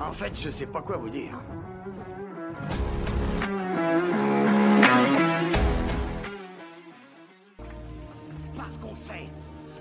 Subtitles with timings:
[0.00, 1.40] En fait, je sais pas quoi vous dire.
[8.56, 9.28] Parce qu'on sait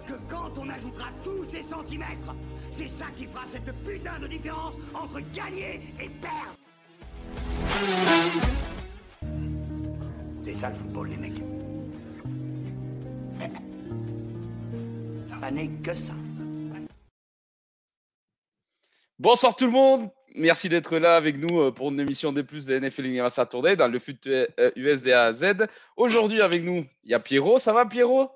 [0.06, 2.36] que quand on ajoutera tous ces centimètres,
[2.70, 6.58] c'est ça qui fera cette putain de différence entre gagner et perdre.
[10.44, 11.44] C'est ça le football, les mecs.
[15.26, 16.14] Ça n'est que ça.
[19.20, 20.10] Bonsoir tout le monde.
[20.36, 23.76] Merci d'être là avec nous euh, pour une émission des plus de NFL Universe Saturday
[23.76, 24.20] dans le fut
[24.76, 25.68] USDA Z.
[25.96, 27.60] Aujourd'hui avec nous, il y a Pierrot.
[27.60, 28.32] Ça va Pierrot?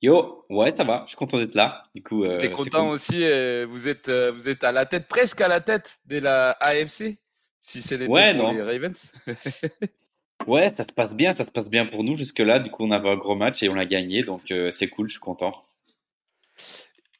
[0.00, 1.02] Yo, ouais, ça va.
[1.04, 1.84] Je suis content d'être là.
[1.94, 3.24] Du coup, euh, t'es content aussi.
[3.24, 6.50] Euh, vous êtes, euh, vous êtes à la tête, presque à la tête de la
[6.60, 7.18] AFC,
[7.60, 9.14] si c'est les, ouais, les Ravens.
[10.46, 12.58] ouais, ça se passe bien, ça se passe bien pour nous jusque là.
[12.58, 15.08] Du coup, on avait un gros match et on l'a gagné, donc c'est cool.
[15.08, 15.52] Je suis content.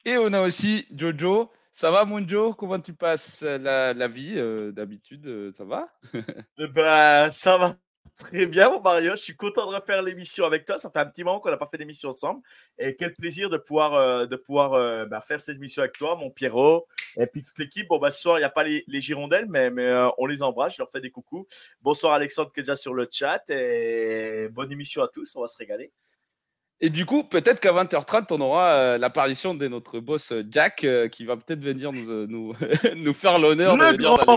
[0.05, 1.51] Et on a aussi Jojo.
[1.73, 4.35] Ça va, mon Joe Comment tu passes la, la vie
[4.73, 5.89] d'habitude Ça va?
[6.59, 7.77] Bah, Ça va
[8.19, 9.13] Très bien, mon Mario.
[9.17, 10.79] Je suis content de refaire l'émission avec toi.
[10.79, 12.43] Ça fait un petit moment qu'on n'a pas fait d'émission ensemble.
[12.79, 16.15] Et quel plaisir de pouvoir, euh, de pouvoir euh, bah, faire cette émission avec toi,
[16.17, 16.87] mon Pierrot.
[17.17, 17.89] Et puis toute l'équipe.
[17.89, 20.27] Bon, bah, ce soir, il n'y a pas les, les, Girondelles, mais, mais euh, on
[20.27, 20.75] les embrasse.
[20.75, 21.47] Je leur fais des coucous.
[21.81, 23.43] Bonsoir, Alexandre, qui est déjà sur le chat.
[23.49, 25.35] Et bonne émission à tous.
[25.37, 25.93] On va se régaler.
[26.85, 30.83] Et du coup, peut-être qu'à 20h30, on aura euh, l'apparition de notre boss euh, Jack
[30.83, 32.55] euh, qui va peut-être venir nous, nous,
[32.97, 34.37] nous faire l'honneur de venir dans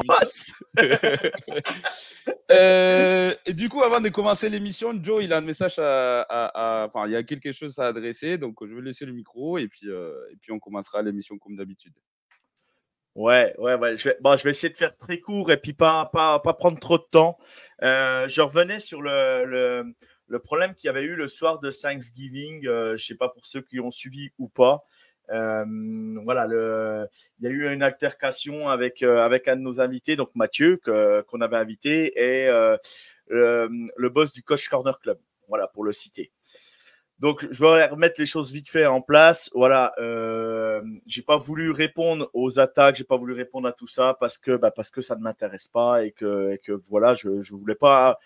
[3.48, 7.14] Et du coup, avant de commencer l'émission, Joe, il a un message à, Enfin, il
[7.14, 10.36] y a quelque chose à adresser, donc je vais laisser le micro et puis, et
[10.40, 11.94] puis on commencera l'émission comme d'habitude.
[13.16, 13.98] Ouais, ouais, ouais.
[13.98, 16.54] Je vais, bon, je vais essayer de faire très court et puis pas, pas, pas
[16.54, 17.40] prendre trop de temps.
[17.82, 19.96] je revenais sur le, le
[20.28, 23.30] le problème qu'il y avait eu le soir de Thanksgiving, euh, je ne sais pas
[23.30, 24.84] pour ceux qui ont suivi ou pas,
[25.32, 25.66] euh,
[26.24, 26.48] voilà,
[27.40, 30.80] il y a eu une altercation avec, euh, avec un de nos invités, donc Mathieu,
[31.28, 32.48] qu'on avait invité, et
[33.28, 36.32] le, boss du Coach Corner Club, voilà, pour le citer.
[37.20, 39.50] Donc, je vais remettre les choses vite fait en place.
[39.54, 44.18] Voilà, euh, j'ai pas voulu répondre aux attaques, j'ai pas voulu répondre à tout ça
[44.20, 47.42] parce que, bah, parce que ça ne m'intéresse pas et que, et que voilà, je,
[47.42, 48.20] je voulais pas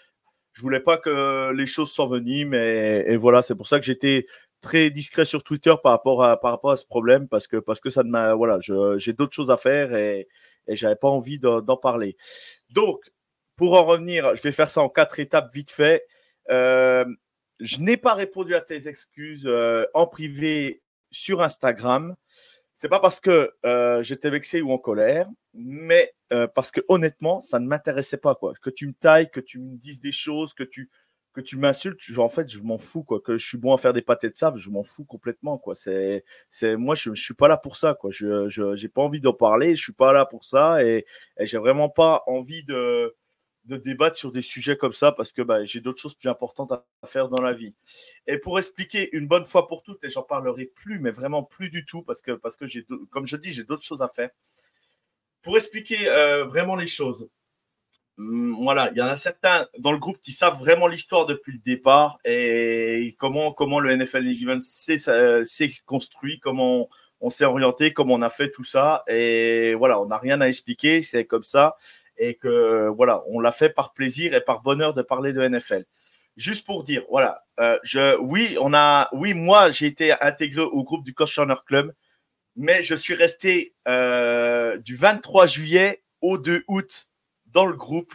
[0.54, 4.26] je voulais pas que les choses s'enveniment et, et voilà, c'est pour ça que j'étais
[4.62, 8.10] très discret sur Twitter par rapport à, ce problème parce que, parce que ça ne
[8.10, 8.59] m'a, voilà,
[8.98, 10.28] j'ai d'autres choses à faire et,
[10.68, 12.18] et j'avais pas envie d'en parler.
[12.72, 13.00] Donc,
[13.56, 16.06] pour en revenir, je vais faire ça en quatre étapes vite fait.
[16.50, 17.06] Euh,
[17.59, 22.16] je n'ai pas répondu à tes excuses euh, en privé sur Instagram
[22.79, 27.41] c'est pas parce que euh, j'étais vexé ou en colère, mais euh, parce que honnêtement,
[27.41, 28.53] ça ne m'intéressait pas quoi.
[28.62, 30.90] Que tu me tailles, que tu me dises des choses, que tu
[31.34, 33.19] que tu m'insultes, en fait, je m'en fous quoi.
[33.19, 35.75] Que je suis bon à faire des pâtés de sable, je m'en fous complètement quoi.
[35.75, 38.12] C'est c'est moi, je, je suis pas là pour ça quoi.
[38.12, 41.06] Je je j'ai pas envie d'en parler, je suis pas là pour ça et,
[41.38, 43.13] et j'ai vraiment pas envie de
[43.66, 46.72] de débattre sur des sujets comme ça parce que bah, j'ai d'autres choses plus importantes
[46.72, 47.75] à faire dans la vie.
[48.28, 51.70] Et pour expliquer une bonne fois pour toutes, et j'en parlerai plus, mais vraiment plus
[51.70, 54.30] du tout parce que, parce que j'ai, comme je dis, j'ai d'autres choses à faire.
[55.42, 57.30] Pour expliquer euh, vraiment les choses,
[58.18, 61.53] hum, voilà, il y en a certains dans le groupe qui savent vraiment l'histoire depuis
[61.53, 66.90] le départ et comment, comment le NFL League s'est construit, comment
[67.22, 69.03] on s'est orienté, comment on a fait tout ça.
[69.08, 71.76] Et voilà, on n'a rien à expliquer, c'est comme ça
[72.19, 75.85] et que voilà, on l'a fait par plaisir et par bonheur de parler de NFL.
[76.35, 80.84] Juste pour dire, voilà, euh, je, oui, on a, oui, moi, j'ai été intégré au
[80.84, 81.94] groupe du Coach Club,
[82.56, 87.08] mais je suis resté euh, du 23 juillet au 2 août
[87.47, 88.14] dans le groupe.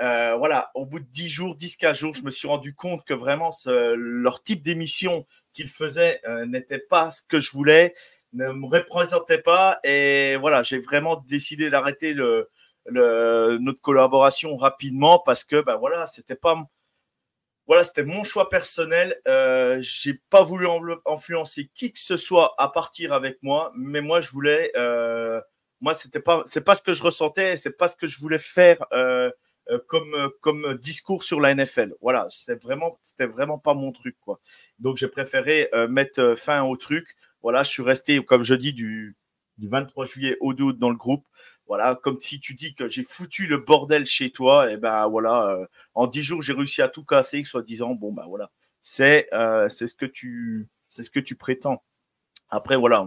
[0.00, 3.12] Euh, voilà, au bout de 10 jours, 10-15 jours, je me suis rendu compte que
[3.12, 7.94] vraiment leur type d'émission qu'ils faisaient n'était pas ce que je voulais,
[8.32, 9.80] ne me représentait pas.
[9.84, 12.48] Et voilà, j'ai vraiment décidé d'arrêter le,
[12.90, 16.56] notre collaboration rapidement parce que ben voilà, c'était pas
[17.70, 19.20] voilà, c'était mon choix personnel.
[19.28, 20.66] Euh, j'ai pas voulu
[21.06, 25.40] influencer qui que ce soit à partir avec moi, mais moi je voulais, euh,
[25.80, 28.38] moi c'était pas, c'est pas ce que je ressentais, c'est pas ce que je voulais
[28.38, 29.30] faire euh,
[29.68, 31.94] euh comme comme discours sur la NFL.
[32.00, 34.40] Voilà, c'était vraiment, c'était vraiment pas mon truc quoi.
[34.80, 37.14] Donc j'ai préféré mettre fin au truc.
[37.40, 39.16] Voilà, je suis resté, comme je dis, du
[39.58, 41.24] du 23 juillet au 2 août dans le groupe.
[41.70, 45.50] Voilà, comme si tu dis que j'ai foutu le bordel chez toi, et ben voilà,
[45.50, 48.50] euh, en 10 jours, j'ai réussi à tout casser, soit disant, bon ben voilà,
[48.82, 51.84] c'est euh, c'est ce que tu c'est ce que tu prétends.
[52.48, 53.06] Après, voilà,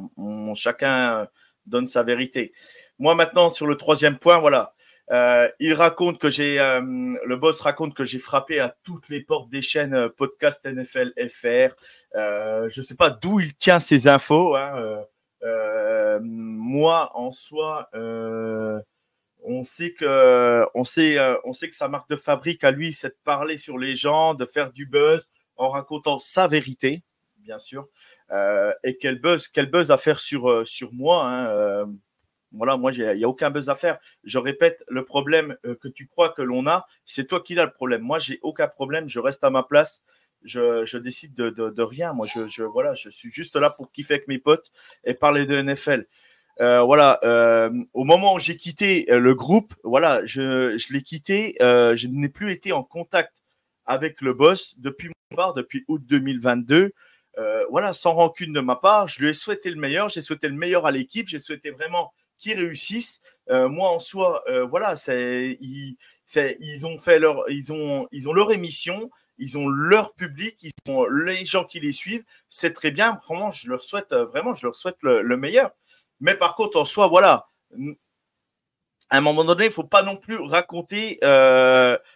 [0.55, 1.27] chacun
[1.65, 2.53] donne sa vérité.
[2.99, 4.73] Moi, maintenant, sur le troisième point, voilà,
[5.11, 9.49] euh, il raconte que j'ai, le boss raconte que j'ai frappé à toutes les portes
[9.49, 11.75] des chaînes podcast NFL FR.
[12.15, 14.55] je ne sais pas d'où il tient ces infos.
[14.55, 15.03] Hein,
[16.21, 17.89] moi, en soi,
[19.45, 23.09] on sait que, on sait, on sait que sa marque de fabrique à lui, c'est
[23.09, 27.03] de parler sur les gens, de faire du buzz en racontant sa vérité,
[27.37, 27.87] bien sûr.
[28.83, 31.25] et quel buzz, quel buzz à faire sur, sur moi.
[31.25, 31.87] Hein,
[32.53, 33.97] voilà, moi, il n'y a aucun buzz à faire.
[34.23, 37.65] Je répète, le problème euh, que tu crois que l'on a, c'est toi qui as
[37.65, 38.01] le problème.
[38.01, 39.09] Moi, j'ai aucun problème.
[39.09, 40.03] Je reste à ma place.
[40.43, 42.13] Je, décide de, rien.
[42.13, 44.71] Moi, je, voilà, je suis juste là pour kiffer avec mes potes
[45.03, 46.07] et parler de NFL.
[46.61, 51.55] Euh, voilà, euh, au moment où j'ai quitté le groupe, voilà, je, l'ai quitté.
[51.59, 53.43] je n'ai plus été en contact
[53.85, 56.93] avec le boss depuis mon part, depuis août 2022.
[57.69, 60.09] voilà, sans rancune de ma part, je lui ai souhaité le meilleur.
[60.09, 61.27] J'ai souhaité le meilleur à l'équipe.
[61.27, 62.13] J'ai souhaité vraiment
[62.43, 63.21] qui réussissent.
[63.49, 65.95] Euh, moi, en soi, euh, voilà, c'est, ils,
[66.59, 70.73] ils, ont fait leur, ils ont, ils ont leur émission, ils ont leur public, ils
[70.89, 72.23] ont les gens qui les suivent.
[72.49, 73.19] C'est très bien.
[73.27, 75.71] Vraiment, je leur souhaite, euh, vraiment, je leur souhaite le, meilleur.
[76.19, 77.49] Mais par contre, en soi, voilà,
[79.09, 81.19] à un moment donné, il faut pas non plus raconter,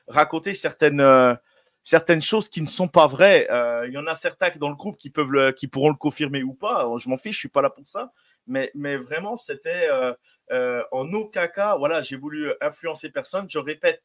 [0.08, 1.38] raconter certaines
[1.84, 3.48] certaines choses qui ne sont pas vraies.
[3.88, 6.54] Il y en a certains dans le groupe qui peuvent qui pourront le confirmer ou
[6.54, 6.88] pas.
[6.98, 8.12] Je m'en fiche, je suis pas là pour ça
[8.48, 10.14] mais, mais vraiment, c'était euh,
[10.52, 13.48] euh, en aucun cas, voilà, j'ai voulu influencer personne.
[13.50, 14.04] Je répète,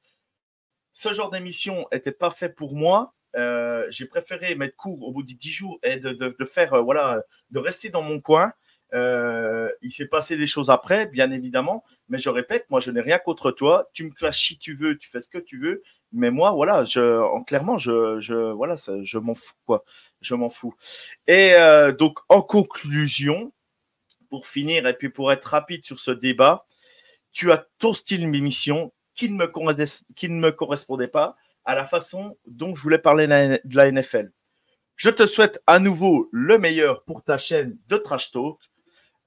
[0.93, 3.15] ce genre d'émission n'était pas fait pour moi.
[3.35, 7.59] Euh, j'ai préféré mettre court au bout de 10 jours et de, faire, voilà, de
[7.59, 8.53] rester dans mon coin.
[8.93, 13.19] il s'est passé des choses après, bien évidemment, mais je répète, moi je n'ai rien
[13.19, 13.89] contre toi.
[13.95, 16.85] Tu me clashes si tu veux, tu fais ce que tu veux, mais moi voilà,
[17.47, 19.55] clairement je, voilà, je m'en fous
[20.21, 20.75] je m'en fous.
[21.27, 21.55] Et
[21.99, 23.53] donc en conclusion,
[24.33, 26.65] pour finir et puis pour être rapide sur ce débat,
[27.33, 32.83] tu as ton style d'émission qui, ne me correspondait pas à la façon dont je
[32.83, 34.33] voulais parler de la NFL.
[34.97, 38.59] Je te souhaite à nouveau le meilleur pour ta chaîne de Trash Talk.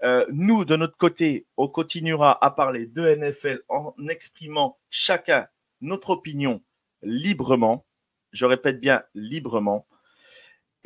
[0.03, 5.47] Euh, nous, de notre côté, on continuera à parler de NFL en exprimant chacun
[5.81, 6.61] notre opinion
[7.01, 7.85] librement.
[8.31, 9.87] Je répète bien librement.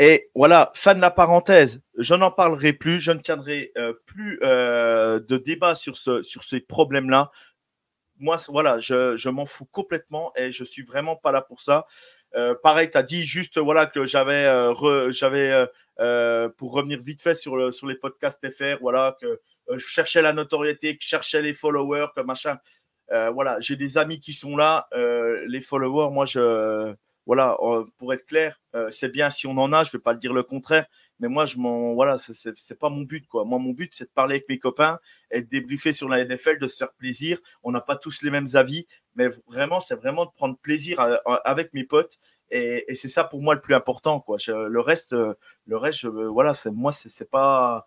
[0.01, 1.81] Et voilà, fin de la parenthèse.
[1.97, 3.01] Je n'en parlerai plus.
[3.01, 7.31] Je ne tiendrai euh, plus euh, de débat sur, ce, sur ces problèmes-là.
[8.19, 11.85] Moi, voilà, je, m'en fous complètement et je suis vraiment pas là pour ça.
[12.35, 14.45] Euh, pareil, tu as dit juste voilà que j'avais,
[15.11, 15.65] j'avais
[16.57, 19.39] pour revenir vite fait sur, sur les podcasts FR, voilà que
[19.71, 22.57] je cherchais la notoriété, que je cherchais les followers, que machin.
[23.09, 24.87] voilà, j'ai des amis qui sont là.
[25.47, 26.93] les followers, moi, je
[27.29, 30.01] voilà, euh, pour être clair, euh, c'est bien si on en a, je ne vais
[30.01, 30.87] pas le dire le contraire,
[31.19, 33.45] mais moi, je m'en, voilà, c'est pas mon but, quoi.
[33.45, 34.97] Moi, mon but, c'est de parler avec mes copains
[35.29, 37.37] et de débriefer sur la NFL, de se faire plaisir.
[37.61, 40.99] On n'a pas tous les mêmes avis, mais vraiment, c'est vraiment de prendre plaisir
[41.45, 42.17] avec mes potes.
[42.49, 47.29] Et, c'est ça pour moi le plus important, le reste, le reste, voilà, moi, c'est
[47.29, 47.85] pas,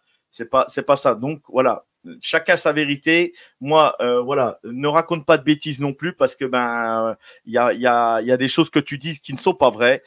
[0.52, 1.16] pas, c'est pas ça.
[1.16, 1.84] Donc voilà,
[2.20, 3.34] chacun sa vérité.
[3.60, 7.58] Moi, euh, voilà, ne raconte pas de bêtises non plus parce que ben il y
[7.58, 10.02] a, y, a, des choses que tu dis qui ne sont pas vraies.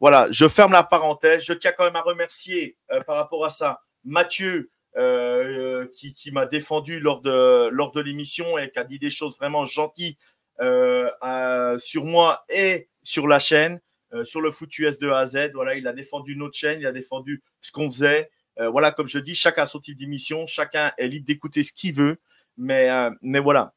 [0.00, 1.44] Voilà, je ferme la parenthèse.
[1.44, 6.46] Je tiens quand même à remercier euh, par rapport à ça Mathieu euh, qui, m'a
[6.46, 10.16] défendu lors de lors de l'émission et qui a dit des choses vraiment gentilles
[10.58, 13.80] sur moi et sur la chaîne,
[14.24, 15.52] sur le foot US de A à Z.
[15.54, 18.30] Voilà, il a défendu notre chaîne, il a défendu ce qu'on faisait.
[18.58, 21.72] Euh, voilà, comme je dis, chacun a son type d'émission, chacun est libre d'écouter ce
[21.72, 22.18] qu'il veut.
[22.56, 23.72] Mais, euh, mais voilà,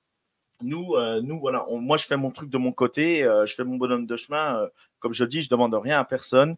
[0.62, 3.78] nous, euh, nous voilà, moi je fais mon truc de mon côté, je fais mon
[3.78, 4.68] bonhomme de chemin.
[5.00, 6.56] comme je dis, je demande rien à personne.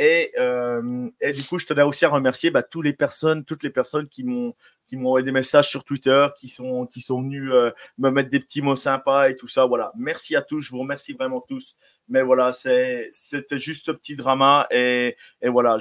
[0.00, 3.64] Et, euh, et, du coup, je tenais aussi à remercier bah, toutes les personnes, toutes
[3.64, 4.54] les personnes qui m'ont
[4.86, 8.30] qui m'ont envoyé des messages sur Twitter, qui sont qui sont venus euh, me mettre
[8.30, 9.66] des petits mots sympas et tout ça.
[9.66, 11.74] Voilà, merci à tous, je vous remercie vraiment tous.
[12.08, 15.78] Mais voilà, c'était juste ce petit drama et, voilà,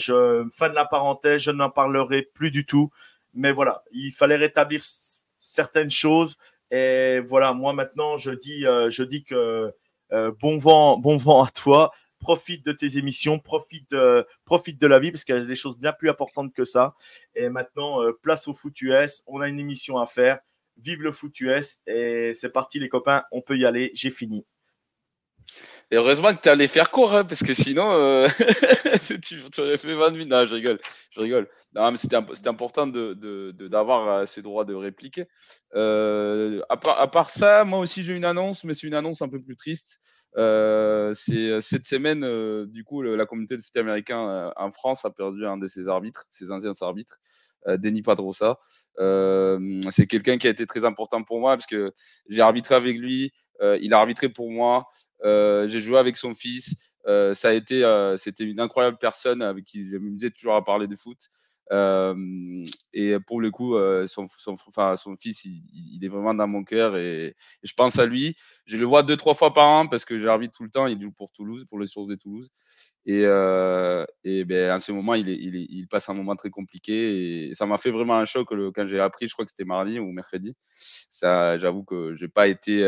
[0.51, 2.89] fin de la parenthèse, je n'en parlerai plus du tout.
[3.35, 4.81] Mais voilà, il fallait rétablir
[5.39, 6.37] certaines choses
[6.71, 9.71] et voilà, moi maintenant je dis euh, je dis que
[10.41, 14.99] bon vent bon vent à toi profite de tes émissions, profite de, profite de la
[14.99, 16.95] vie parce qu'il y a des choses bien plus importantes que ça.
[17.35, 19.23] Et maintenant, euh, place au foot US.
[19.27, 20.39] On a une émission à faire.
[20.77, 21.77] Vive le foot US.
[21.87, 23.23] Et c'est parti, les copains.
[23.31, 23.91] On peut y aller.
[23.93, 24.45] J'ai fini.
[25.89, 28.27] Et heureusement que tu allé faire court, hein, parce que sinon, euh,
[29.23, 30.29] tu, aurais fait 20 minutes.
[30.29, 30.79] Non, je rigole.
[31.11, 31.47] Je rigole.
[31.73, 35.21] Non, mais c'était important d'avoir de, euh, ces droits de réplique.
[35.75, 39.21] Euh, à, part, à, part, ça, moi aussi, j'ai une annonce, mais c'est une annonce
[39.21, 39.99] un peu plus triste.
[40.37, 45.09] Euh, c'est cette semaine, euh, du coup, la communauté de foot américain en France a
[45.09, 47.19] perdu un de ses arbitres, ses anciens arbitres.
[47.65, 48.57] Denis Padrosa.
[48.97, 51.91] c'est quelqu'un qui a été très important pour moi parce que
[52.29, 53.33] j'ai arbitré avec lui,
[53.81, 54.85] il a arbitré pour moi,
[55.21, 56.93] j'ai joué avec son fils.
[57.05, 57.83] ça a été,
[58.17, 61.17] c'était une incroyable personne avec qui je m'amusais toujours à parler de foot.
[61.71, 63.75] Et pour le coup,
[64.07, 64.27] son,
[65.17, 68.35] fils, il, est vraiment dans mon cœur et, je pense à lui.
[68.65, 70.87] Je le vois deux, trois fois par an parce que j'arbitre tout le temps.
[70.87, 72.49] Il joue pour Toulouse, pour les sources de Toulouse.
[73.09, 77.49] Et, euh, et ben, en ce moment, il, passe un moment très compliqué.
[77.49, 79.97] Et ça m'a fait vraiment un choc quand j'ai appris, je crois que c'était mardi
[79.97, 80.55] ou mercredi.
[80.75, 82.83] Ça, j'avoue que j'ai pas été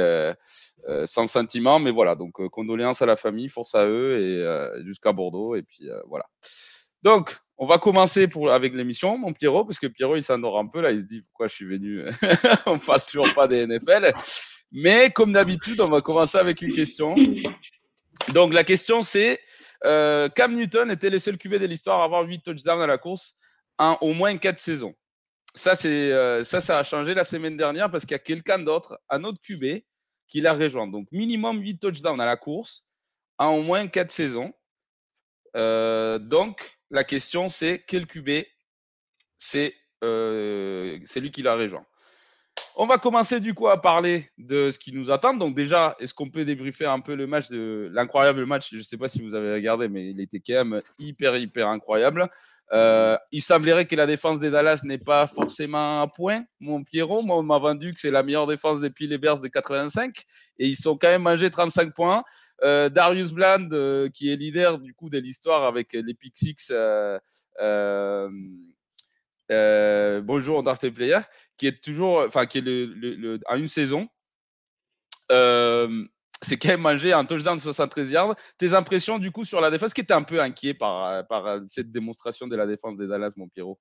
[1.05, 2.15] sans sentiment, mais voilà.
[2.15, 5.55] Donc, condoléances à la famille, force à eux et jusqu'à Bordeaux.
[5.55, 6.25] Et puis voilà.
[7.03, 10.67] Donc, on va commencer pour, avec l'émission, mon Pierrot, parce que Pierrot, il s'endort un
[10.67, 10.91] peu là.
[10.91, 12.03] Il se dit pourquoi je suis venu?
[12.65, 14.13] on passe toujours pas des NFL.
[14.71, 17.15] Mais comme d'habitude, on va commencer avec une question.
[18.33, 19.39] Donc, la question, c'est
[19.85, 22.97] euh, Cam Newton était le seul QB de l'histoire à avoir 8 touchdowns à la
[22.97, 23.35] course
[23.77, 24.93] en au moins 4 saisons.
[25.85, 29.23] Euh, ça, ça a changé la semaine dernière parce qu'il y a quelqu'un d'autre, un
[29.23, 29.81] autre QB,
[30.27, 30.87] qui l'a rejoint.
[30.87, 32.87] Donc, minimum 8 touchdowns à la course
[33.37, 34.53] en au moins 4 saisons.
[35.55, 38.45] Euh, donc, la question, c'est quel QB
[39.37, 41.85] c'est, c'est lui qui l'a rejoint.
[42.75, 45.33] On va commencer du coup à parler de ce qui nous attend.
[45.33, 48.69] Donc déjà, est-ce qu'on peut débriefer un peu le match de l'incroyable match?
[48.71, 51.67] Je ne sais pas si vous avez regardé, mais il était quand même hyper hyper
[51.67, 52.29] incroyable.
[52.71, 56.43] Euh, il semblerait que la défense des Dallas n'est pas forcément à point.
[56.59, 59.47] Mon Pierrot, moi, on m'a vendu que c'est la meilleure défense depuis les Bears de
[59.47, 60.15] 85
[60.59, 62.23] et ils sont quand même mangé 35 points.
[62.63, 66.71] Euh, Darius Bland, euh, qui est leader du coup de l'histoire avec les Pick Six,
[70.23, 71.19] bonjour Dark Player,
[71.57, 74.07] qui est toujours, enfin, qui est le, le, à une saison.
[75.31, 76.05] Euh,
[76.41, 78.35] c'est quand même mangé un touchdown de 73 yards.
[78.57, 81.91] Tes impressions, du coup, sur la défense, qui était un peu inquiet par, par cette
[81.91, 83.77] démonstration de la défense des Dallas, mon Pierrot?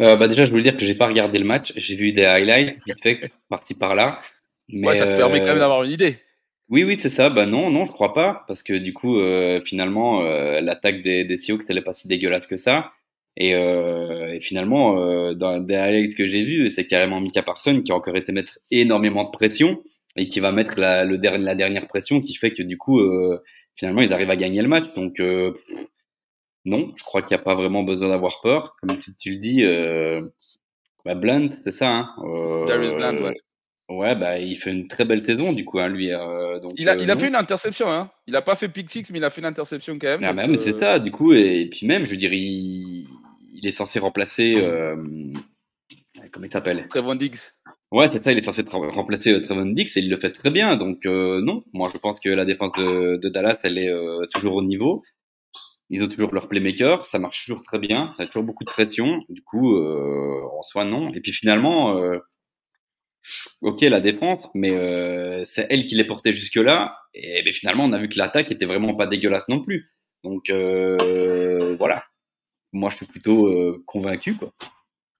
[0.00, 1.72] Euh, bah déjà, je voulais dire que j'ai pas regardé le match.
[1.76, 4.20] J'ai vu des highlights, vite fait, parti par là.
[4.68, 6.18] Mais ouais, ça te permet quand même euh, d'avoir une idée.
[6.68, 7.30] Oui, oui, c'est ça.
[7.30, 11.24] Bah non, non, je crois pas, parce que du coup, euh, finalement, euh, l'attaque des,
[11.24, 11.36] des
[11.68, 12.92] elle est pas si dégueulasse que ça.
[13.36, 17.82] Et, euh, et finalement, euh, dans des highlights que j'ai vus, c'est carrément Mika Parson
[17.82, 19.82] qui a encore été mettre énormément de pression
[20.16, 23.42] et qui va mettre la, le la dernière pression qui fait que du coup, euh,
[23.76, 24.92] finalement, ils arrivent à gagner le match.
[24.94, 25.52] Donc, euh,
[26.66, 28.76] non, je crois qu'il n'y a pas vraiment besoin d'avoir peur.
[28.80, 30.20] Comme tu, tu le dis, euh,
[31.04, 31.88] bah, Blunt, c'est ça.
[31.90, 32.08] Hein.
[33.88, 36.12] Ouais, bah, il fait une très belle saison, du coup, hein, lui.
[36.12, 38.10] Euh, donc, il a, il a fait une interception, hein.
[38.26, 40.24] Il a pas fait pick six, mais il a fait une interception quand même.
[40.24, 43.06] Ah, mais c'est ça, du coup, et, et, puis même, je veux dire, il,
[43.54, 44.54] il est censé remplacer.
[44.56, 44.96] Euh,
[46.32, 46.84] comment il s'appelle?
[46.88, 47.38] Trevon Diggs.
[47.92, 50.50] Ouais, c'est ça, il est censé remplacer euh, Trevon Diggs et il le fait très
[50.50, 50.76] bien.
[50.76, 54.24] Donc, euh, non, moi je pense que la défense de, de Dallas, elle est euh,
[54.34, 55.02] toujours au niveau.
[55.88, 58.70] Ils ont toujours leur playmaker, ça marche toujours très bien, ça a toujours beaucoup de
[58.70, 59.22] pression.
[59.28, 61.12] Du coup, euh, en soi, non.
[61.14, 62.18] Et puis finalement, euh,
[63.62, 66.96] ok, la défense, mais euh, c'est elle qui les portait jusque-là.
[67.14, 69.90] Et ben, finalement, on a vu que l'attaque était vraiment pas dégueulasse non plus.
[70.24, 72.02] Donc, voilà
[72.76, 74.36] moi, je suis plutôt euh, convaincu.
[74.36, 74.52] Quoi.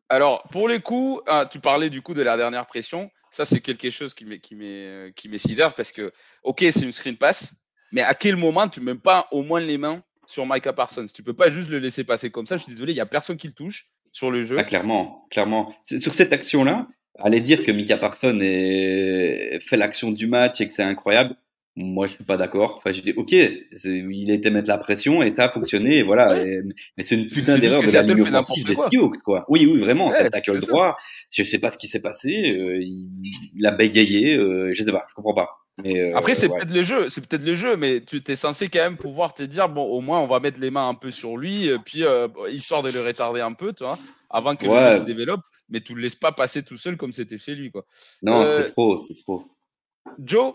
[0.09, 3.11] Alors, pour les coups, ah, tu parlais du coup de la dernière pression.
[3.31, 7.17] Ça, c'est quelque chose qui m'est, qui m'est sidère parce que, ok, c'est une screen
[7.17, 10.73] pass, mais à quel moment tu ne mets pas au moins les mains sur Micah
[10.73, 11.07] Parsons?
[11.13, 12.57] Tu peux pas juste le laisser passer comme ça.
[12.57, 14.57] Je suis désolé, il n'y a personne qui le touche sur le jeu.
[14.59, 15.75] Ah, clairement, clairement.
[15.85, 16.87] Sur cette action-là,
[17.19, 19.59] aller dire que Micah Parsons est...
[19.61, 21.37] fait l'action du match et que c'est incroyable,
[21.79, 22.77] moi, je suis pas d'accord.
[22.79, 26.31] Enfin, je dis, ok, il était mettre la pression et ça a fonctionné, et voilà.
[26.31, 26.55] Ouais.
[26.55, 26.61] Et,
[26.97, 29.45] mais c'est une putain d'erreur de la ligne offensive des Seahawks, quoi.
[29.49, 30.97] Oui, oui, vraiment, ouais, ça tackle droit.
[31.31, 32.31] Je sais pas ce qui s'est passé.
[32.31, 33.09] Euh, il,
[33.57, 34.37] il, a bégayé.
[34.37, 35.66] Euh, je sais pas, je comprends pas.
[35.83, 36.57] Mais, euh, Après, c'est ouais.
[36.57, 39.43] peut-être le jeu, c'est peut-être le jeu, mais tu es censé quand même pouvoir te
[39.43, 42.29] dire, bon, au moins, on va mettre les mains un peu sur lui, puis euh,
[42.49, 43.99] histoire de le retarder un peu, tu vois,
[44.31, 47.13] avant que le jeu se développe, mais tu le laisses pas passer tout seul comme
[47.13, 47.85] c'était chez lui, quoi.
[48.23, 49.45] Non, c'était trop, c'était trop.
[50.19, 50.55] Joe,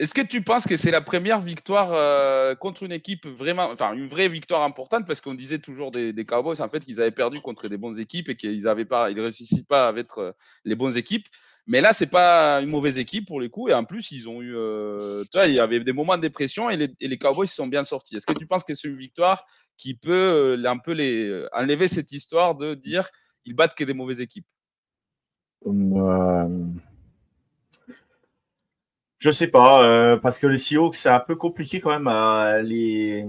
[0.00, 3.92] est-ce que tu penses que c'est la première victoire euh, contre une équipe vraiment, enfin
[3.92, 5.06] une vraie victoire importante?
[5.06, 7.98] Parce qu'on disait toujours des, des, Cowboys en fait qu'ils avaient perdu contre des bonnes
[7.98, 10.32] équipes et qu'ils avaient pas, ils réussissaient pas à être euh,
[10.64, 11.26] les bonnes équipes.
[11.66, 14.40] Mais là, c'est pas une mauvaise équipe pour les coups et en plus ils ont
[14.42, 17.54] eu, euh, tu vois, il y avait des moments de dépression et les, Cowboys se
[17.54, 18.16] sont bien sortis.
[18.16, 21.88] Est-ce que tu penses que c'est une victoire qui peut euh, un peu les enlever
[21.88, 23.08] cette histoire de dire
[23.44, 24.46] ils battent que des mauvaises équipes?
[25.66, 26.48] Euh
[29.18, 33.24] Je sais pas, parce que les Seahawks, c'est un peu compliqué quand même à les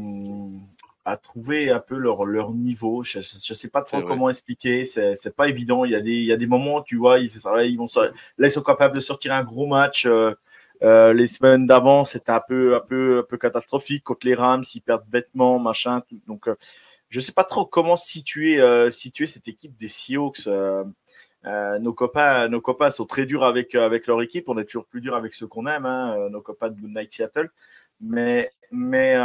[1.04, 3.04] à trouver un peu leur, leur niveau.
[3.04, 4.86] Je, ne sais pas trop comment expliquer.
[4.86, 5.86] C'est, pas évident.
[5.86, 7.30] Il y a des, il y a des moments, tu vois, ils,
[7.66, 7.88] ils vont,
[8.38, 10.06] là, ils sont capables de sortir un gros match.
[10.06, 10.34] Euh,
[10.84, 14.64] euh, les semaines d'avant, c'était un peu, un peu, un peu catastrophique contre les Rams.
[14.74, 16.02] Ils perdent bêtement, machin.
[16.02, 16.20] Tout.
[16.28, 16.56] Donc, euh,
[17.10, 20.48] je sais pas trop comment situer, euh, situer cette équipe des Seahawks.
[21.46, 24.50] nos copains, nos copains sont très durs avec avec leur équipe.
[24.50, 27.14] On est toujours plus dur avec ceux qu'on aime, hein, nos copains de Good Night
[27.14, 27.50] Seattle.
[28.00, 29.16] Mais, mais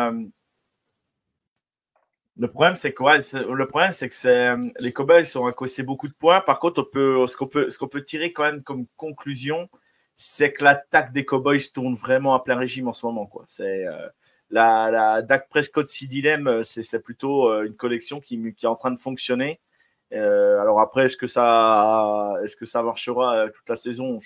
[2.39, 6.41] le problème, c'est que le problème, c'est que les Cowboys ont encaissé beaucoup de points.
[6.41, 9.69] Par contre, ce qu'on peut, tirer quand même comme conclusion,
[10.17, 13.27] c'est que l'attaque des Cowboys tourne vraiment à plein régime en ce moment.
[13.27, 13.45] Quoi.
[13.47, 14.09] C'est euh,
[14.51, 18.91] la, la Dak Prescott Dilemme, euh, c'est, plutôt euh, une collection qui, est en train
[18.91, 19.61] de fonctionner.
[20.13, 24.19] Euh, alors après, est-ce que ça, marchera toute la saison?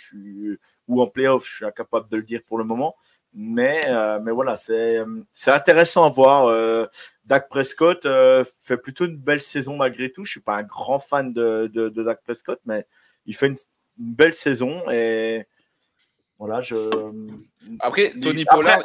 [0.88, 2.96] Ou en playoff Je suis incapable de le dire pour le moment.
[3.32, 5.04] Mais, euh, mais voilà, c'est,
[5.46, 6.46] intéressant à voir.
[6.46, 6.86] Euh,
[7.24, 10.24] Dak Prescott euh, fait plutôt une belle saison malgré tout.
[10.24, 12.86] Je suis pas un grand fan de, de, de Dak Prescott, mais
[13.26, 13.56] il fait une,
[13.96, 14.82] belle saison.
[14.90, 15.46] Et
[16.38, 16.90] voilà, je.
[17.78, 18.80] Après, Tony Pollard.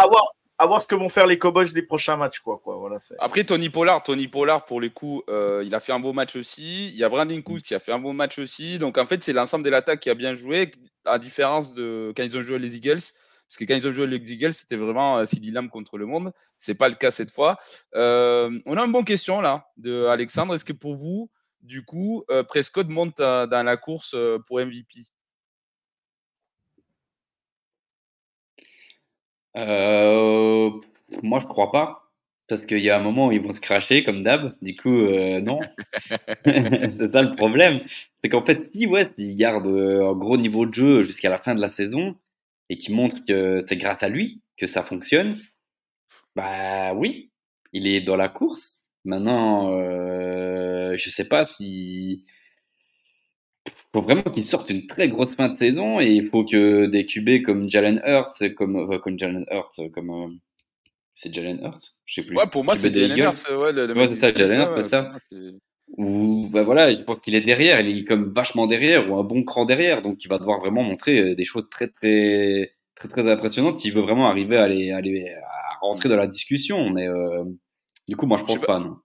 [0.57, 2.39] à, voir, ce que vont faire les Cowboys les prochains matchs.
[2.39, 2.75] Quoi, quoi.
[2.75, 5.23] Voilà, Après, Tony Pollard, Tony Pollard, pour les coups,
[5.63, 6.89] il a fait un beau match aussi.
[6.89, 8.77] Il y a Brandon Cooks qui a fait un beau match aussi.
[8.77, 10.71] Donc, en fait, c'est l'ensemble de l'attaque qui a bien joué,
[11.05, 13.01] à différence de quand ils ont joué les Eagles.
[13.49, 16.31] Parce que quand ils ont joué les Eagles, c'était vraiment euh, Lam contre le monde.
[16.57, 17.57] C'est pas le cas cette fois.
[17.95, 20.55] Euh, on a une bonne question là de Alexandre.
[20.55, 21.29] Est-ce que pour vous,
[21.61, 24.15] du coup, euh, Prescott monte dans la course
[24.47, 25.05] pour MVP
[29.53, 32.01] Moi, je crois pas.
[32.47, 34.53] Parce qu'il y a un moment où ils vont se cracher comme d'hab.
[34.61, 35.59] Du coup, non.
[36.45, 37.79] c'est ça le problème.
[38.21, 41.55] C'est qu'en fait, si ouais, s'ils gardent un gros niveau de jeu jusqu'à la fin
[41.55, 42.15] de la saison,
[42.69, 45.37] et qui montre que c'est grâce à lui que ça fonctionne,
[46.35, 47.31] bah oui,
[47.73, 48.83] il est dans la course.
[49.03, 52.25] Maintenant, euh, je sais pas si
[53.93, 57.05] faut vraiment qu'il sorte une très grosse fin de saison et il faut que des
[57.05, 60.27] QB comme Jalen Hurts, comme euh, comme Jalen Hurts, comme euh,
[61.13, 62.35] c'est Jalen Hurts, je sais plus.
[62.35, 65.13] Ouais, pour moi c'est Jalen Hurts, ouais, le, ouais c'est ça, Jalen Hurts, c'est ça
[65.87, 69.23] ou bah voilà, je pense qu'il est derrière, il est comme vachement derrière ou un
[69.23, 73.07] bon cran derrière, donc il va devoir vraiment montrer euh, des choses très très très
[73.07, 76.89] très impressionnantes s'il veut vraiment arriver à aller, aller à rentrer dans la discussion.
[76.89, 77.43] Mais euh,
[78.07, 78.97] du coup, moi je pense pas, non.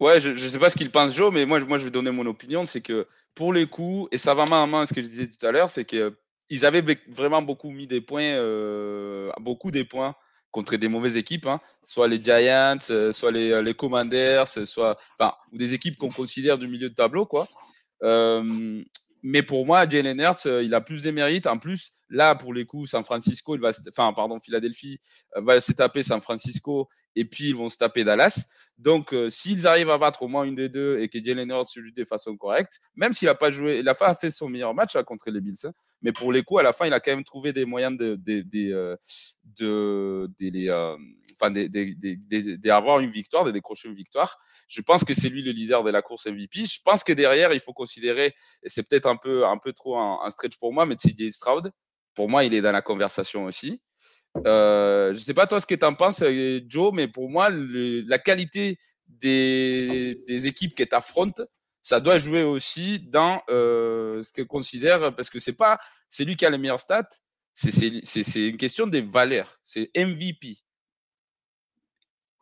[0.00, 2.12] Ouais, je, je sais pas ce qu'il pense Joe, mais moi, moi je vais donner
[2.12, 5.02] mon opinion, c'est que pour les coups, et ça va main à main ce que
[5.02, 9.72] je disais tout à l'heure, c'est qu'ils avaient vraiment beaucoup mis des points, euh, beaucoup
[9.72, 10.14] des points
[10.50, 14.96] contre des mauvaises équipes, hein, soit les Giants, euh, soit les, euh, Commanders, euh, soit,
[15.18, 17.48] enfin, ou des équipes qu'on considère du milieu de tableau, quoi.
[19.24, 21.48] Mais pour moi, Jalen Hurts, il a plus des mérites.
[21.48, 24.98] En plus, là, pour les coups, San Francisco, il va, enfin, pardon, Philadelphie
[25.36, 28.48] va se taper San Francisco et puis ils vont se taper Dallas.
[28.78, 31.82] Donc, s'ils arrivent à battre au moins une des deux et que Jalen Hurts se
[31.82, 34.72] joue de façon correcte, même s'il n'a pas joué, il n'a pas fait son meilleur
[34.72, 37.00] match là, contre les Bills, hein, mais pour les coups, à la fin, il a
[37.00, 38.96] quand même trouvé des moyens de, de, de, euh,
[39.58, 40.96] de, de euh,
[41.40, 44.38] enfin, d'avoir une victoire, de décrocher une victoire.
[44.68, 46.66] Je pense que c'est lui le leader de la course MVP.
[46.66, 49.98] Je pense que derrière, il faut considérer, et c'est peut-être un peu, un peu trop
[49.98, 51.72] un, stretch pour moi, mais CJ Stroud,
[52.18, 53.80] pour moi, il est dans la conversation aussi.
[54.44, 56.24] Euh, je ne sais pas toi ce que tu en penses,
[56.66, 58.76] Joe, mais pour moi, la qualité
[59.06, 61.44] des, des équipes qui t'affrontent,
[61.80, 65.78] ça doit jouer aussi dans euh, ce que considère, parce que c'est pas,
[66.08, 67.08] c'est lui qui a les meilleurs stats,
[67.54, 70.56] c'est une question des valeurs, c'est MVP.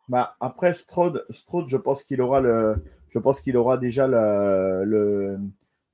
[0.09, 2.73] Bah, après Strode, Strode, je pense qu'il aura le,
[3.53, 5.37] aura déjà le,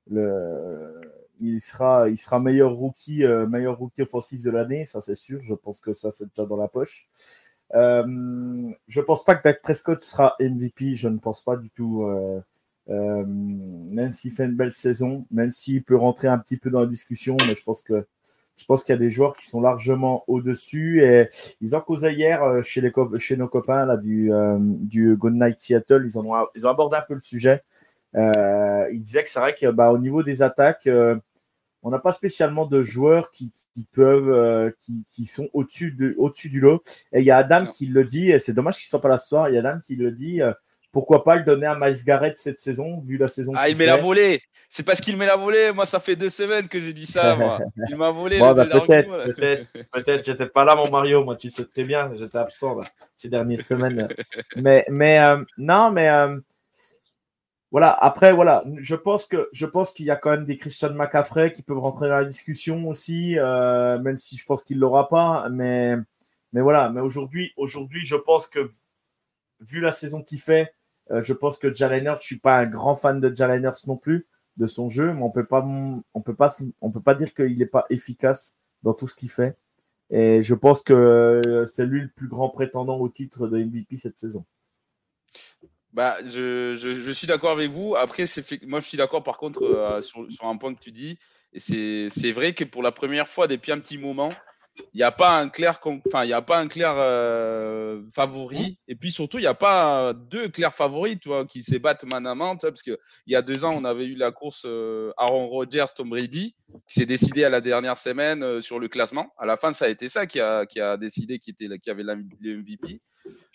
[0.07, 1.03] le,
[1.39, 5.41] il sera, il sera meilleur rookie, euh, meilleur rookie offensif de l'année, ça c'est sûr.
[5.43, 7.07] Je pense que ça c'est déjà dans la poche.
[7.75, 12.03] Euh, je pense pas que Dak Prescott sera MVP, je ne pense pas du tout.
[12.03, 12.41] Euh,
[12.89, 16.81] euh, même s'il fait une belle saison, même s'il peut rentrer un petit peu dans
[16.81, 18.05] la discussion, mais je pense que
[18.55, 21.01] je pense qu'il y a des joueurs qui sont largement au-dessus.
[21.03, 21.27] Et
[21.61, 25.59] ils en causaient hier chez, les, chez nos copains là, du, euh, du Good Night
[25.59, 26.03] Seattle.
[26.05, 27.63] Ils, ont, ils ont abordé un peu le sujet.
[28.15, 30.89] Euh, ils disaient que c'est vrai qu'au bah, niveau des attaques,
[31.85, 36.59] on n'a pas spécialement de joueurs qui, qui peuvent, qui, qui, sont au-dessus au du
[36.59, 36.81] lot.
[37.11, 39.09] Et il y a Adam qui le dit, et c'est dommage qu'il ne soit pas
[39.09, 39.49] là ce soir.
[39.49, 40.41] Il y a Adam qui le dit
[40.93, 43.87] pourquoi pas le donner à Miles Garrett cette saison, vu la saison Ah, il met
[43.87, 45.71] la volée C'est parce qu'il met la volée.
[45.73, 47.35] Moi, ça fait deux semaines que j'ai dit ça.
[47.35, 47.59] Moi.
[47.89, 48.39] Il m'a volé.
[48.39, 50.23] Bah, peut-être, peut-être, peut-être.
[50.23, 51.23] J'étais pas là, mon Mario.
[51.23, 52.11] Moi, tu le sais très bien.
[52.15, 52.79] J'étais absent
[53.17, 54.07] ces dernières semaines.
[54.55, 56.37] mais, mais euh, non, mais euh,
[57.73, 60.93] voilà, après, voilà, je pense que je pense qu'il y a quand même des Christian
[60.93, 64.81] McCaffrey qui peuvent rentrer dans la discussion aussi, euh, même si je pense qu'il ne
[64.81, 65.49] l'aura pas.
[65.49, 65.95] Mais,
[66.53, 68.69] mais voilà, mais aujourd'hui, aujourd'hui, je pense que
[69.61, 70.75] vu la saison qu'il fait,
[71.09, 73.87] euh, je pense que Jalen Hurts, je suis pas un grand fan de Jalen Hurts
[73.87, 75.65] non plus, de son jeu, mais on peut pas,
[76.13, 79.31] on peut pas, on peut pas dire qu'il n'est pas efficace dans tout ce qu'il
[79.31, 79.57] fait.
[80.11, 84.19] Et je pense que c'est lui le plus grand prétendant au titre de MVP cette
[84.19, 84.45] saison.
[85.93, 87.95] Bah, je, je, suis d'accord avec vous.
[87.95, 90.91] Après, c'est moi, je suis d'accord par contre euh, sur, sur, un point que tu
[90.91, 91.19] dis.
[91.53, 91.59] Et
[92.09, 94.33] c'est vrai que pour la première fois depuis un petit moment,
[94.93, 98.79] il n'y a pas un clair, enfin, il y a pas un clair euh, favori.
[98.87, 102.25] Et puis surtout, il n'y a pas deux clairs favoris, tu vois, qui s'ébattent main
[102.25, 104.63] à main, tu vois, parce qu'il y a deux ans, on avait eu la course
[104.65, 106.55] euh, Aaron Rodgers, Tom Brady,
[106.87, 109.31] qui s'est décidé à la dernière semaine euh, sur le classement.
[109.37, 111.89] À la fin, ça a été ça qui a, qui a décidé qui était, qui
[111.89, 112.15] avait le
[112.57, 113.01] MVP.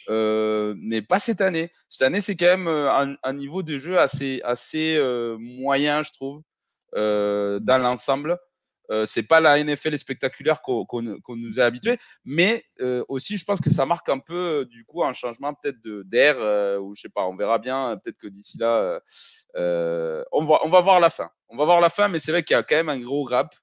[0.08, 1.70] Euh, mais pas cette année.
[1.88, 6.02] Cette année, c'est quand même euh, un, un, niveau de jeu assez, assez euh, moyen,
[6.02, 6.42] je trouve,
[6.96, 8.38] euh, dans l'ensemble.
[8.90, 13.44] Euh, c'est pas la NFL spectaculaire qu'on qu nous a habitué, mais euh, aussi je
[13.44, 17.02] pense que ça marque un peu du coup un changement peut-être d'air euh, ou je
[17.02, 17.98] sais pas, on verra bien.
[18.02, 19.00] Peut-être que d'ici là,
[19.54, 21.30] on va on va voir la fin.
[21.48, 23.26] On va voir la fin, mais c'est vrai qu'il y a quand même un gros
[23.26, 23.54] gap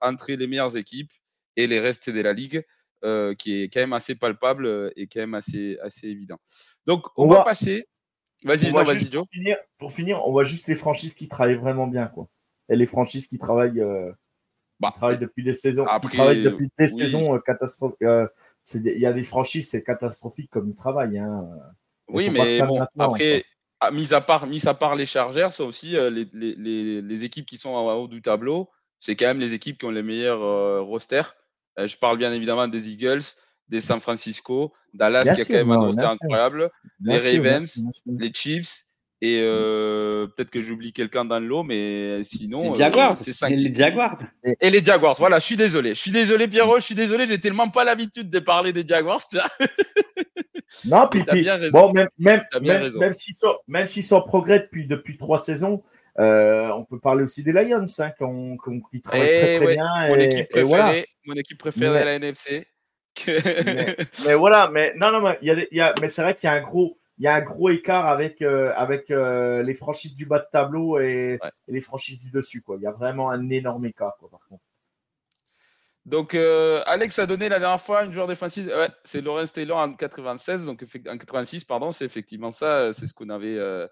[0.00, 1.12] entre les meilleures équipes
[1.56, 2.64] et les restes de la ligue.
[3.02, 6.36] Euh, qui est quand même assez palpable et quand même assez, assez évident.
[6.84, 7.86] Donc, on, on va, va, passer.
[8.44, 9.24] Vas-y, vas-y, Joe.
[9.24, 12.08] Pour finir, pour finir, on voit juste les franchises qui travaillent vraiment bien.
[12.08, 12.28] Quoi.
[12.68, 14.12] Et les franchises qui travaillent, euh,
[14.80, 15.84] bah, qui travaillent depuis des saisons.
[15.86, 17.00] Après, qui travaillent depuis des oui.
[17.00, 17.98] saisons euh, catastrophiques.
[18.74, 21.18] Il y a des franchises, c'est catastrophique comme ils travaillent.
[21.18, 21.48] Hein.
[22.08, 23.44] Oui, mais bon, après,
[23.80, 23.90] quoi.
[23.90, 27.46] mis à, part, mis à part les chargeurs, ça aussi, les, les, les, les, équipes
[27.46, 28.68] qui sont en haut du tableau,
[29.00, 31.34] c'est quand même les équipes qui ont les meilleurs euh, rosters.
[31.78, 33.22] Euh, je parle bien évidemment des Eagles,
[33.68, 37.42] des San Francisco, Dallas bien qui a quand même un roster incroyable, bien les sûr,
[37.42, 38.84] Ravens, bien sûr, les Chiefs.
[39.22, 43.34] Et euh, peut-être que j'oublie quelqu'un dans le lot, mais sinon, les Jaguars, euh, c'est
[43.34, 43.50] cinq.
[43.50, 44.18] Et les Jaguars.
[44.60, 45.14] Et les Jaguars.
[45.18, 45.90] Voilà, je suis désolé.
[45.90, 46.78] Je suis désolé, Pierrot.
[46.78, 47.26] Je suis désolé.
[47.26, 49.20] J'ai tellement pas l'habitude de parler des Jaguars.
[49.28, 49.48] Tu vois
[50.86, 53.86] non, puis, puis bon, même, même, même, même s'ils sont, même
[54.26, 55.82] progrès depuis, depuis trois saisons,
[56.18, 58.10] euh, on peut parler aussi des Lions, hein,
[58.90, 60.08] qui travaillent très très ouais, bien.
[60.08, 60.92] Mon, et, équipe préférée, et voilà.
[61.26, 62.66] mon équipe préférée mais, à la NFC.
[63.26, 66.48] mais, mais, voilà, mais non, non, mais, y a, y a, mais c'est vrai qu'il
[66.48, 69.74] y a un gros, il y a un gros écart avec, euh, avec euh, les
[69.74, 71.50] franchises du bas de tableau et, ouais.
[71.68, 72.62] et, les franchises du dessus.
[72.62, 72.76] Quoi.
[72.78, 74.62] Il y a vraiment un énorme écart, quoi, par contre.
[76.06, 78.68] Donc, euh, Alex a donné la dernière fois une joueur défensive.
[78.68, 81.92] Ouais, c'est Lawrence Taylor en 96, donc en 86, pardon.
[81.92, 82.92] C'est effectivement ça.
[82.94, 83.58] C'est ce qu'on avait.
[83.58, 83.86] Euh,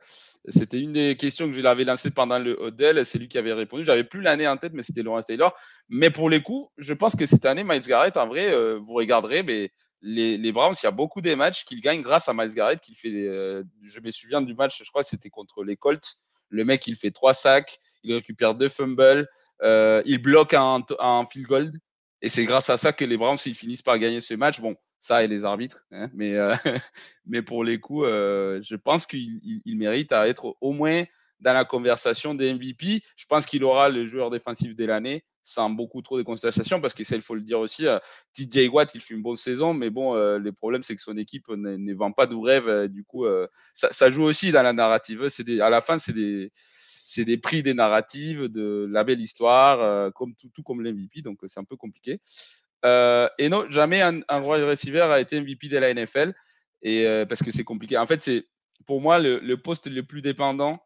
[0.49, 3.05] c'était une des questions que je l'avais lancée pendant le Odell.
[3.05, 3.85] C'est lui qui avait répondu.
[3.85, 5.55] J'avais plus l'année en tête, mais c'était Lawrence Taylor.
[5.91, 8.95] Mais pour les coups, je pense que cette année, Miles Garrett, en vrai, euh, vous
[8.95, 9.71] regarderez, mais
[10.03, 12.81] les, Browns, il y a beaucoup des matchs qu'ils gagnent grâce à Miles Garrett.
[12.81, 13.13] Qu'il fait.
[13.13, 16.07] Euh, je me souviens du match, je crois, c'était contre les Colts.
[16.51, 19.29] Le mec, il fait trois sacs, il récupère deux fumbles,
[19.63, 20.85] euh, il bloque un,
[21.31, 21.71] field goal.
[22.23, 24.61] Et c'est grâce à ça que les Browns ils finissent par gagner ce match.
[24.61, 26.55] Bon, ça et les arbitres, hein, mais euh,
[27.27, 31.05] mais pour les coups, je pense qu'il il, il mérite à être au moins
[31.41, 33.03] dans la conversation des MVP.
[33.17, 36.93] Je pense qu'il aura le joueur défensif de l'année sans beaucoup trop de contestation parce
[36.93, 37.87] que ça il faut le dire aussi.
[37.87, 37.99] Euh,
[38.35, 41.17] TJ Watt il fait une bonne saison, mais bon, euh, le problème c'est que son
[41.17, 42.89] équipe ne, vend pas du rêve.
[42.89, 45.29] du coup, euh, ça, joue aussi dans la narrative.
[45.31, 46.53] C'est à la fin c'est des
[47.09, 51.23] c'est des prix des narratives, de la belle histoire, euh, comme tout, tout comme l'MVP,
[51.23, 52.21] donc c'est un peu compliqué.
[52.85, 56.35] Euh, et non, jamais un, un roi receiver a été MVP de la NFL,
[56.83, 57.97] et euh, parce que c'est compliqué.
[57.97, 58.47] En fait, c'est
[58.85, 60.77] pour moi le, poste le plus dépendant euh,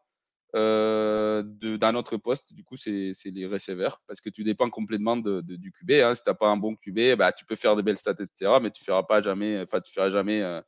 [0.53, 2.53] d'un autre poste.
[2.53, 5.91] Du coup, c'est les receveurs, parce que tu dépends complètement de, du QB.
[6.03, 6.15] Hein.
[6.15, 8.71] Si t'as pas un bon QB, bah tu peux faire des belles stats, etc., mais
[8.71, 10.61] tu feras pas jamais, enfin tu feras jamais euh,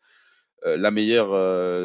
[0.63, 1.33] la meilleure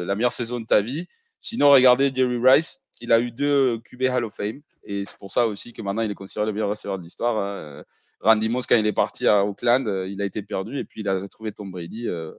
[0.05, 1.07] la meilleure saison de ta vie.
[1.39, 4.61] Sinon, regardez Jerry Rice il a eu deux QB Hall of Fame.
[4.83, 7.37] Et c'est pour ça aussi que maintenant, il est considéré le meilleur receveur de l'histoire.
[7.37, 7.83] Hein.
[8.21, 11.09] Randy Moss, quand il est parti à Oakland, il a été perdu et puis il
[11.09, 12.07] a retrouvé Tom Brady.
[12.07, 12.31] Euh,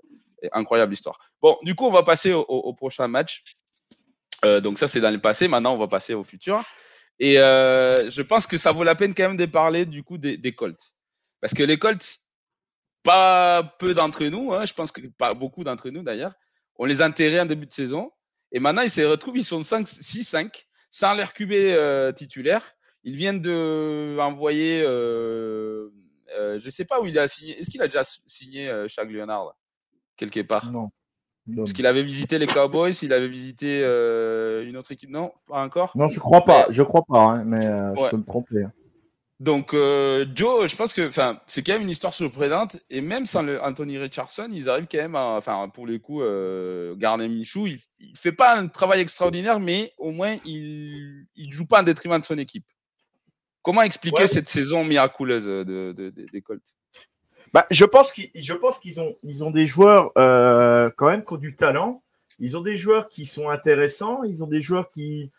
[0.52, 1.18] incroyable histoire.
[1.40, 3.44] Bon, du coup, on va passer au prochain match.
[4.44, 5.48] Euh, donc ça, c'est dans le passé.
[5.48, 6.64] Maintenant, on va passer au futur.
[7.18, 10.18] Et euh, je pense que ça vaut la peine quand même de parler du coup
[10.18, 10.94] des, Colts.
[11.40, 12.04] Parce que les Colts,
[13.02, 16.32] pas peu d'entre nous, hein, je pense que pas beaucoup d'entre nous d'ailleurs,
[16.76, 18.10] on les a enterrés en début de saison.
[18.50, 22.64] Et maintenant, ils se retrouvent, ils sont 6-5, sans leur QB euh, titulaire.
[23.04, 25.90] Ils viennent de envoyer, je
[26.64, 27.58] ne sais pas où il a signé.
[27.58, 29.54] Est-ce qu'il a déjà signé Shaq Leonard
[30.16, 30.70] quelque part?
[30.70, 30.90] Non.
[31.50, 35.62] Est-ce qu'il avait visité les Cowboys Il avait visité euh, une autre équipe Non, pas
[35.62, 35.92] encore.
[35.96, 36.66] Non, je crois pas.
[36.70, 37.92] Je crois pas, hein, mais ouais.
[37.98, 38.62] je peux me tromper.
[38.62, 38.72] Hein.
[39.40, 41.10] Donc, euh, Joe, je pense que
[41.48, 42.76] c'est quand même une histoire surprenante.
[42.90, 45.36] Et même sans le Anthony Richardson, ils arrivent quand même à.
[45.36, 49.92] Enfin, pour les coups, euh, Garnet Michou, il ne fait pas un travail extraordinaire, mais
[49.98, 52.66] au moins, il ne joue pas en détriment de son équipe.
[53.62, 55.92] Comment expliquer cette saison miraculeuse de,
[56.32, 56.62] des Colts?
[57.52, 61.56] Bah, Je pense qu'ils ont, ils ont des joueurs euh, quand même qui ont du
[61.56, 62.02] talent.
[62.38, 64.22] Ils ont des joueurs qui sont intéressants.
[64.24, 65.30] Ils ont des joueurs qui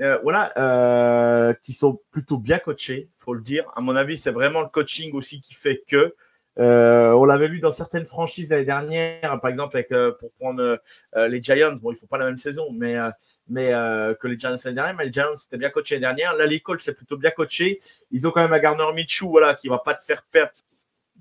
[0.00, 3.64] euh, voilà, euh, qui sont plutôt bien coachés, faut le dire.
[3.76, 6.14] À mon avis, c'est vraiment le coaching aussi qui fait que.
[6.56, 9.88] On l'avait vu dans certaines franchises l'année dernière, par exemple avec,
[10.20, 10.78] pour prendre
[11.16, 11.74] les Giants.
[11.82, 12.96] Bon, ils font pas la même saison, mais
[13.48, 13.70] mais
[14.20, 14.94] que les Giants l'année dernière.
[14.94, 16.36] Mais les Giants c'était bien coaché l'année dernière.
[16.36, 17.78] Là, l'école c'est plutôt bien coaché.
[18.12, 20.52] Ils ont quand même un Garner Michou, voilà, qui va pas te faire perdre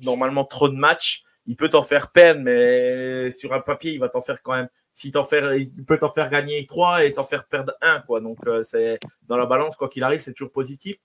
[0.03, 1.23] normalement trop de matchs.
[1.45, 4.69] Il peut t'en faire perdre, mais sur un papier, il va t'en faire quand même
[4.93, 8.01] si t'en faire, il peut t'en faire gagner 3 et t'en faire perdre 1.
[8.01, 8.21] Quoi.
[8.21, 10.97] Donc, euh, c'est dans la balance, quoi qu'il arrive, c'est toujours positif.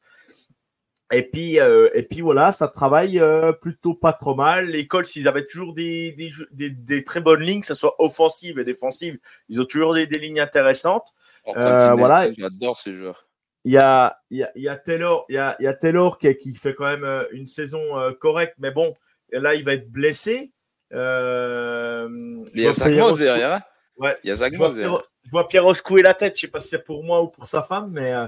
[1.10, 4.66] Et puis, euh, et puis voilà, ça travaille euh, plutôt pas trop mal.
[4.66, 8.64] L'école, s'ils avaient toujours des, des, des, très bonnes lignes, que ce soit offensive et
[8.64, 11.06] défensive, ils ont toujours des, lignes intéressantes.
[11.46, 12.30] voilà.
[12.34, 13.26] J'adore ces joueurs.
[13.68, 15.74] Il y a, il y a, y a Taylor, il y a, il y a
[15.74, 17.80] Taylor qui, qui, fait quand même une saison
[18.18, 18.94] correcte, mais bon,
[19.30, 20.52] là, il va être blessé.
[20.90, 22.72] il y a
[23.14, 23.52] derrière.
[23.52, 23.62] Hein.
[23.98, 24.16] Ouais.
[24.22, 26.36] Il y a Zach je, vois Pierre, je vois Pierre secouer la tête.
[26.36, 28.12] Je sais pas si c'est pour moi ou pour sa femme, mais.
[28.12, 28.26] Euh,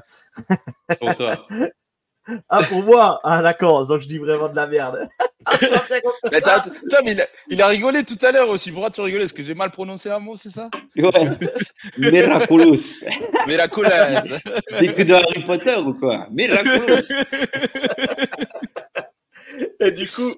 [0.98, 1.46] pour toi.
[2.48, 3.86] ah, pour moi Ah, d'accord.
[3.86, 5.08] Donc, je dis vraiment de la merde.
[6.30, 6.40] mais,
[7.04, 7.16] mais
[7.48, 8.70] il, a, rigolé tout à l'heure aussi.
[8.72, 9.24] Pourquoi tu rigolais?
[9.24, 10.68] Est-ce que j'ai mal prononcé un mot, c'est ça?
[10.96, 11.10] Ouais.
[11.98, 13.04] Miraculous.
[13.46, 14.38] Miraculous.
[14.78, 16.26] C'est que de Harry Potter ou quoi?
[16.30, 17.06] Miraculous.
[19.80, 20.32] et du coup,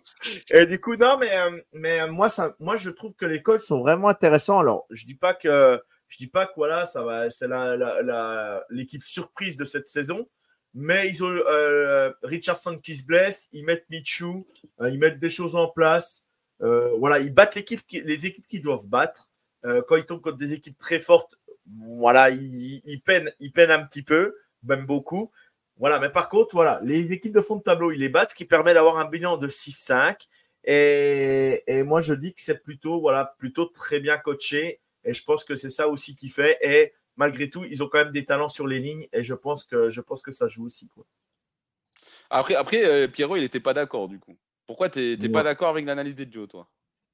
[0.51, 3.43] et du coup, non, mais, euh, mais euh, moi, ça, moi, je trouve que les
[3.43, 4.59] Colts sont vraiment intéressants.
[4.59, 8.65] Alors, je dis pas que, je dis pas que voilà, ça va, c'est la, la,
[8.71, 10.27] l'équipe surprise de cette saison.
[10.75, 14.47] Mais ils ont euh, Richardson qui se blesse, ils mettent Michou,
[14.81, 16.25] ils mettent des choses en place.
[16.61, 19.29] voilà, ils battent les équipes qui doivent battre.
[19.63, 23.85] quand ils tombent contre des équipes très fortes, voilà, ils, ils, peinent, ils peinent un
[23.85, 25.31] petit peu, même beaucoup.
[25.79, 28.35] Voilà, mais par contre, voilà, les équipes de fond de tableau, ils les battent, ce
[28.35, 30.29] qui permet d'avoir un bilan de 6-5.
[30.65, 34.81] Et, et, moi, je dis que c'est plutôt, voilà, plutôt très bien coaché.
[35.05, 36.59] Et je pense que c'est ça aussi qui fait.
[36.63, 39.07] Et malgré tout, ils ont quand même des talents sur les lignes.
[39.13, 40.89] Et je pense que, je pense que ça joue aussi.
[40.89, 41.05] Quoi.
[42.31, 44.37] Après, après euh, Pierrot, il n'était pas d'accord du coup.
[44.67, 46.69] Pourquoi tu n'es pas d'accord avec l'analyse des Joe, toi?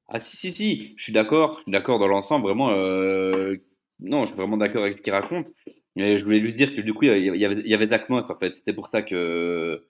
[0.09, 0.95] Ah, si, si, si.
[0.97, 1.61] Je suis d'accord.
[1.67, 2.45] d'accord dans l'ensemble.
[2.45, 3.57] Vraiment, euh,
[4.01, 5.53] non, je suis vraiment d'accord avec ce qu'il raconte.
[5.97, 8.09] Mais je voulais juste dire que du coup, il y avait, il y avait Zach
[8.09, 8.55] Moss, en fait.
[8.55, 9.87] C'était pour ça que,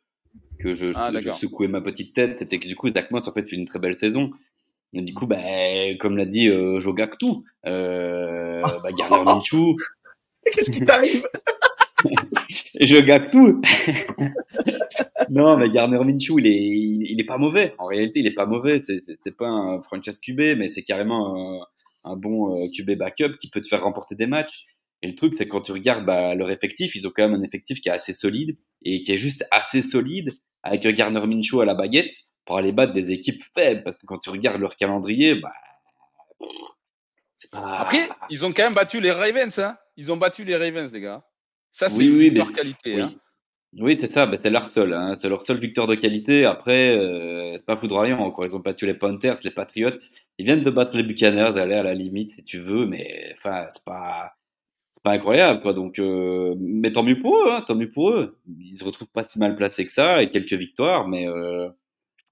[0.59, 2.37] que je, ah, secouais ma petite tête.
[2.39, 4.33] C'était que du coup, Zach Moss, en fait, fait une très belle saison.
[4.95, 5.37] Et du coup, bah,
[6.01, 7.27] comme l'a dit euh, Joe Gactu,
[7.67, 9.77] euh, bah, Minshew.
[10.55, 11.27] Qu'est-ce qui t'arrive?
[12.81, 13.39] Je Gactu.
[15.31, 17.75] non, mais Garner Minshew, il est, il, est pas mauvais.
[17.79, 18.79] En réalité, il est pas mauvais.
[18.79, 21.67] C'est, c'est, pas un franchise QB, mais c'est carrément un,
[22.05, 24.67] un bon euh, QB backup qui peut te faire remporter des matchs.
[25.03, 27.45] Et le truc, c'est quand tu regardes bah, leur effectif, ils ont quand même un
[27.45, 30.31] effectif qui est assez solide et qui est juste assez solide
[30.63, 33.83] avec Garner Minshew à la baguette pour aller battre des équipes faibles.
[33.85, 35.53] Parce que quand tu regardes leur calendrier, bah,
[37.53, 39.59] Après, ils ont quand même battu les Ravens.
[39.59, 41.25] Hein ils ont battu les Ravens, les gars.
[41.71, 42.95] Ça, c'est une victoire qualité.
[42.95, 43.15] Oui, hein.
[43.79, 44.27] oui c'est ça.
[44.27, 44.93] Bah, c'est leur seul.
[44.95, 45.15] Hein.
[45.19, 46.45] C'est leur seule victoire de qualité.
[46.45, 48.31] Après, euh, c'est pas foudroyant.
[48.31, 48.47] Quoi.
[48.47, 49.99] Ils ont battu les Panthers, les Patriots.
[50.39, 52.87] Ils viennent de battre les Buccaneers, aller à la limite si tu veux.
[52.87, 54.39] Mais enfin, c'est pas
[54.91, 58.11] c'est pas incroyable quoi donc euh, mais tant mieux pour eux hein, tant mieux pour
[58.11, 61.69] eux ils se retrouvent pas si mal placés que ça et quelques victoires mais euh,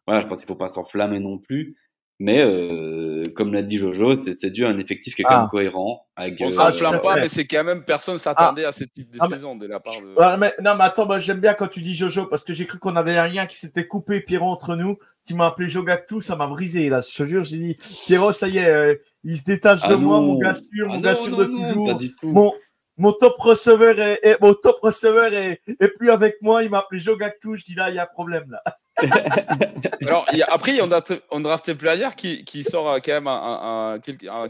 [0.07, 1.77] voilà je pense qu'il faut pas s'enflammer non plus
[2.19, 5.47] mais euh, comme l'a dit Jojo c'est dû à un effectif qui est quand même
[5.47, 5.51] ah.
[5.51, 8.69] cohérent avec, on s'enflamme pas mais c'est quand même personne s'attendait ah.
[8.69, 11.41] à ce type de ah, saison de la part de mais, non mais attends j'aime
[11.41, 13.87] bien quand tu dis Jojo parce que j'ai cru qu'on avait un lien qui s'était
[13.87, 17.01] coupé Pierrot entre nous tu m'as appelé Jogactu, ça m'a brisé là.
[17.01, 17.77] Je te jure, j'ai dit
[18.07, 21.01] Pierrot, ça y est, euh, il se détache de ah moi, mon gars sûr, mon
[21.01, 22.01] gars sûr de toujours.
[22.23, 22.53] Mon,
[22.97, 25.61] mon top receveur est, mon top receveur est,
[25.99, 26.63] plus avec moi.
[26.63, 27.57] Il m'a appelé Jogactu.
[27.57, 28.63] Je dis là, il y a un problème là.
[30.07, 33.29] Alors après, il y a un draft player qui, qui sort euh, quand même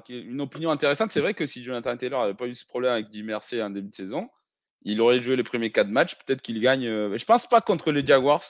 [0.09, 1.11] une opinion intéressante.
[1.11, 3.89] C'est vrai que si Jonathan Taylor n'avait pas eu ce problème avec Mercer en début
[3.89, 4.29] de saison,
[4.83, 6.15] il aurait joué les premiers quatre matchs.
[6.15, 6.87] Peut-être qu'il gagne.
[6.87, 8.45] Euh, je pense pas contre les Jaguars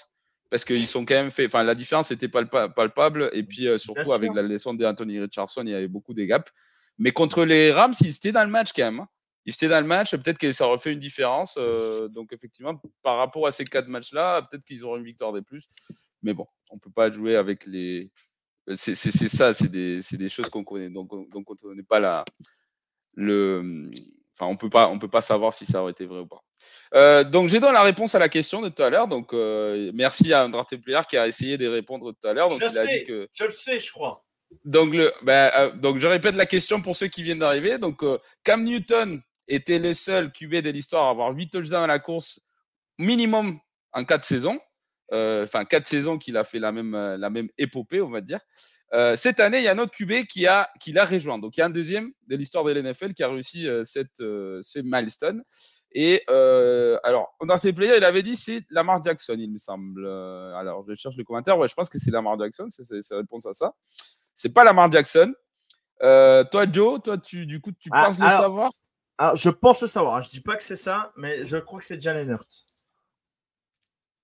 [0.50, 1.46] parce qu'ils sont quand même fait.
[1.46, 3.30] Enfin, la différence était palpable.
[3.32, 6.52] Et puis, euh, surtout, avec la leçon d'Anthony Richardson, il y avait beaucoup de gaps.
[6.98, 9.06] Mais contre les Rams, ils étaient dans le match quand même.
[9.46, 10.10] Ils étaient dans le match.
[10.10, 11.56] Peut-être que ça aurait fait une différence.
[11.58, 15.40] Euh, donc, effectivement, par rapport à ces quatre matchs-là, peut-être qu'ils auraient une victoire de
[15.40, 15.68] plus.
[16.22, 18.10] Mais bon, on ne peut pas jouer avec les.
[18.74, 20.90] C'est ça, c'est des, des, choses qu'on connaît.
[20.90, 22.24] Donc, donc on ne connaît pas la,
[23.14, 23.88] le,
[24.38, 26.42] enfin, on peut pas, on peut pas savoir si ça aurait été vrai ou pas.
[26.94, 29.08] Euh, donc, j'ai donné la réponse à la question de tout à l'heure.
[29.08, 32.48] Donc, euh, merci à Andrate Player qui a essayé de répondre tout à l'heure.
[32.48, 33.28] Donc, je, il a sais, dit que.
[33.34, 34.24] je le sais, je crois.
[34.64, 37.78] Donc, le, ben, euh, donc, je répète la question pour ceux qui viennent d'arriver.
[37.78, 38.04] Donc,
[38.44, 42.40] Cam Newton était le seul QB de l'histoire à avoir 8 touchdowns à la course
[42.98, 43.58] minimum
[43.92, 44.58] en 4 saisons.
[45.12, 48.20] Euh, Enfin, 4 saisons qu'il a fait la même, euh, la même épopée, on va
[48.20, 48.40] dire.
[48.94, 51.38] Euh, cette année, il y a un autre QB qui a qui l'a rejoint.
[51.38, 54.20] Donc, il y a un deuxième de l'histoire de l'NFL qui a réussi euh, cette,
[54.20, 55.42] euh, ce milestone.
[55.92, 60.04] Et euh, alors, on a player, il avait dit c'est Lamar Jackson, il me semble.
[60.06, 61.58] Euh, alors, je cherche le commentaire.
[61.58, 62.66] Ouais, je pense que c'est Lamar Jackson.
[62.68, 63.72] C'est la réponse à ça.
[64.34, 65.32] C'est pas Lamar Jackson.
[66.02, 68.70] Euh, toi, Joe, toi, tu du coup, tu Ah, penses le savoir?
[69.18, 70.22] Alors, je pense le savoir.
[70.22, 72.64] Je dis pas que c'est ça, mais je crois que c'est Jalen Hurts.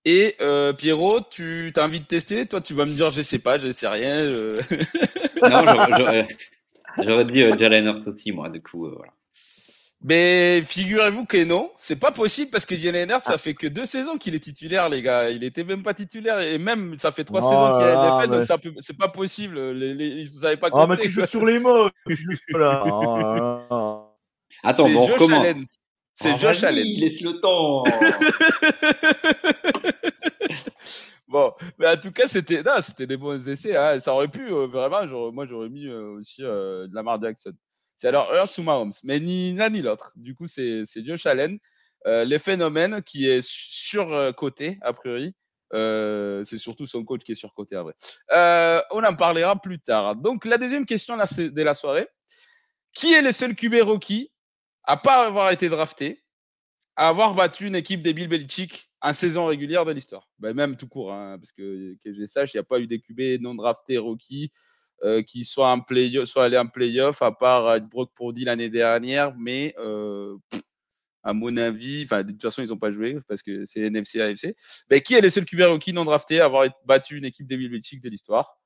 [0.05, 2.47] Et euh, Pierrot, tu as envie de tester?
[2.47, 4.25] Toi, tu vas me dire, je sais pas, je sais rien.
[4.25, 4.61] je-
[6.99, 9.13] Non, j'aurais- dit euh, Jalen Hurts aussi, moi, du coup, euh, voilà.
[10.05, 13.87] Mais figurez-vous que non, c'est pas possible parce que Jalen Hurts, ça fait que deux
[13.87, 15.31] saisons qu'il est titulaire, les gars.
[15.31, 18.27] Il était même pas titulaire et même ça fait trois Oh saisons qu'il est à
[18.27, 19.71] NFL, mais- donc c'est pas possible.
[19.71, 21.07] Les, les- vous avez pas Oh, mais compté.
[21.07, 21.89] tu joues sur les mots.
[22.09, 24.02] Tu joues sur la- Oh là là.
[24.63, 25.47] Attends, C'est bon, on Josh recommence.
[25.47, 25.67] Allen.
[26.15, 26.87] C'est Ah, Josh Allen.
[26.87, 27.83] laisse le temps.
[31.29, 33.75] Bon, mais en tout cas, c'était non, c'était des bons essais.
[33.75, 33.99] hein.
[34.01, 35.07] Ça aurait pu euh, vraiment.
[35.07, 37.53] j'aurais- moi, j'aurais mis euh, aussi euh, de Lamar Jackson.
[37.97, 40.13] C'est alors Hurts ou Mahomes, mais ni l'un ni l'autre.
[40.17, 41.59] Du coup, c'est c'est Josh Allen.
[42.07, 45.35] Euh, les phénomènes qui est surcoté a priori.
[45.73, 47.95] Euh, c'est surtout son coach qui est surcoté à vrai.
[48.33, 50.17] Euh, on en parlera plus tard.
[50.17, 52.09] Donc la deuxième question là, c'est- de la soirée.
[52.93, 54.32] Qui est le seul QB rookie
[54.85, 56.23] à pas avoir été drafté,
[56.97, 60.77] à avoir battu une équipe des Bill Belichick en saison régulière de l'histoire ben, Même
[60.77, 63.41] tout court, hein, parce que, que je sache, il n'y a pas eu des QB
[63.41, 64.51] non draftés rookies
[65.05, 65.85] euh, qui soient,
[66.25, 70.37] soient allés en playoff, à part euh, Brock Purdy l'année dernière, mais euh,
[71.25, 74.55] à mon avis, de toute façon, ils n'ont pas joué parce que c'est NFC AFC.
[74.89, 77.57] Ben, qui est le seul QB rookie non drafté à avoir battu une équipe des
[77.57, 78.62] Bill Belichick de l'histoire?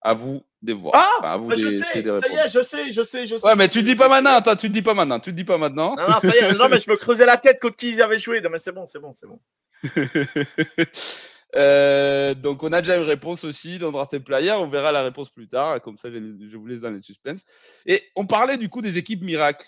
[0.00, 0.94] À vous de voir.
[0.96, 3.36] Ah Enfin, à vous Mais je sais, ça y est, je sais, je sais, je
[3.36, 3.46] sais.
[3.46, 5.96] Ouais, mais tu dis pas maintenant, attends, tu dis pas maintenant, tu dis pas maintenant.
[5.96, 8.02] Non, non, ça y est, non, mais je me creusais la tête contre qui ils
[8.02, 8.40] avaient joué.
[8.40, 9.40] Non, mais c'est bon, c'est bon, c'est bon.
[11.56, 15.30] Euh, donc on a déjà une réponse aussi dans Drafted Player, on verra la réponse
[15.30, 17.46] plus tard, comme ça je, vous laisse dans le suspense.
[17.86, 19.66] Et on parlait du coup des équipes miracles,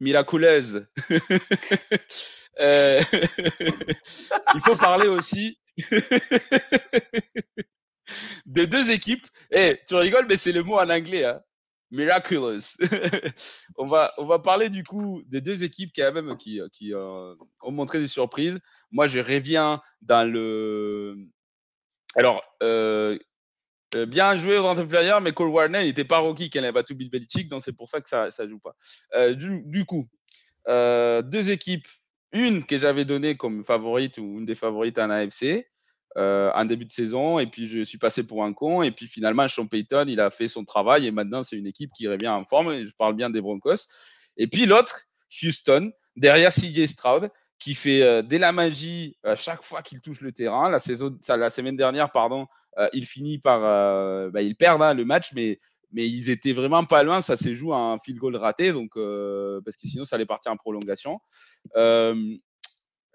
[0.00, 0.86] miraculeuses.
[2.60, 3.00] Euh,
[4.54, 5.60] il faut parler aussi
[8.46, 9.26] de deux équipes.
[9.50, 11.40] Eh, tu rigoles, mais c'est le mot en anglais, hein.
[11.90, 12.76] Miraculous.
[13.78, 17.34] on, va, on va parler du coup des deux équipes quand même qui, qui euh,
[17.62, 18.58] ont montré des surprises.
[18.90, 21.16] Moi, je reviens dans le.
[22.14, 23.18] Alors, euh,
[23.94, 26.94] euh, bien joué au Player, mais Cole Warner, n'était pas rookie quand il a battu
[26.94, 28.76] Bill Belichick, donc c'est pour ça que ça ne joue pas.
[29.14, 30.08] Euh, du, du coup,
[30.68, 31.86] euh, deux équipes.
[32.32, 35.66] Une que j'avais donnée comme favorite ou une des favorites en AFC
[36.16, 39.06] euh, en début de saison, et puis je suis passé pour un con, et puis
[39.06, 42.28] finalement, Sean Payton, il a fait son travail, et maintenant, c'est une équipe qui revient
[42.28, 43.88] en forme, et je parle bien des Broncos.
[44.36, 45.02] Et puis l'autre,
[45.42, 50.20] Houston, derrière CJ Stroud, qui fait euh, dès la magie à chaque fois qu'il touche
[50.20, 50.70] le terrain.
[50.70, 52.46] La, saison, la semaine dernière, pardon,
[52.78, 53.64] euh, il finit par.
[53.64, 55.60] Euh, bah, ils perdent hein, le match, mais,
[55.92, 57.20] mais ils étaient vraiment pas loin.
[57.20, 60.52] Ça s'est joué à un field goal raté, donc, parce que sinon, ça allait partir
[60.52, 61.20] en prolongation.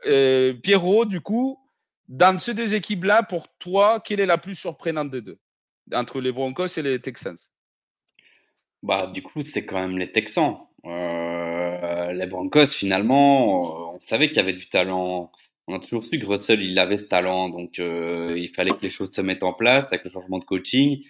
[0.06, 1.58] Euh, Pierrot, du coup,
[2.08, 5.40] dans ces deux équipes-là, pour toi, quelle est la plus surprenante des deux?
[5.94, 7.38] Entre les Broncos et les Texans
[8.82, 10.58] Bah, du coup, c'est quand même les Texans.
[10.86, 15.32] Euh, les Broncos, finalement, on savait qu'il y avait du talent.
[15.68, 17.50] On a toujours su que Russell, il avait ce talent.
[17.50, 20.46] Donc, euh, il fallait que les choses se mettent en place avec le changement de
[20.46, 21.04] coaching.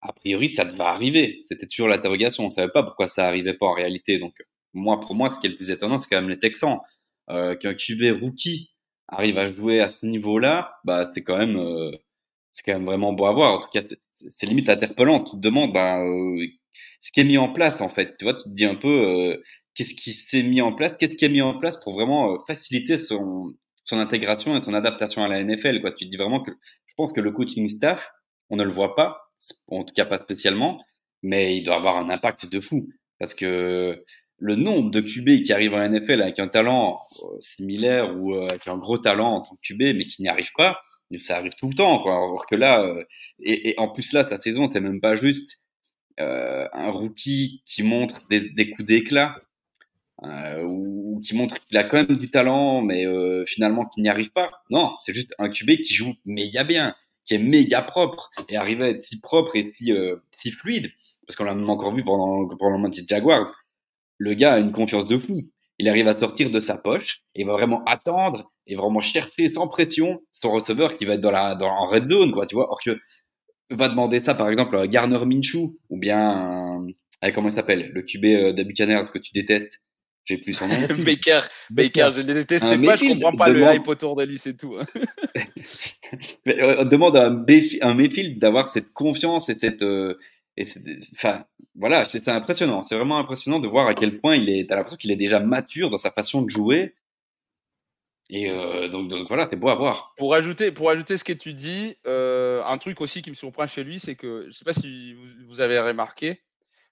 [0.00, 1.38] A priori, ça devait arriver.
[1.46, 2.44] C'était toujours l'interrogation.
[2.46, 4.18] On savait pas pourquoi ça arrivait pas en réalité.
[4.18, 4.34] Donc,
[4.72, 6.78] moi, pour moi, ce qui est le plus étonnant, c'est quand même les Texans.
[7.30, 8.70] Euh, Qu'un QB rookie
[9.08, 11.92] arrive à jouer à ce niveau-là, bah, c'est quand même, euh,
[12.50, 13.54] c'est quand même vraiment beau à voir.
[13.54, 13.82] En tout cas,
[14.14, 15.24] c'est limite interpellant.
[15.24, 16.46] Tu te demandes, bah, euh,
[17.00, 18.16] ce qui est mis en place en fait.
[18.18, 19.42] Tu vois, tu te dis un peu euh,
[19.74, 22.98] qu'est-ce qui s'est mis en place, qu'est-ce qui est mis en place pour vraiment faciliter
[22.98, 25.80] son son intégration et son adaptation à la NFL.
[25.80, 26.52] Quoi, tu te dis vraiment que
[26.86, 28.06] je pense que le coaching staff,
[28.50, 29.30] on ne le voit pas,
[29.68, 30.84] en tout cas pas spécialement,
[31.22, 34.04] mais il doit avoir un impact de fou parce que
[34.38, 38.46] le nombre de QB qui arrivent en NFL avec un talent euh, similaire ou euh,
[38.48, 40.80] avec un gros talent en tant que QB mais qui n'y arrive pas,
[41.18, 41.98] ça arrive tout le temps.
[42.00, 42.12] Quoi.
[42.12, 43.02] Alors que là, euh,
[43.40, 45.62] et, et en plus là, sa saison, c'est même pas juste
[46.20, 49.36] euh, un rookie qui montre des, des coups d'éclat
[50.24, 54.08] euh, ou qui montre qu'il a quand même du talent, mais euh, finalement qui n'y
[54.08, 54.50] arrive pas.
[54.70, 58.82] Non, c'est juste un QB qui joue méga bien, qui est méga propre et arrive
[58.82, 59.92] à être si propre et si,
[60.32, 60.90] si fluide.
[61.26, 63.52] Parce qu'on l'a même encore vu pendant, pendant le match des Jaguars.
[64.18, 65.48] Le gars a une confiance de fou.
[65.78, 69.68] Il arrive à sortir de sa poche et va vraiment attendre et vraiment chercher sans
[69.68, 72.70] pression son receveur qui va être dans la, dans, en red zone, quoi, tu vois.
[72.70, 72.98] Or que,
[73.70, 76.84] va demander ça, par exemple, à Garner Minshew ou bien,
[77.24, 79.80] euh, comment il s'appelle, le QB euh, des Buccaneers que tu détestes.
[80.24, 80.74] J'ai plus son nom.
[81.04, 81.40] Baker,
[81.70, 84.76] Baker, je ne déteste pas, je comprends pas le hype autour de lui, c'est tout.
[84.76, 84.86] Hein.
[86.44, 87.44] Mais, euh, on demande à un,
[87.82, 89.82] un Mayfield d'avoir cette confiance et cette,
[90.60, 90.66] et
[91.12, 91.44] enfin,
[91.76, 92.82] voilà, c'est impressionnant.
[92.82, 94.68] C'est vraiment impressionnant de voir à quel point il est.
[94.68, 96.96] T'as l'impression qu'il est déjà mature dans sa façon de jouer.
[98.28, 100.14] Et euh, donc, donc, voilà, c'est beau à voir.
[100.16, 103.68] Pour ajouter, pour ajouter ce que tu dis, euh, un truc aussi qui me surprend
[103.68, 105.14] chez lui, c'est que je sais pas si
[105.46, 106.42] vous, avez remarqué,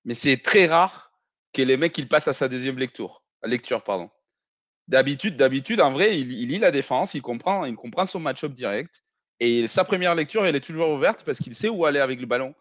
[0.04, 1.10] mais c'est très rare
[1.52, 4.10] que les mecs ils passent à sa deuxième lecture lecture, pardon.
[4.88, 9.02] D'habitude, d'habitude, en vrai, il, lit la défense, il comprend, il comprend son match-up direct.
[9.40, 12.26] Et sa première lecture, elle est toujours ouverte parce qu'il sait où aller avec le
[12.26, 12.54] ballon.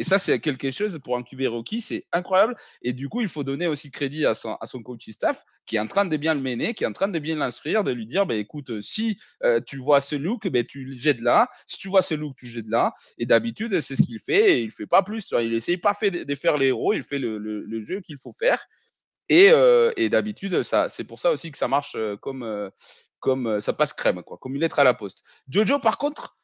[0.00, 2.56] Et ça, c'est quelque chose pour un QB rookie, c'est incroyable.
[2.80, 5.76] Et du coup, il faut donner aussi crédit à son, à son coach staff qui
[5.76, 7.90] est en train de bien le mener, qui est en train de bien l'instruire, de
[7.92, 11.50] lui dire bah, écoute, si euh, tu vois ce look, bah, tu le jettes là.
[11.66, 12.94] Si tu vois ce look, tu le jettes là.
[13.18, 15.34] Et d'habitude, c'est ce qu'il fait et il fait pas plus.
[15.38, 18.64] Il essaye pas de faire les héros, il fait le, le jeu qu'il faut faire.
[19.30, 22.70] Euh, et, d'habitude, c'est pour ça aussi que ça marche euh, comme,
[23.18, 25.24] comme ça passe crème, quoi, comme une lettre à la poste.
[25.46, 26.38] Jojo, par contre,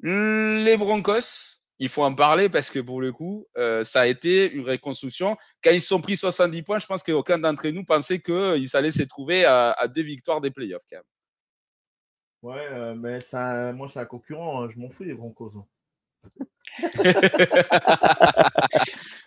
[0.00, 3.46] les Broncos, il faut en parler parce que pour le coup,
[3.82, 5.36] ça a été une reconstruction.
[5.62, 9.02] Quand ils sont pris 70 points, je pense qu'aucun d'entre nous pensait qu'ils allaient se
[9.02, 10.84] trouver à, deux victoires des playoffs.
[10.90, 11.04] Quand même.
[12.44, 14.62] Ouais, mais ça, moi, c'est un concurrent.
[14.62, 15.52] Hein, je m'en fous des Broncos.
[15.56, 15.64] Hein.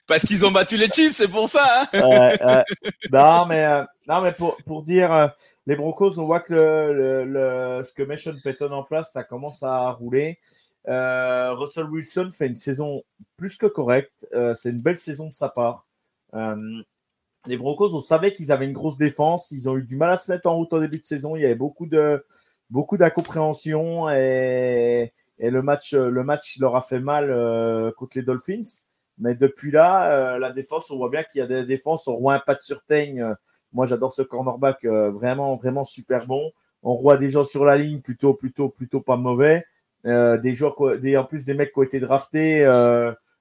[0.08, 1.88] Parce qu'ils ont battu les Chiefs, c'est pour ça.
[1.94, 2.64] Hein.
[3.12, 5.28] non, mais, euh, non, mais pour, pour dire, euh,
[5.66, 9.24] les Broncos, on voit que le, le, ce que met Sean Payton en place, ça
[9.24, 10.40] commence à rouler.
[10.88, 13.04] Euh, Russell Wilson fait une saison
[13.36, 14.26] plus que correcte.
[14.54, 15.86] c'est une belle saison de sa part.
[16.34, 19.52] les Broncos, on savait qu'ils avaient une grosse défense.
[19.52, 21.36] Ils ont eu du mal à se mettre en route au début de saison.
[21.36, 22.26] Il y avait beaucoup de
[22.70, 24.10] beaucoup d'incompréhension
[25.40, 28.82] et le match, euh, le match leur a fait mal euh, contre les Dolphins.
[29.20, 32.08] Mais depuis là, euh, la défense, on voit bien qu'il y a des défenses.
[32.08, 33.36] On voit un pas de surteigne.
[33.74, 36.52] Moi, j'adore ce cornerback, vraiment, vraiment super bon.
[36.84, 39.66] On voit des gens sur la ligne, plutôt, plutôt, plutôt pas mauvais.
[40.04, 42.66] Des joueurs, des, en plus des mecs qui ont été draftés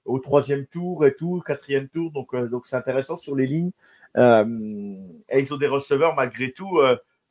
[0.04, 2.10] au troisième tour et tout, quatrième tour.
[2.12, 3.72] Donc, donc c'est intéressant sur les lignes.
[4.16, 6.80] et ils ont des receveurs malgré tout.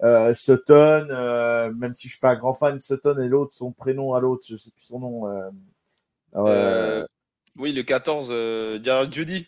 [0.04, 3.72] Euh, Sutton, euh, même si je suis pas un grand fan Sutton et l'autre, son
[3.72, 5.52] prénom à l'autre, je sais plus son nom.
[6.36, 7.06] Euh,
[7.58, 9.48] oui, le 14, Jared Judy.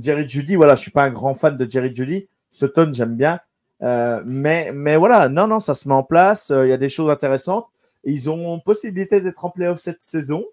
[0.00, 2.28] Jerry Judy, voilà, je suis pas un grand fan de Jerry Judy.
[2.48, 3.40] Sutton, j'aime bien.
[3.80, 6.52] mais, mais voilà, non, non, ça se met en place.
[6.54, 7.66] Il y a des choses intéressantes.
[8.04, 10.44] Ils ont possibilité d'être en playoff cette saison.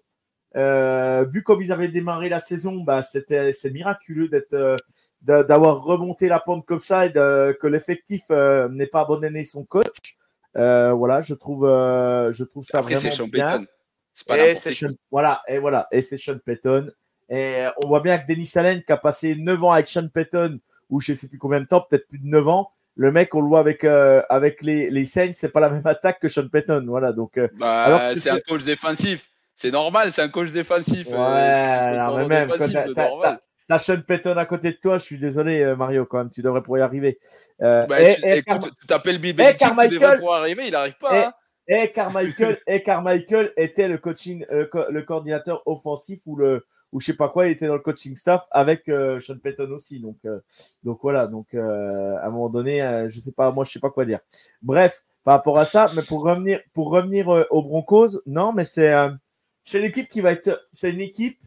[0.54, 4.76] vu comme ils avaient démarré la saison, bah, c'était c'est miraculeux d'être
[5.22, 10.16] d'avoir remonté la pente comme ça et que l'effectif euh, n'ait pas abandonné son coach.
[10.56, 13.64] Euh, voilà, je trouve, euh, je trouve ça vraiment bien.
[14.30, 16.90] et Sean, voilà, et voilà, et c'est Sean Payton.
[17.28, 20.58] Et on voit bien que Denis Allen, qui a passé 9 ans avec Sean Payton,
[20.88, 23.34] ou je ne sais plus combien de temps, peut-être plus de 9 ans, le mec,
[23.34, 26.48] on le voit avec, avec les, les Saints, c'est pas la même attaque que Sean
[26.48, 26.84] Payton.
[26.86, 27.38] Voilà, donc.
[27.58, 29.26] Bah, c'est un coach défensif.
[29.54, 31.08] C'est normal, c'est un coach défensif.
[31.08, 32.50] Ouais, même,
[33.70, 36.42] T'as Sean Payton à côté de toi, je suis désolé, euh, Mario, quand même, tu
[36.42, 37.20] devrais pouvoir y arriver.
[37.62, 41.16] Euh, bah, et, tu, écoute, tu t'appelles Bibi, tu devrais pouvoir arriver, il n'arrive pas.
[41.16, 41.32] Et, hein.
[41.68, 47.06] et, Carmichael, et Carmichael était le coaching, euh, le coordinateur offensif ou le ou je
[47.06, 50.00] sais pas quoi, il était dans le coaching staff avec euh, Sean Payton aussi.
[50.00, 50.18] Donc,
[50.82, 54.04] donc voilà, donc à un moment donné, je sais pas, moi je sais pas quoi
[54.04, 54.20] dire.
[54.62, 58.92] Bref, par rapport à ça, mais pour revenir, pour revenir aux Broncos, non, mais c'est
[59.64, 61.38] c'est l'équipe qui va être, c'est une équipe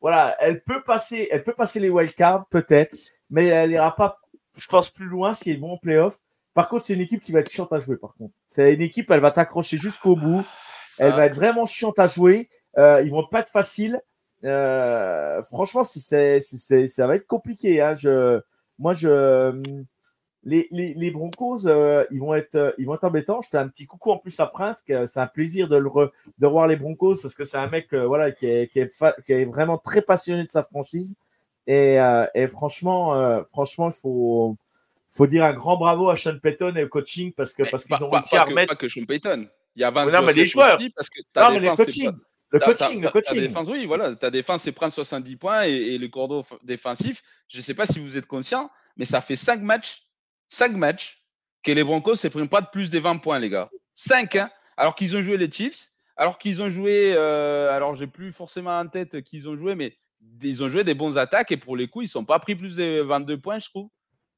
[0.00, 2.96] voilà, elle peut passer, elle peut passer les wildcards, peut-être,
[3.28, 4.18] mais elle n'ira pas,
[4.56, 6.18] je pense, plus loin si ils vont en playoff.
[6.54, 8.34] Par contre, c'est une équipe qui va être chiante à jouer, par contre.
[8.46, 10.44] C'est une équipe, elle va t'accrocher jusqu'au bout.
[10.98, 12.48] Elle va être vraiment chiante à jouer.
[12.76, 14.00] Euh, ils vont pas être faciles.
[14.44, 17.80] Euh, franchement, c'est, ça va être compliqué.
[17.80, 17.94] Hein.
[17.94, 18.40] Je,
[18.78, 19.60] moi, je,
[20.44, 23.40] les, les, les Broncos, euh, ils, vont être, euh, ils vont être embêtants.
[23.42, 24.82] Je fais un petit coucou en plus à Prince.
[24.86, 25.90] C'est un plaisir de, le
[26.38, 29.04] de voir les Broncos parce que c'est un mec euh, voilà, qui, est, qui, est
[29.26, 31.14] qui est vraiment très passionné de sa franchise.
[31.66, 31.98] Et,
[32.34, 34.56] et franchement, franchement, il faut,
[35.08, 38.02] faut dire un grand bravo à Sean Payton et au coaching parce que parce qu'ils
[38.02, 38.70] ont réussi à remettre.
[38.70, 39.46] Pas que Sean Payton.
[39.76, 40.78] Il y a 20 non, mais les joueurs.
[40.96, 42.10] Parce que non, mais les coaching.
[42.50, 43.40] Le coaching, le coaching.
[43.40, 44.16] défense, oui, voilà.
[44.16, 47.22] Ta défense, c'est prendre 70 points et, et le cordeau défensif.
[47.48, 50.10] Je ne sais pas si vous êtes conscient, mais ça fait 5 matchs
[50.50, 51.24] 5 matchs
[51.62, 53.70] que les Broncos ne s'expriment pas de plus de 20 points, les gars.
[53.94, 58.06] 5, hein, alors qu'ils ont joué les Chiefs, alors qu'ils ont joué, euh, alors j'ai
[58.06, 59.96] plus forcément en tête qu'ils ont joué, mais
[60.42, 62.54] ils ont joué des bons attaques et pour les coups, ils ne sont pas pris
[62.54, 63.88] plus de 22 points, je trouve.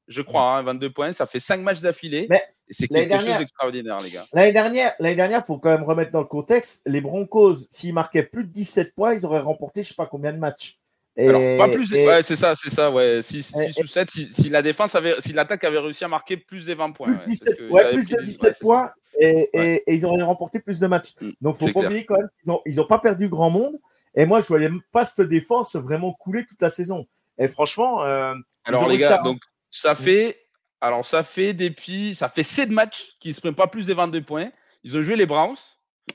[0.07, 1.13] Je crois, 22 hein, points.
[1.13, 2.27] Ça fait 5 matchs d'affilée.
[2.69, 4.27] C'est quelque chose d'extraordinaire, les gars.
[4.33, 6.81] L'année dernière, l'année dernière, il faut quand même remettre dans le contexte.
[6.85, 10.05] Les Broncos, s'ils marquaient plus de 17 points, ils auraient remporté je ne sais pas
[10.05, 10.77] combien de matchs.
[11.17, 11.91] Alors, pas plus.
[11.93, 12.89] Ouais, c'est ça, c'est ça.
[12.89, 13.21] Ouais.
[13.21, 14.09] 6, ou 7.
[14.09, 17.13] Si, la défense avait, si l'attaque avait réussi à marquer plus de 20 points.
[17.13, 21.13] Plus, 17, ouais, plus de 17 points et, et, ils auraient remporté plus de matchs.
[21.21, 23.51] Mm, Donc, il faut pas oublier quand même qu'ils n'ont ils ont pas perdu grand
[23.51, 23.77] monde.
[24.15, 27.05] Et moi, je voyais pas cette défense vraiment couler toute la saison.
[27.37, 28.33] Et franchement, euh,
[28.63, 29.39] alors les gars, donc
[29.73, 30.39] ça fait,
[30.81, 33.93] alors ça fait depuis, ça fait 7 matchs qu'ils ne se prennent pas plus de
[33.93, 34.51] 22 points.
[34.83, 35.57] Ils ont joué les Browns,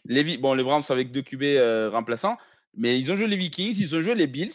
[0.05, 2.37] les, bon les Browns avec deux QB euh, remplaçants,
[2.75, 4.53] mais ils ont joué les Vikings, ils ont joué les Bills,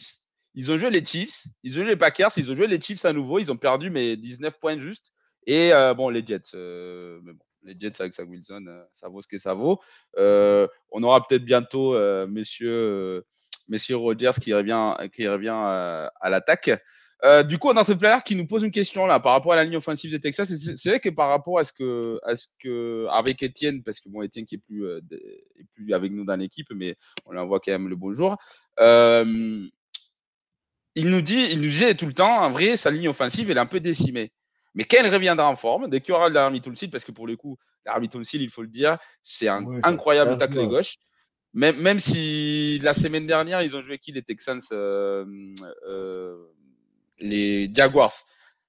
[0.56, 3.04] ils ont joué les Chiefs, ils ont joué les Packers, ils ont joué les Chiefs
[3.04, 5.12] à nouveau, ils ont perdu mais 19 points juste.
[5.46, 9.28] Et euh, bon les Jets, mais bon les Jets avec sa Wilson, ça vaut ce
[9.28, 9.82] que ça vaut.
[10.16, 11.98] on aura peut-être bientôt
[12.28, 13.26] Monsieur
[13.68, 16.72] Monsieur Rogers qui revient, qui revient à, l'attaque.
[17.24, 19.54] Euh, du coup, on a un player qui nous pose une question là par rapport
[19.54, 20.54] à la ligne offensive des Texas.
[20.54, 24.10] C'est vrai que par rapport à ce que, à ce que avec Étienne, parce que
[24.10, 26.96] bon, Étienne qui est plus, euh, est plus avec nous dans l'équipe, mais
[27.26, 28.36] on lui envoie quand même le bonjour.
[28.80, 29.66] Euh,
[30.96, 33.58] il nous dit, il nous disait tout le temps, en vrai, sa ligne offensive, elle
[33.58, 34.34] est un peu décimée.
[34.76, 37.28] Mais quand elle reviendra en forme, dès qu'il y aura l'Army Tulsil, parce que pour
[37.28, 40.98] le coup, l'Army Tulsil, il faut le dire, c'est un incroyable tackle gauche.
[41.54, 44.60] Même, même si la semaine dernière, ils ont joué qui les Texans
[47.20, 48.14] Les Jaguars.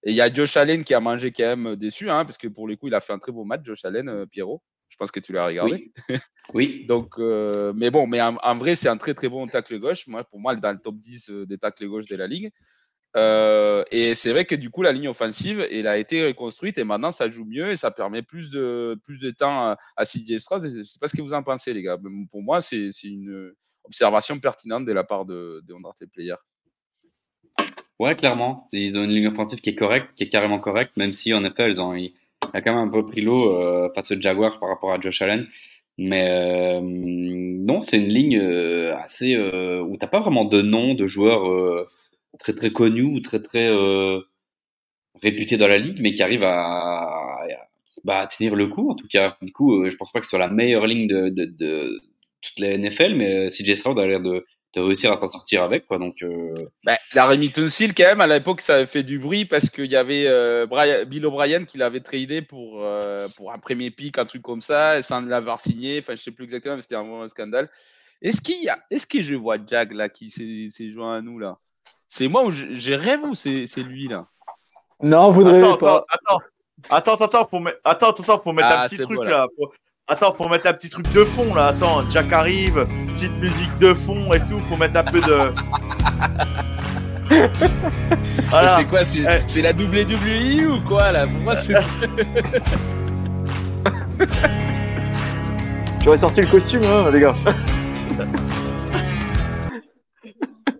[0.04, 2.48] Et il y a Josh Allen qui a mangé quand même déçu, hein, parce que
[2.48, 4.62] pour le coup, il a fait un très beau match, Josh Allen, euh, Pierrot.
[4.88, 5.92] Je pense que tu l'as regardé.
[6.08, 6.18] Oui.
[6.52, 6.86] oui.
[6.88, 10.06] Donc, mais bon, mais en, en vrai, c'est un très très bon tacle gauche.
[10.06, 12.52] Moi, pour moi, il est dans le top 10 des tacles gauche de la ligue.
[13.16, 16.84] Euh, et c'est vrai que du coup, la ligne offensive, elle a été reconstruite et
[16.84, 20.38] maintenant ça joue mieux et ça permet plus de, plus de temps à, à CJ
[20.38, 20.62] Stroud.
[20.64, 21.98] Je sais pas ce que vous en pensez, les gars.
[22.30, 23.52] Pour moi, c'est une
[23.84, 26.34] observation pertinente de la part de, de Player.
[28.00, 28.66] Ouais, clairement.
[28.72, 31.44] Ils ont une ligne offensive qui est correcte, qui est carrément correcte, même si en
[31.44, 32.12] effet, ils ont il
[32.52, 35.22] a quand même un peu pris l'eau euh, face au Jaguar par rapport à Josh
[35.22, 35.46] Allen.
[35.96, 40.94] Mais euh, non, c'est une ligne euh, assez euh, où t'as pas vraiment de nom
[40.94, 41.84] de joueurs euh,
[42.40, 44.20] très très connu ou très très euh,
[45.22, 47.38] réputé dans la ligue, mais qui arrive à,
[48.04, 49.36] bah, à, tenir le coup en tout cas.
[49.42, 52.00] Du coup, je pense pas que ce soit la meilleure ligne de, de, de
[52.42, 54.44] toute la NFL, mais CJ Stroud a l'air de,
[54.74, 55.98] de réussir à s'en sortir avec quoi.
[55.98, 56.54] Donc, euh...
[56.84, 59.86] bah, la Remington Seal quand même à l'époque ça avait fait du bruit parce qu'il
[59.86, 64.18] y avait euh, Brian, Bill O'Brien qui l'avait tradé pour euh, pour un premier pick,
[64.18, 65.98] un truc comme ça, sans l'avoir signé.
[65.98, 67.70] Enfin, je sais plus exactement, mais c'était un, un scandale.
[68.22, 71.38] Est-ce qu'il y a, est-ce que je vois Jag là qui s'est joint à nous
[71.38, 71.58] là?
[72.08, 74.26] C'est moi où j'ai rêve ou c'est lui là?
[75.02, 76.06] Non, vous ne rêvez pas.
[76.08, 76.38] Attends,
[76.88, 79.46] attends, attends, attends, faut mettre, attends, attends, faut mettre un ah, petit truc là.
[80.06, 81.68] Attends, faut mettre un petit truc de fond là.
[81.68, 84.60] Attends, Jack arrive, petite musique de fond et tout.
[84.60, 85.54] Faut mettre un peu de.
[88.76, 89.42] C'est quoi eh.
[89.46, 91.26] C'est la WWE ou quoi là?
[91.26, 91.74] Pour moi, c'est.
[96.00, 97.34] Tu aurais sorti le costume, hein, les gars.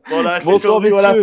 [0.07, 1.14] Voilà, bonsoir, voilà.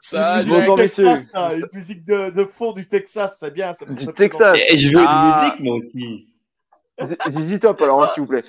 [0.00, 3.74] Ça, une musique, Texas, là, une musique de, de, fond du Texas, c'est bien.
[3.74, 4.58] Ça du Texas.
[4.70, 5.20] Et je veux ah.
[5.20, 6.35] de musique, moi aussi.
[7.30, 8.44] Zizi Top, alors, hein, s'il vous plaît.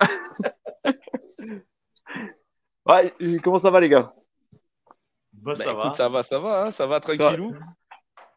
[2.86, 4.12] ouais, comment ça va, les gars?
[5.32, 5.80] Bah, ça, bah, va.
[5.84, 6.22] Écoute, ça va.
[6.22, 7.54] Ça va, hein, ça va, tranquilou.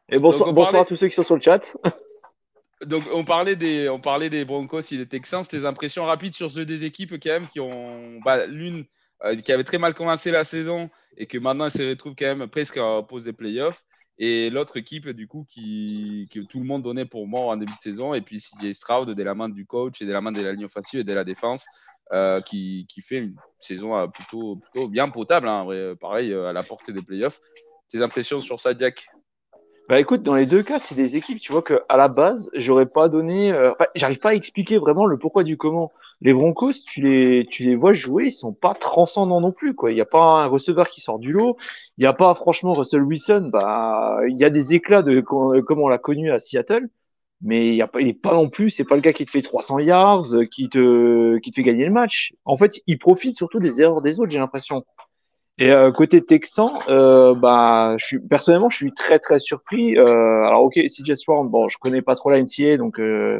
[0.10, 0.86] Et bonsoir, Donc, bonsoir parlait...
[0.86, 1.76] à tous ceux qui sont sur le chat.
[2.86, 5.44] Donc, on parlait des, on parlait des Broncos et des Texans.
[5.44, 8.20] Tes impressions rapides sur ceux des équipes, quand même, qui ont.
[8.26, 8.86] Bah, L'une
[9.24, 12.50] euh, qui avait très mal commencé la saison et que maintenant se retrouve quand même
[12.50, 13.84] presque en pause des playoffs.
[14.20, 17.74] Et l'autre équipe, du coup, qui, que tout le monde donnait pour mort en début
[17.74, 18.14] de saison.
[18.14, 20.54] Et puis CJ Stroud, de la main du coach et de la main de la
[20.54, 21.66] ligne offensive et de la défense,
[22.12, 25.48] euh, qui, qui, fait une saison euh, plutôt, plutôt bien potable.
[25.48, 25.66] Hein,
[26.00, 27.40] pareil, à la portée des playoffs.
[27.90, 29.08] Tes impressions sur ça, Jack?
[29.90, 32.50] Bah écoute, dans les deux cas, c'est des équipes, tu vois, que à la base,
[32.54, 33.52] j'aurais pas donné.
[33.52, 33.72] Euh...
[33.74, 35.92] Enfin, j'arrive pas à expliquer vraiment le pourquoi du comment.
[36.22, 39.92] Les Broncos, tu les, tu les vois jouer, ils sont pas transcendants non plus, quoi.
[39.92, 41.58] Il y a pas un receveur qui sort du lot.
[41.98, 43.50] Il y a pas, franchement, Russell Wilson.
[43.52, 46.88] Bah, il y a des éclats de comme on l'a connu à Seattle,
[47.42, 48.72] mais il y a pas, il pas non plus.
[48.72, 51.86] C'est pas le gars qui te fait 300 yards, qui te, qui te fait gagner
[51.86, 52.34] le match.
[52.46, 54.86] En fait, il profite surtout des erreurs des autres, j'ai l'impression.
[55.60, 59.98] Et euh, côté Texan, euh, bah, je suis, personnellement, je suis très très surpris.
[59.98, 63.40] Euh, alors ok, CJ Swarm, bon, je connais pas trop la NCA, donc euh,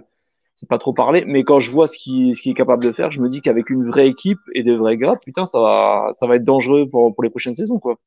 [0.56, 1.24] c'est pas trop parler.
[1.26, 3.42] Mais quand je vois ce qu'il ce qui est capable de faire, je me dis
[3.42, 6.88] qu'avec une vraie équipe et des vrais gars, putain, ça va ça va être dangereux
[6.90, 7.98] pour pour les prochaines saisons, quoi.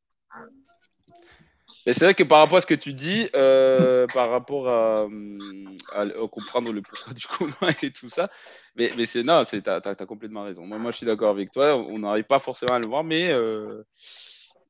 [1.87, 5.07] Mais c'est vrai que par rapport à ce que tu dis, euh, par rapport à,
[5.93, 8.29] à, à, comprendre le pourquoi du comment et tout ça,
[8.75, 10.67] mais, mais c'est non, tu as, as, complètement raison.
[10.67, 11.77] Moi, moi je suis d'accord avec toi.
[11.77, 13.85] On n'arrive pas forcément à le voir, mais euh,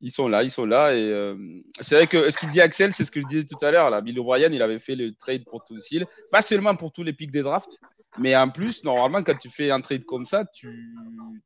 [0.03, 0.95] ils sont là, ils sont là.
[0.95, 1.35] Et euh,
[1.81, 3.89] c'est vrai que ce qu'il dit Axel, c'est ce que je disais tout à l'heure.
[3.89, 7.03] Là, Bill O'Brien, il avait fait le trade pour tout Hill, pas seulement pour tous
[7.03, 7.81] les pics des drafts,
[8.19, 10.95] mais en plus, normalement, quand tu fais un trade comme ça, tu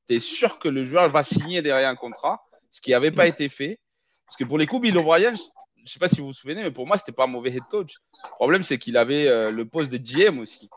[0.09, 2.43] es sûr que le joueur va signer derrière un contrat,
[2.73, 3.81] ce qui n'avait pas été fait.
[4.27, 5.33] Parce que pour les coups, Bill O'Brien,
[5.85, 7.63] je sais pas si vous vous souvenez, mais pour moi, c'était pas un mauvais head
[7.71, 7.95] coach.
[8.25, 10.69] Le problème, c'est qu'il avait euh, le poste de GM aussi.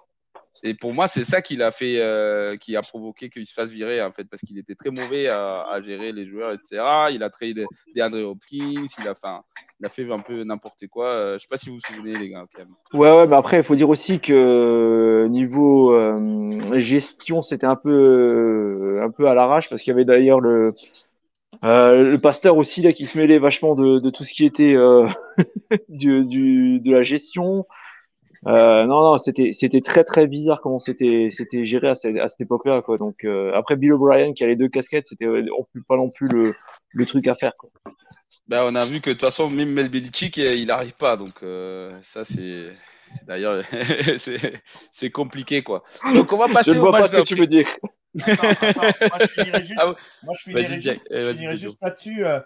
[0.66, 4.14] Et pour moi, c'est ça fait, euh, qui a provoqué qu'il se fasse virer, en
[4.14, 6.82] fait, parce qu'il était très mauvais à, gérer les joueurs, etc.
[7.12, 11.08] Il a traité des, André Hopkins, il a, fait, un peu n'importe quoi.
[11.08, 12.46] Euh, je sais pas si vous vous souvenez, les gars.
[12.94, 19.02] Ouais, ouais, mais après, il faut dire aussi que niveau euh, gestion, c'était un peu,
[19.04, 20.74] un peu à l'arrache, parce qu'il y avait d'ailleurs le,
[21.64, 24.76] le pasteur aussi là qui se mêlait vachement de, de tout ce qui était
[25.90, 27.66] du, du, de la gestion.
[28.46, 32.28] Euh, non, non, c'était c'était très très bizarre comment c'était c'était géré à cette, à
[32.28, 32.98] cette époque-là, quoi.
[32.98, 35.46] Donc euh, après Bill O'Brien qui a les deux casquettes, c'était euh,
[35.88, 36.54] pas non plus le,
[36.90, 37.70] le truc à faire, quoi.
[38.50, 41.42] Ben, on a vu que de toute façon même Mel Belichick il n'arrive pas, donc
[41.42, 42.74] euh, ça c'est
[43.26, 43.64] d'ailleurs
[44.92, 45.84] c'est compliqué quoi.
[46.14, 47.04] Donc on va passer je au match.
[47.04, 47.68] Pas ce que tu veux dire.
[48.22, 49.94] Attends, moi je finirai juste, ah,
[50.24, 52.26] moi, je finirai juste, je finirai juste là-dessus.
[52.26, 52.40] Euh,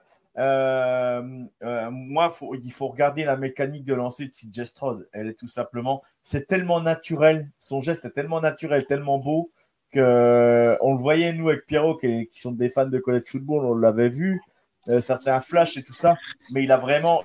[1.63, 5.07] euh, moi, faut, il faut regarder la mécanique de lancer de CJ Stroud.
[5.11, 9.51] Elle est tout simplement, c'est tellement naturel, son geste est tellement naturel, tellement beau
[9.91, 13.65] que on le voyait nous avec Pierrot qui, qui sont des fans de college football,
[13.65, 14.41] on l'avait vu,
[14.89, 16.17] euh, certains flash et tout ça,
[16.53, 17.23] mais il a vraiment,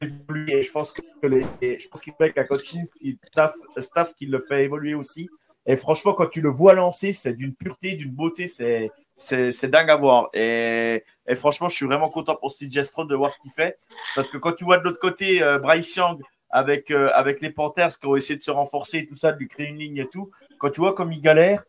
[0.00, 0.58] évolué.
[0.58, 2.82] Et je pense que les, je pense qu'il fait qu'un coaching
[3.30, 5.28] staff, staff qui le fait évoluer aussi.
[5.66, 9.90] Et franchement, quand tu le vois lancer, c'est d'une pureté, d'une beauté, c'est c'est dingue
[9.90, 10.28] à voir.
[10.34, 13.78] Et, et, franchement, je suis vraiment content pour CJ Stroud de voir ce qu'il fait.
[14.14, 17.50] Parce que quand tu vois de l'autre côté euh, Bryce Young avec, euh, avec les
[17.50, 19.98] Panthers qui ont essayé de se renforcer et tout ça, de lui créer une ligne
[19.98, 21.64] et tout, quand tu vois comme il galère,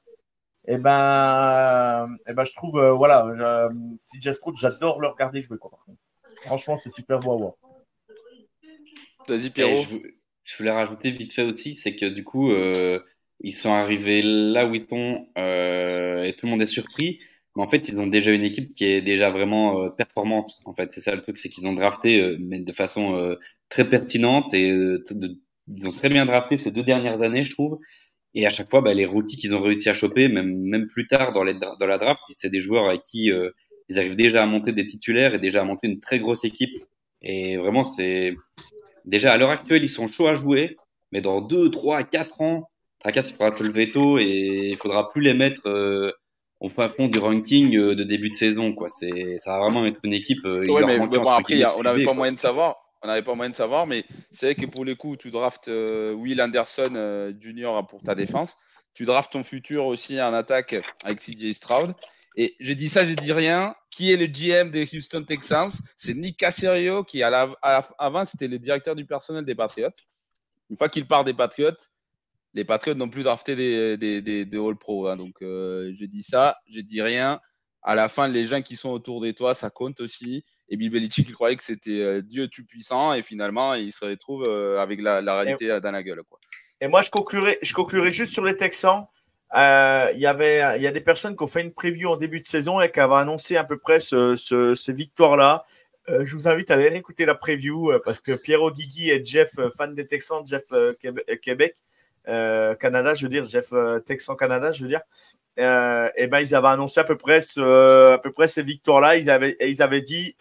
[0.66, 3.28] et eh ben, et eh ben, je trouve, euh, voilà,
[3.98, 5.58] CJ Stroud, j'adore le regarder jouer.
[5.58, 5.72] Quoi,
[6.42, 7.54] Franchement, c'est super beau à voir.
[9.28, 9.84] Vas-y, Pierrot.
[10.44, 12.52] Je, voulais rajouter vite fait aussi, c'est que du coup,
[13.44, 17.20] ils sont arrivés là où ils sont et tout le monde est surpris
[17.56, 20.60] mais en fait, ils ont déjà une équipe qui est déjà vraiment euh, performante.
[20.66, 23.36] En fait, c'est ça le truc, c'est qu'ils ont drafté, euh, mais de façon euh,
[23.70, 27.80] très pertinente et ils ont très bien drafté ces deux dernières années, je trouve.
[28.34, 31.08] Et à chaque fois, bah, les rookies qu'ils ont réussi à choper, même même plus
[31.08, 33.32] tard dans, dans la draft, c'est des joueurs avec qui
[33.90, 36.72] ils arrivent déjà à monter des titulaires et déjà à monter une très grosse équipe.
[37.22, 38.36] Et vraiment, c'est
[39.06, 40.78] déjà à l'heure actuelle, ils sont chauds à jouer,
[41.12, 42.72] mais dans deux, trois, quatre ans,
[43.04, 45.62] Tracas il faudra se lever tôt et il faudra plus les mettre
[46.64, 48.74] au fin fond du ranking euh, de début de saison.
[48.74, 48.88] Quoi.
[48.88, 50.44] C'est, ça va vraiment être une équipe.
[50.46, 52.78] Euh, ouais, mais, bon, après, on n'avait pas moyen de savoir.
[53.04, 55.68] On n'avait pas moyen de savoir, mais c'est vrai que pour le coup, tu draftes
[55.68, 58.56] euh, Will Anderson Junior pour ta défense.
[58.94, 61.94] Tu draftes ton futur aussi en attaque avec CJ Stroud.
[62.38, 63.76] Et j'ai dit ça, j'ai dit rien.
[63.92, 65.70] Qui est le GM des Houston Texans?
[65.98, 67.52] C'est Nick Caserio, qui à la,
[68.00, 69.90] avant c'était le directeur du personnel des Patriots.
[70.70, 71.72] Une fois qu'il part des Patriots,
[72.54, 75.08] les Patriots n'ont plus drafté des, des, des, All-Pro.
[75.08, 75.18] Hein.
[75.18, 77.40] donc, euh, j'ai dit ça, j'ai dit rien.
[77.82, 80.46] À la fin, les gens qui sont autour de toi, ça compte aussi.
[80.70, 83.14] Et Bill Belichick, il croyait que c'était euh, Dieu tout puissant.
[83.14, 86.22] Et finalement, il se retrouve euh, avec la, la réalité dans la gueule.
[86.30, 86.40] Quoi.
[86.80, 89.06] Et moi, je conclurai, je conclurai juste sur les Texans.
[89.56, 92.42] Il y avait, il y a des personnes qui ont fait une preview en début
[92.42, 95.66] de saison et qui avaient annoncé à peu près ce, ce, ces victoires-là.
[96.08, 99.94] je vous invite à aller écouter la preview parce que Pierrot Guigui et Jeff, fan
[99.94, 100.64] des Texans, Jeff
[101.42, 101.76] Québec,
[102.26, 105.02] Canada, je veux dire, Jeff euh, Texan Canada, je veux dire,
[105.60, 109.18] euh, et ben ils avaient annoncé à peu près ces victoires-là.
[109.18, 110.36] Ils avaient, ils avaient dit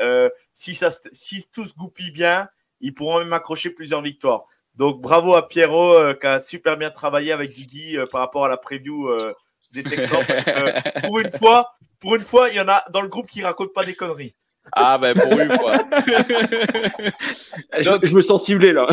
[0.55, 2.49] si ça, si tout se goupille bien,
[2.81, 4.45] ils pourront même accrocher plusieurs victoires.
[4.75, 8.57] Donc bravo à Pierrot qui a super bien travaillé avec Guigui par rapport à la
[8.57, 9.11] preview
[9.73, 10.25] des Texans.
[11.05, 13.73] pour une fois, pour une fois, il y en a dans le groupe qui raconte
[13.73, 14.35] pas des conneries.
[14.75, 15.77] Ah ben pour une fois.
[17.85, 18.07] Donc...
[18.07, 18.87] je, me sens ciblé là.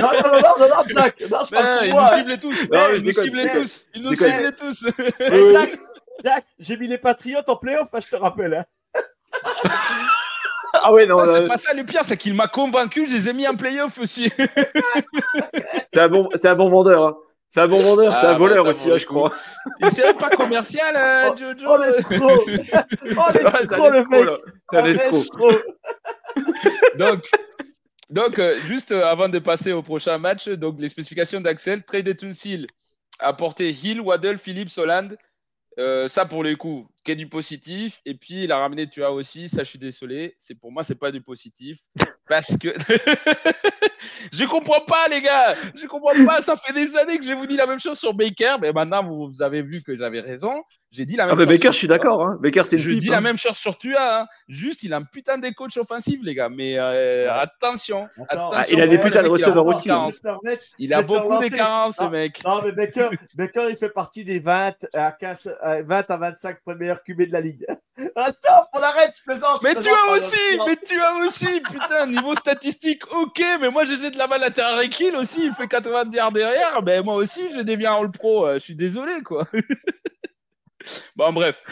[0.00, 1.20] non, non, non, non, non, Jack.
[1.30, 2.64] Non, je ben, il nous ciblait tous.
[2.70, 3.86] Non, il nous ciblait tous.
[3.94, 4.86] Il nous ciblait tous.
[5.52, 5.78] Jack,
[6.24, 8.54] Jack j'ai mis les Patriotes en playoff, hein, je te rappelle.
[8.54, 8.64] Hein.
[10.72, 11.24] Ah ouais, non.
[11.24, 13.98] c'est pas ça le pire, c'est qu'il m'a convaincu, je les ai mis en playoff
[13.98, 14.30] aussi.
[15.92, 17.04] c'est un, bon, un bon vendeur.
[17.04, 17.16] Hein.
[17.50, 19.32] C'est un bon vendeur, c'est un ah, voleur aussi, je crois.
[19.80, 21.66] Il c'est pas commercial, euh, oh, Jojo.
[21.66, 24.28] Oh, l'escroc Oh, l'escroc, le mec
[24.70, 25.62] C'est un escroc.
[26.98, 27.24] donc,
[28.10, 32.14] donc euh, juste euh, avant de passer au prochain match, donc les spécifications d'Axel, trade
[32.16, 32.66] Tunsil,
[33.18, 35.08] apporter Hill, Waddle, Philippe, Soland.
[35.78, 36.54] ça pour le
[37.12, 38.00] du positif.
[38.04, 40.84] Et puis il a ramené tu as aussi, ça je suis désolé, c'est pour moi
[40.84, 41.78] c'est pas du positif
[42.28, 42.68] parce que
[44.32, 45.56] je comprends pas, les gars.
[45.74, 46.40] Je comprends pas.
[46.40, 48.56] Ça fait des années que je vous dis la même chose sur Baker.
[48.60, 50.62] Mais maintenant, vous, avez vu que j'avais raison.
[50.90, 51.48] J'ai dit la Ah, même mais chose.
[51.48, 51.96] Baker, sur je suis Tua.
[51.98, 52.22] d'accord.
[52.24, 52.38] Hein.
[52.40, 53.12] Baker, c'est Je type, dis hein.
[53.12, 54.20] la même chose sur Tua.
[54.22, 54.26] hein.
[54.48, 56.48] Juste, il a un putain de coach offensif, les gars.
[56.48, 57.40] Mais euh, Ouais.
[57.40, 58.08] attention.
[58.28, 58.76] Attends, Ah, attention.
[58.78, 60.08] il a des putains de receveurs aussi, hein.
[60.10, 60.56] Je.
[60.78, 61.50] Il Je a le beaucoup relancer.
[61.50, 62.40] de carences, ce Ah, mec.
[62.44, 66.56] Non, mais Baker, Baker, il fait partie des 20 à, 15, à 20 à 25
[66.78, 67.66] meilleurs QB de la ligue.
[68.14, 69.58] Ah, stop, on arrête, je plaisante.
[69.60, 73.70] je Mais tu as aussi, je mais tu as aussi, putain, niveau statistique, ok, mais
[73.70, 77.04] moi j'ai de la balle à Tyreek Hill aussi, il fait 80 yards derrière, ben
[77.04, 79.48] moi aussi j'ai des biens All Pro, euh, je suis désolé quoi.
[81.16, 81.64] bon bref,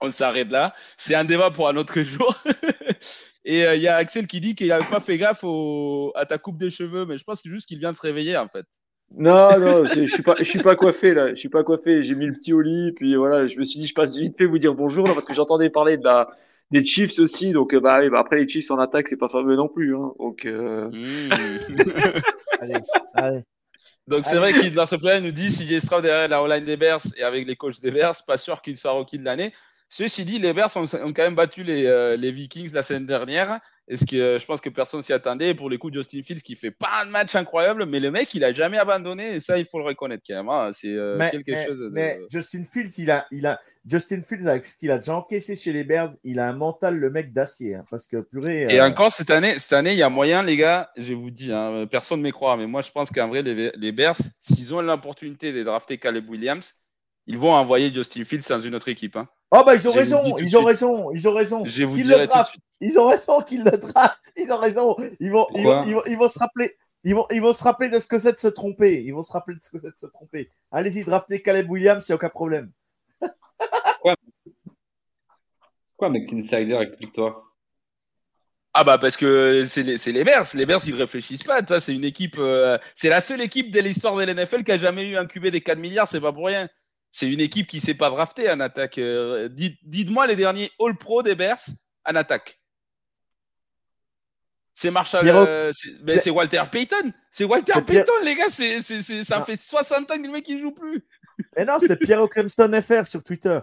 [0.00, 2.34] on s'arrête là, c'est un débat pour un autre jour.
[3.44, 6.12] Et euh, il y a Axel qui dit qu'il n'avait pas fait gaffe au...
[6.14, 8.48] à ta coupe des cheveux, mais je pense juste qu'il vient de se réveiller en
[8.48, 8.66] fait.
[9.16, 11.30] Non, non, je suis pas, je suis pas coiffé là.
[11.30, 12.02] Je suis pas coiffé.
[12.02, 13.46] J'ai mis le petit au lit, puis voilà.
[13.46, 15.68] Je me suis dit, je passe vite fait vous dire bonjour là, parce que j'entendais
[15.68, 16.30] parler de la,
[16.70, 17.52] des Chiefs aussi.
[17.52, 19.94] Donc euh, bah, oui, bah, après les Chiefs en attaque, c'est pas fameux non plus.
[19.94, 20.12] Hein.
[20.18, 21.30] Donc euh, Mmh.
[22.60, 22.74] Allez,
[23.14, 23.42] allez.
[24.08, 26.76] Donc c'est vrai qu'il dans ce plan nous dit CJ Stroud derrière la O-line des
[26.76, 29.52] Bears et avec les coachs des Bears, pas sûr qu'il soit rookie de l'année.
[29.88, 33.06] Ceci dit, les Bears ont, ont quand même battu les, euh, les Vikings la semaine
[33.06, 33.60] dernière.
[33.92, 35.50] Et ce que euh, je pense que personne s'y attendait.
[35.50, 38.32] Et pour les coups, Justin Fields qui fait pas un match incroyable, mais le mec
[38.32, 40.48] il a jamais abandonné et ça il faut le reconnaître quand même.
[40.48, 40.70] hein.
[40.72, 41.78] C'est euh, quelque mais- chose.
[41.78, 41.88] De...
[41.90, 45.56] mais Justin Fields, il a, il a, Justin Fields, avec ce qu'il a déjà encaissé
[45.56, 47.74] chez les Bears, il a un mental, le mec d'acier.
[47.74, 48.62] hein, parce que purée.
[48.70, 51.30] Et euh, encore cette année, cette année, il y a moyen, les gars, je vous
[51.30, 54.16] dis, hein, personne ne m'y croit, mais moi je pense qu'en vrai, les, les Bears,
[54.40, 56.74] s'ils ont l'opportunité de drafter Caleb Williams,
[57.26, 59.16] ils vont envoyer Justin Fields dans une autre équipe.
[59.16, 59.28] hein.
[59.50, 61.62] Oh, bah, ils ont raison, ils ont raison, ils ont raison.
[61.66, 62.50] Je vous dirai le tout de draftent.
[62.50, 62.62] suite.
[62.80, 64.32] Ils ont raison qu'ils le draftent.
[64.36, 64.96] Ils ont raison.
[65.20, 66.76] Ils vont, ils vont, ils vont, ils vont se rappeler.
[67.04, 69.02] Ils vont, ils vont se rappeler de ce que c'est de se tromper.
[69.04, 70.50] Ils vont se rappeler de ce que c'est de se tromper.
[70.70, 72.70] Allez-y, draftez Caleb Williams, il n'y a aucun problème.
[75.96, 77.32] Quoi, mec, Insider, explique-toi.
[78.74, 80.46] Ah bah parce que c'est les, c'est les Bears.
[80.54, 81.62] Les Bears, ils réfléchissent pas.
[81.62, 82.36] Toi, c'est une équipe.
[82.38, 85.48] euh, c'est la seule équipe de l'histoire de l'NFL qui a jamais eu un QB
[85.48, 86.08] des 4 milliards.
[86.08, 86.68] C'est pas pour rien.
[87.14, 88.96] C'est une équipe qui s'est pas draftée en attaque.
[88.96, 91.60] Euh, dites, dites-moi les derniers All Pro des Bears
[92.06, 92.58] en attaque.
[94.72, 95.28] C'est Marshall.
[95.28, 97.12] Euh, c'est, ben, c'est Walter Payton.
[97.30, 98.48] C'est Walter Pierre- Payton, les gars.
[98.48, 99.44] Ça Non.
[99.44, 101.04] fait 60 ans que le mec il joue plus.
[101.56, 103.60] Et non, c'est Pierrot Clemson FR sur Twitter.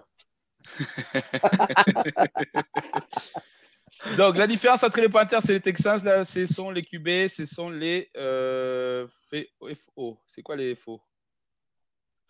[4.18, 7.46] Donc la différence entre les Panthers et les Texans, là, ce sont les QB, ce
[7.46, 10.20] sont les euh, FO.
[10.28, 11.02] C'est quoi les FO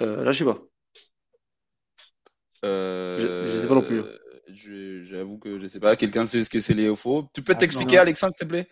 [0.02, 0.58] euh, là, je sais pas.
[2.66, 4.02] Euh, Je- je sais pas non plus.
[4.54, 5.96] je- J'avoue que je sais pas.
[5.96, 7.98] Quelqu'un sait ce que c'est les FO Tu peux Ah, t'expliquer.
[7.98, 8.68] Alexandre, s'il te plaît?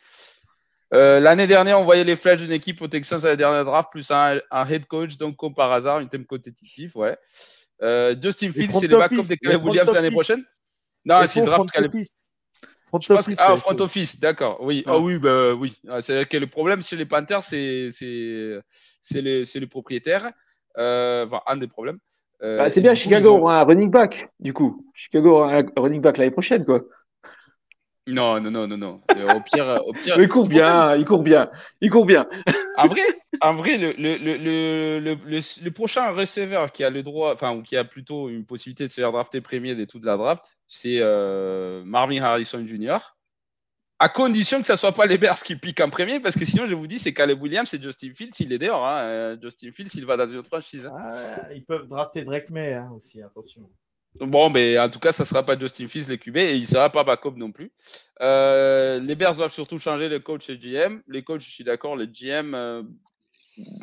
[0.93, 3.91] Euh, L'année dernière, on voyait les flèches d'une équipe aux Texans à la dernière draft,
[3.91, 7.17] plus un, un head coach, donc comme par hasard, une thème compétitif, ouais.
[7.81, 10.43] Euh, Justin Fields, c'est le backup office, de les Caleb Williams l'année prochaine?
[11.05, 11.93] Non, c'est draft front Caleb.
[11.93, 12.31] office.
[12.87, 13.83] Front Je pense office, ah, front faux.
[13.83, 14.61] office, d'accord.
[14.61, 14.77] Oui.
[14.77, 14.83] Ouais.
[14.87, 15.75] Ah oui, bah oui.
[15.89, 18.57] Ah, C'est que le problème chez les Panthers, c'est c'est
[19.01, 20.31] c'est le c'est le propriétaire.
[20.77, 21.99] Euh, enfin, un des problèmes.
[22.43, 24.85] Euh, Bah, c'est bien, Chicago ont- aura un running back, du coup.
[24.93, 26.81] Chicago aura un running back l'année prochaine, quoi.
[28.09, 29.01] Non, non, non, non, non.
[29.17, 30.15] Euh, au pire, au pire.
[30.21, 31.49] Il court bien, il court bien,
[31.81, 32.25] il court bien.
[32.77, 33.01] En vrai,
[33.41, 34.17] en vrai, le le,
[34.99, 38.85] le, le, prochain receveur qui a le droit, enfin ou qui a plutôt une possibilité
[38.85, 42.97] de se faire drafter premier des tout de la draft, c'est euh, Marvin Harrison Jr.
[43.99, 46.67] À condition que ça soit pas les Bears qui piquent en premier, parce que sinon,
[46.67, 48.85] je vous dis, c'est Caleb Williams et Justin Fields, il est dehors.
[48.85, 48.99] Hein.
[49.01, 50.85] Euh, Justin Fields, il va dans une autre franchise.
[50.85, 50.93] hein.
[50.99, 53.67] Ah, ils peuvent drafter Drake May hein, aussi, attention.
[54.19, 56.91] Bon, mais en tout cas, ça sera pas Justin Fields, le QB, et il sera
[56.91, 57.71] pas backup non plus.
[58.21, 61.01] Euh, les Bears doivent surtout changer le coach et GM.
[61.07, 61.95] Les coachs, je suis d'accord.
[61.95, 62.83] Les GM, euh,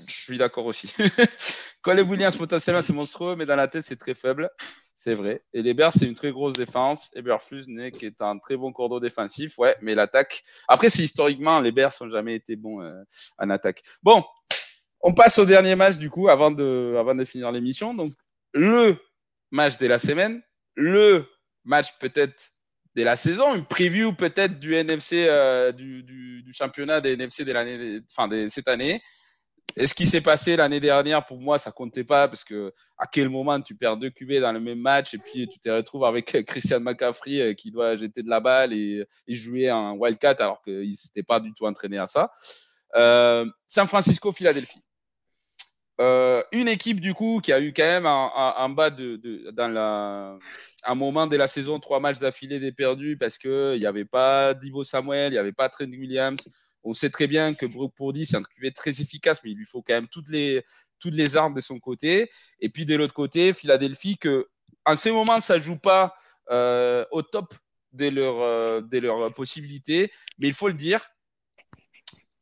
[0.07, 0.93] je suis d'accord aussi.
[1.85, 4.49] Caleb Williams, potentiellement, c'est monstrueux, mais dans la tête, c'est très faible.
[4.95, 5.43] C'est vrai.
[5.53, 7.11] Et les Bears, c'est une très grosse défense.
[7.17, 7.65] Eberflus
[7.99, 10.45] qui est un très bon cordeau défensif, ouais, mais l'attaque.
[10.69, 13.03] Après, c'est historiquement, les Bears n'ont jamais été bons euh,
[13.39, 13.83] en attaque.
[14.03, 14.25] Bon,
[15.01, 17.93] on passe au dernier match, du coup, avant de, finir l'émission.
[17.93, 18.13] Donc,
[18.53, 18.97] le
[19.51, 20.41] match de la semaine,
[20.77, 21.27] le
[21.65, 22.53] match peut-être
[22.95, 28.01] de la saison, une preview peut-être du NFC, euh, du, championnat des NFC de l'année,
[28.01, 29.03] de cette année.
[29.77, 33.07] Et ce qui s'est passé l'année dernière, pour moi, ça comptait pas parce que à
[33.07, 36.05] quel moment tu perds deux QB dans le même match et puis tu te retrouves
[36.05, 40.63] avec Christian McCaffrey euh, qui doit jeter de la balle et, jouer un wildcat alors
[40.63, 42.31] qu'il s'était pas du tout entraîné à ça.
[42.95, 44.83] Euh, San Francisco, Philadelphie.
[46.01, 49.69] Euh, une équipe du coup qui a eu quand même un bas de, de, dans
[49.69, 50.37] la,
[50.87, 54.05] un moment de la saison, trois matchs d'affilée des perdus parce que il n'y avait
[54.05, 56.49] pas Divo Samuel, il n'y avait pas Trent Williams.
[56.85, 59.67] On sait très bien que Brook Purdy c'est un QB très efficace, mais il lui
[59.67, 62.31] faut quand même toutes les armes de son côté.
[62.61, 64.49] Et puis de l'autre côté, Philadelphie que
[64.85, 66.15] en ces moments ça joue pas
[66.51, 67.55] euh, au top
[67.93, 71.07] de leur euh, leurs possibilités, mais il faut le dire.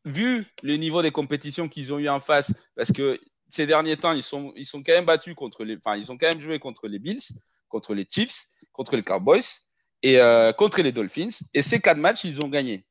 [0.05, 4.13] Vu le niveau des compétitions qu'ils ont eu en face, parce que ces derniers temps,
[4.13, 5.77] ils sont, ils battus contre les.
[5.77, 7.21] Enfin, ont quand même joué contre les Bills,
[7.69, 9.45] contre les Chiefs, contre les Cowboys
[10.03, 11.29] et euh, contre les Dolphins.
[11.55, 12.85] Et ces quatre matchs, ils ont gagné.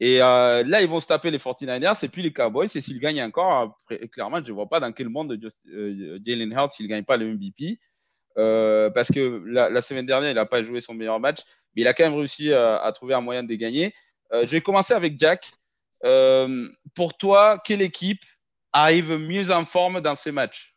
[0.00, 2.68] Et euh, là, ils vont se taper les 49ers et puis les Cowboys.
[2.74, 3.80] Et s'ils gagnent encore,
[4.12, 5.38] clairement, je ne vois pas dans quel monde
[5.72, 7.78] euh, Jalen Hurts s'il ne gagne pas le MVP.
[8.34, 11.40] parce que la, semaine dernière, il n'a pas joué son meilleur match,
[11.74, 13.92] mais il a quand même réussi à, trouver un moyen de gagner.
[14.32, 15.50] je vais commencer avec Jack.
[16.94, 18.22] pour toi, quelle équipe
[18.72, 20.74] arrive mieux en forme dans ces matchs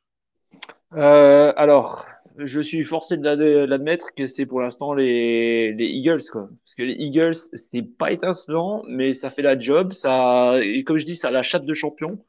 [0.93, 2.05] euh, Alors,
[2.38, 6.49] je suis forcé de l'admettre que c'est pour l'instant les, les, Eagles, quoi.
[6.63, 9.93] Parce que les Eagles, c'est pas étincelant, mais ça fait la job.
[9.93, 12.19] Ça, et comme je dis, ça a la chatte de champion.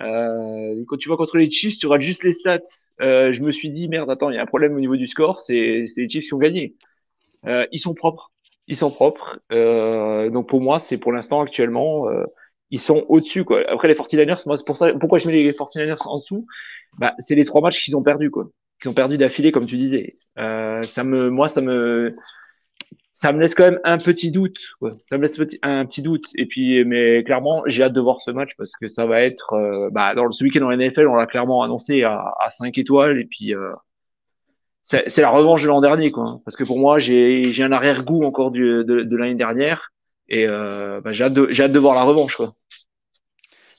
[0.00, 2.60] Euh, quand tu vas contre les Chiefs, tu auras juste les stats.
[3.00, 5.06] Euh, je me suis dit, merde, attends, il y a un problème au niveau du
[5.06, 6.74] score, c'est les Chiefs qui ont gagné.
[7.46, 8.32] Euh, ils sont propres.
[8.66, 9.38] Ils sont propres.
[9.52, 12.24] Euh, donc pour moi, c'est pour l'instant actuellement euh,
[12.70, 13.62] ils sont au-dessus quoi.
[13.68, 16.46] Après les 49ers, moi c'est pour ça pourquoi je mets les 49ers en dessous?
[16.98, 18.50] Bah c'est les trois matchs qu'ils ont perdus quoi.
[18.80, 20.18] Qu'ils ont perdu d'affilée comme tu disais.
[20.38, 22.14] Euh, ça me moi ça me
[23.12, 24.92] ça me laisse quand même un petit doute quoi.
[25.08, 28.30] Ça me laisse un petit doute et puis mais clairement, j'ai hâte de voir ce
[28.30, 31.26] match parce que ça va être euh, bah dans ce week-end en NFL, on l'a
[31.26, 33.72] clairement annoncé à, à 5 étoiles et puis euh,
[34.82, 38.50] c'est la revanche de l'an dernier quoi parce que pour moi, j'ai un arrière-goût encore
[38.50, 39.90] du, de, de l'année dernière
[40.28, 42.36] et euh, bah, j'ai hâte, hâte, de voir la revanche.
[42.36, 42.54] Quoi.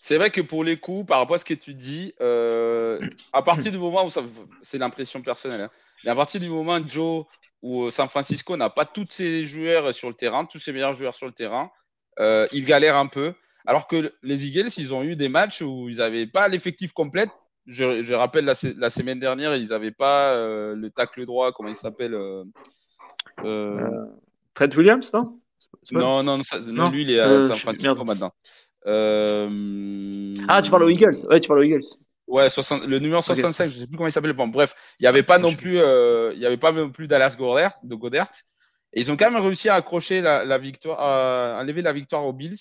[0.10, 3.00] C'est vrai que pour les coups, par rapport à ce que tu dis, euh,
[3.32, 4.24] à partir du moment où ça,
[4.64, 5.70] c'est l'impression personnelle, hein,
[6.04, 7.26] mais à partir du moment où Joe
[7.62, 10.96] ou euh, San Francisco n'a pas tous ses joueurs sur le terrain, tous ses meilleurs
[10.96, 11.70] joueurs sur le terrain,
[12.20, 13.36] euh, ils galèrent un peu.
[13.68, 17.28] Alors que les Eagles, ils ont eu des matchs où ils n'avaient pas l'effectif complet.
[17.68, 21.70] Je, je, rappelle la, la, semaine dernière, ils n'avaient pas euh, le tacle droit, comment
[21.70, 22.18] il s'appelle.
[23.38, 25.40] Trent Williams, non?
[25.92, 28.34] Non, non, non, lui, il est à San Francisco maintenant.
[28.88, 30.36] Euh...
[30.48, 31.86] Ah, tu parles aux Eagles Ouais, tu parles aux Eagles.
[32.28, 33.72] Ouais, 60, le numéro 65, okay.
[33.72, 34.34] je ne sais plus comment il s'appelle.
[34.34, 37.08] Bon, bref, il n'y avait pas non plus, euh, il y avait pas non plus
[37.08, 38.30] Dallas Goddard, de Goddard.
[38.94, 42.26] Et ils ont quand même réussi à accrocher la, la victoire, à enlever la victoire
[42.26, 42.58] aux Bills.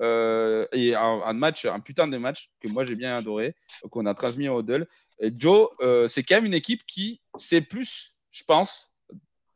[0.00, 3.56] Euh, et un, un, match, un putain de match que moi j'ai bien adoré,
[3.90, 4.86] qu'on a transmis au Huddle.
[5.18, 8.92] Et Joe, euh, c'est quand même une équipe qui, c'est plus, je pense,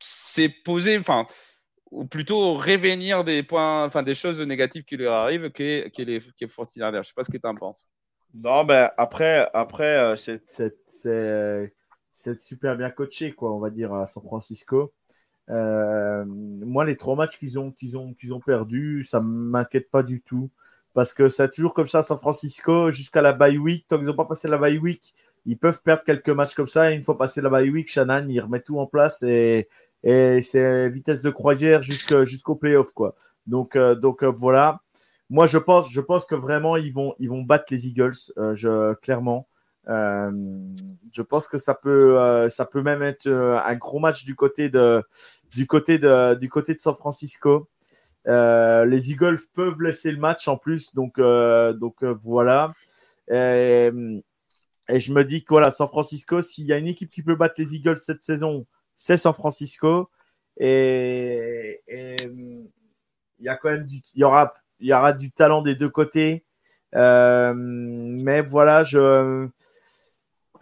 [0.01, 1.27] c'est posé, enfin,
[1.93, 6.21] ou plutôt revenir des points, enfin des choses négatives qui lui arrivent que, que les
[6.21, 7.87] que Je ne sais pas ce que tu en penses.
[8.35, 10.17] Non, ben après, après euh,
[12.11, 14.95] c'est super bien coaché, quoi, on va dire, à San Francisco.
[15.51, 20.23] Euh, moi, les trois matchs qu'ils ont, ont, ont perdus, ça ne m'inquiète pas du
[20.23, 20.51] tout.
[20.95, 23.87] Parce que c'est toujours comme ça à San Francisco, jusqu'à la bye week.
[23.89, 25.15] Tant qu'ils n'ont pas passé la bye week,
[25.47, 26.91] ils peuvent perdre quelques matchs comme ça.
[26.91, 29.69] Et une fois passé la bye week, Shannon, il remet tout en place et,
[30.05, 33.15] et c'est vitesse de croisière jusqu'au playoff quoi.
[33.47, 34.81] Donc euh, euh, voilà.
[35.31, 39.49] Moi je pense que vraiment ils vont battre les Eagles euh, clairement.
[39.87, 45.03] je pense que ça peut même être un gros match du côté de
[46.79, 47.69] San Francisco.
[48.27, 52.75] les Eagles peuvent laisser le match en plus donc donc voilà.
[53.31, 53.91] Et,
[54.89, 57.37] et, je me dis que voilà, San Francisco, s'il y a une équipe qui peut
[57.37, 60.11] battre les Eagles cette saison, c'est San Francisco.
[60.59, 61.81] Et,
[63.39, 65.75] il y a quand même du, il y aura, il y aura du talent des
[65.75, 66.45] deux côtés.
[66.95, 69.49] Euh, mais voilà, je,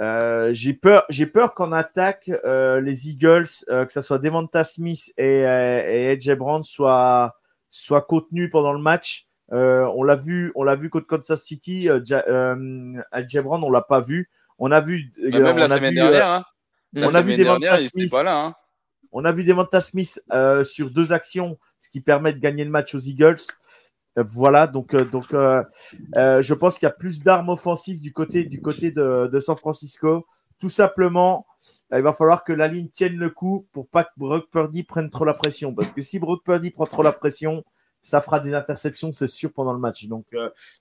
[0.00, 5.12] euh, j'ai peur, j'ai peur qu'en attaque, euh, les Eagles, que ce soit Devonta Smith
[5.18, 7.36] et, et Edge Brand soient,
[7.68, 9.26] soient contenus pendant le match.
[9.50, 11.88] on l'a vu, on l'a vu contre Kansas City.
[11.88, 14.30] Edge Brand, on l'a pas vu.
[14.58, 15.10] On a vu.
[15.18, 16.28] même la semaine dernière.
[16.28, 16.44] Hein
[16.96, 18.54] on, a vu Devonta Smith, hein.
[19.12, 22.70] on a vu Devonta Smith euh, sur deux actions, ce qui permet de gagner le
[22.70, 23.40] match aux Eagles.
[24.18, 28.44] Euh, voilà, donc, euh, donc je pense qu'il y a plus d'armes offensives du côté,
[28.44, 30.26] du côté de, San Francisco.
[30.58, 31.46] Tout simplement,
[31.92, 35.10] il va falloir que la ligne tienne le coup pour pas que Brock Purdy prenne
[35.10, 35.72] trop la pression.
[35.74, 37.64] Parce que si Brock Purdy prend trop la pression,
[38.02, 40.06] ça fera des interceptions, c'est sûr, pendant le match.
[40.06, 40.26] Donc,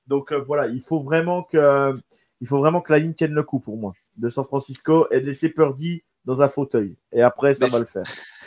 [0.07, 1.97] donc voilà, il faut vraiment que
[2.41, 5.22] il faut vraiment que la ligne tienne le coup pour moi de San Francisco et
[5.22, 6.95] de laisser Purdy dans un fauteuil.
[7.11, 8.03] Et après, ça va le faire.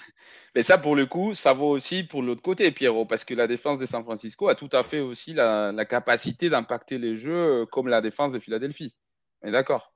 [0.54, 3.46] Mais ça, pour le coup, ça vaut aussi pour l'autre côté, Pierrot, parce que la
[3.46, 7.66] défense de San Francisco a tout à fait aussi la, capacité d'impacter les jeux euh,
[7.66, 8.94] comme la défense de Philadelphie.
[9.40, 9.94] On est d'accord?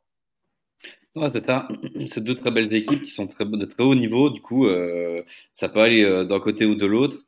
[1.31, 1.69] C'est ça.
[2.07, 4.31] C'est deux très belles équipes qui sont très, de très haut niveau.
[4.31, 5.23] Du coup, euh,
[5.53, 7.19] ça peut aller euh, d'un côté ou de l'autre,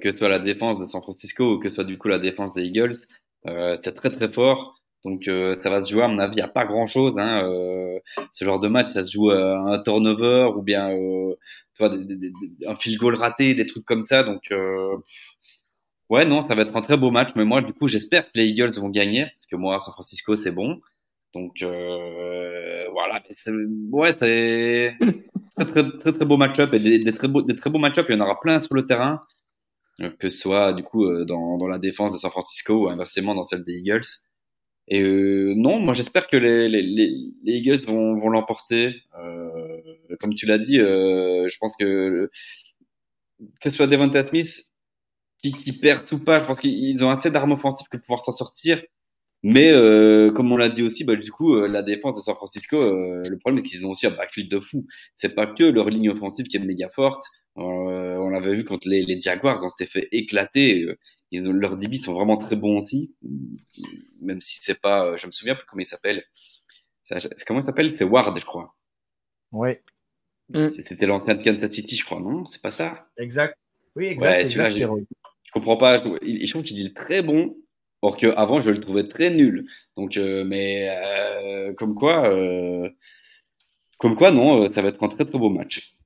[0.00, 2.18] que ce soit la défense de San Francisco ou que ce soit du coup la
[2.18, 2.96] défense des Eagles.
[3.44, 4.80] c'est très très fort.
[5.04, 7.18] Donc euh, ça va se jouer, à mon avis, a pas grand-chose.
[7.18, 7.98] Hein, euh,
[8.32, 11.34] ce genre de match, ça se joue à un turnover ou bien euh,
[11.74, 11.94] tu vois,
[12.66, 14.22] un field goal raté, des trucs comme ça.
[14.24, 14.52] Donc
[16.10, 17.30] ouais, non, ça va être un très beau match.
[17.36, 20.36] Mais moi, du coup, j'espère que les Eagles vont gagner parce que moi, San Francisco,
[20.36, 20.80] c'est bon.
[21.34, 23.22] Donc voilà,
[23.92, 24.96] ouais, c'est
[25.56, 28.06] très, très, très, très beau match-up et des, très beaux, des très beaux match-up.
[28.08, 29.22] Il y en aura plein sur le terrain,
[30.18, 33.44] que ce soit du coup dans, dans la défense de San Francisco ou inversement dans
[33.44, 34.06] celle des Eagles.
[34.88, 38.94] Et euh, non, moi j'espère que les, les, les, Eagles vont, vont l'emporter.
[39.18, 39.80] Euh,
[40.20, 42.30] comme tu l'as dit, euh, je pense que
[43.60, 44.64] que ce soit Devonta Smith
[45.42, 48.32] qui, qui perd ou pas, je pense qu'ils ont assez d'armes offensives pour pouvoir s'en
[48.32, 48.82] sortir.
[49.42, 52.34] Mais euh, comme on l'a dit aussi, bah, du coup, euh, la défense de San
[52.34, 54.86] Francisco, euh, le problème c'est qu'ils ont aussi un backfield de fou.
[55.16, 57.24] C'est pas que leur ligne offensive qui est méga forte.
[57.56, 60.86] On l'avait vu quand les, les Jaguars, on s'était fait éclater.
[61.30, 63.14] Ils ont, leurs débits sont vraiment très bons aussi,
[64.20, 66.24] même si c'est pas, je me souviens plus comment il s'appelle.
[67.46, 67.90] Comment il s'appelle?
[67.90, 68.74] C'est Ward, je crois.
[69.52, 69.70] Oui.
[70.50, 70.66] Mm.
[70.66, 72.44] C'était l'ancien de Kansas City, je crois, non?
[72.46, 73.08] C'est pas ça?
[73.16, 73.56] Exact.
[73.96, 74.72] Oui, exact.
[74.72, 74.86] je,
[75.52, 75.98] comprends pas.
[75.98, 77.56] Je trouve, qu'il est très bon,
[78.02, 79.66] or qu'avant, je le trouvais très nul.
[79.96, 82.90] Donc, euh, mais euh, comme quoi, euh,
[83.98, 85.96] comme quoi, non, ça va être un très très beau match.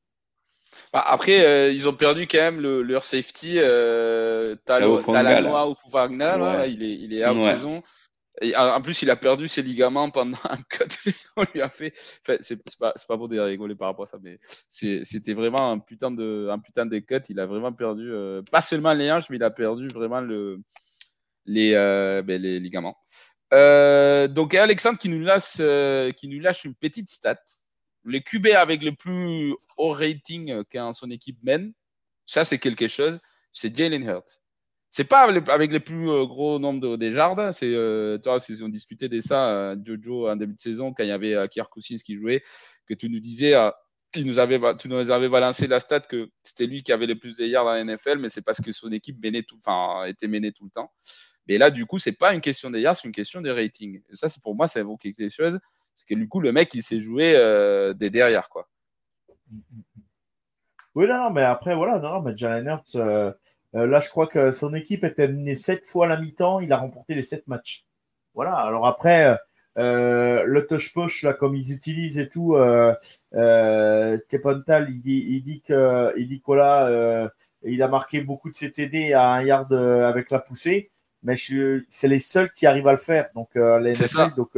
[0.93, 3.55] Bah, après, ils ont perdu quand même le, leur safety.
[3.59, 7.83] Euh, Talanoa ou Wagner, il est, il est out saison.
[8.41, 10.85] Et en plus, il a perdu ses ligaments pendant un cut
[11.35, 11.93] qu'on lui a fait.
[12.23, 16.11] Enfin, c'est pas, pas pour rigoler par rapport à ça, mais c'était vraiment un putain
[16.11, 17.21] de, un putain de cut.
[17.29, 20.59] Il a vraiment perdu, euh, pas seulement les hanches, mais il a perdu vraiment le,
[21.47, 22.97] les, euh, ben, les ligaments.
[23.53, 25.57] Euh, donc, Alexandre qui nous, lâche,
[26.17, 27.41] qui nous lâche une petite stat.
[28.09, 31.73] Les QB avec le plus haut rating quand son équipe mène,
[32.27, 33.21] ça c'est quelque chose,
[33.53, 34.41] c'est Jalen Hurts.
[34.91, 37.53] C'est pas avec les plus euh, gros nombre de, des jardins.
[37.53, 41.03] C'est, euh, vois, si on discutait de ça, euh, Jojo, en début de saison, quand
[41.03, 42.43] il y avait euh, Kier Cousins qui jouait,
[42.87, 43.53] que tu nous disais,
[44.17, 44.35] nous
[44.79, 47.67] tu nous avais balancé la stat que c'était lui qui avait les plus de yards
[47.67, 49.59] dans la NFL, mais c'est parce que son équipe menait tout,
[50.07, 50.91] était menée tout le temps.
[51.47, 54.01] Mais là, du coup, c'est pas une question des yards, c'est une question des ratings.
[54.15, 55.59] Ça, c'est pour moi, ça évoque quelque chose.
[55.99, 57.33] C'est que du coup, le mec, il s'est joué
[57.97, 58.69] des derrière, quoi.
[60.95, 63.33] Oui, non, non, mais après, voilà, non, non mais Jalen Hurts,
[63.75, 66.61] euh, là, je crois que son équipe était menée sept fois à la mi-temps.
[66.61, 67.85] Il a remporté les sept matchs.
[68.35, 68.55] Voilà.
[68.55, 69.37] Alors après,
[69.79, 72.95] euh, le touch-push, là, comme ils utilisent et tout, euh,
[73.35, 77.29] euh il dit, il dit que, il dit que
[77.65, 80.91] il a marqué beaucoup de CTD à un yard avec la poussée.
[81.23, 81.35] Mais
[81.89, 83.29] c'est les seuls qui arrivent à le faire.
[83.35, 84.51] Donc, la NFL, Donc,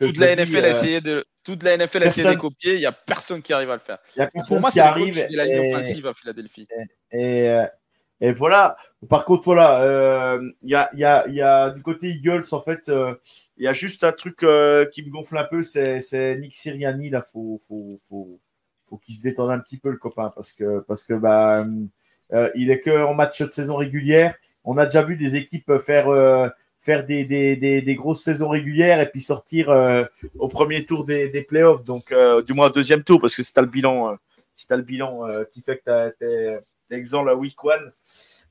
[0.00, 2.74] toute, la NFL a essayé de, toute la NFL a essayé de copier.
[2.74, 3.98] Il n'y a personne qui arrive à le faire.
[4.16, 5.26] Il y a personne Pour moi, qui arrive.
[5.30, 6.66] la ligne offensive à Philadelphie.
[7.12, 7.66] et
[8.20, 8.76] et voilà.
[9.08, 12.60] Par contre, voilà, euh, il y, a, y, a, y, a, du côté Eagles, en
[12.60, 13.14] fait, euh,
[13.56, 17.10] il y a juste un truc euh, qui me gonfle un peu, c'est Nick Siriani.
[17.10, 18.40] Là, faut, faut, faut,
[18.82, 21.64] faut qu'il se détende un petit peu, le copain, parce que, parce que bah,
[22.56, 24.34] il est que en match de saison régulière.
[24.70, 26.06] On a déjà vu des équipes faire,
[26.78, 29.70] faire des, grosses saisons régulières et puis sortir
[30.38, 32.14] au premier tour des, playoffs, donc
[32.46, 34.18] du moins au deuxième tour, parce que c'est le bilan,
[35.50, 36.60] qui fait que tu es
[36.90, 37.92] exemple la week one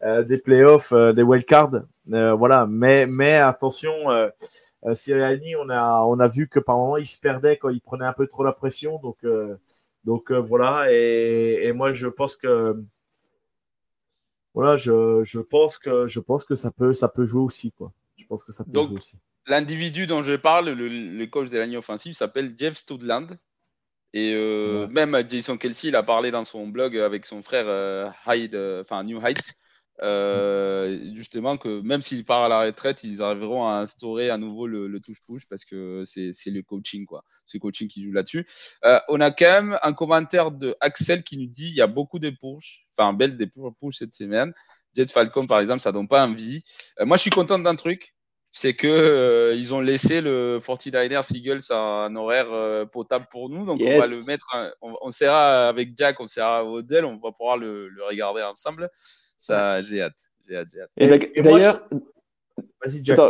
[0.03, 1.82] euh, des playoffs, euh, des wildcards.
[2.13, 4.30] Euh, voilà, mais, attention, euh,
[4.93, 8.05] Siriani, on a, on a vu que par moment il se perdait quand il prenait
[8.05, 9.01] un peu trop la pression.
[10.05, 12.82] Donc, voilà, et, moi je pense que
[14.58, 17.93] voilà, je, je, pense que je pense que ça peut ça peut jouer aussi quoi.
[18.16, 19.16] Je pense que ça peut jouer aussi.
[19.45, 23.38] L'individu dont je parle, le, le coach de la ligne offensive, s'appelle Jeff Studland.
[24.14, 28.10] Et euh, même Jason Kelsey, il a parlé dans son blog avec son frère euh,
[28.26, 29.51] Hyde, euh, enfin New Heights,
[30.02, 35.00] justement que même s'il part à la retraite, ils arriveront à instaurer à nouveau le,
[35.00, 37.24] touche-push parce que c'est le coaching, quoi.
[37.45, 38.45] C'est le coaching qui joue là-dessus.
[39.08, 42.20] on a quand même un commentaire de Axel qui nous dit il y a beaucoup
[42.20, 44.54] de push, enfin belle des push cette semaine.
[44.95, 46.64] Jet Falcon, par exemple, ça donne pas envie.
[47.02, 48.14] moi, je suis content d'un truc
[48.52, 53.50] c'est que euh, ils ont laissé le 49ers Eagles à un horaire euh, potable pour
[53.50, 53.66] nous.
[53.66, 54.48] Donc on va le mettre,
[54.82, 58.41] on, on, sera avec Jack, on sera à Odell, on va pouvoir le, le regarder
[58.41, 58.89] ensemble.
[59.38, 60.30] Ça, j'ai hâte.
[60.48, 60.68] J'ai hâte,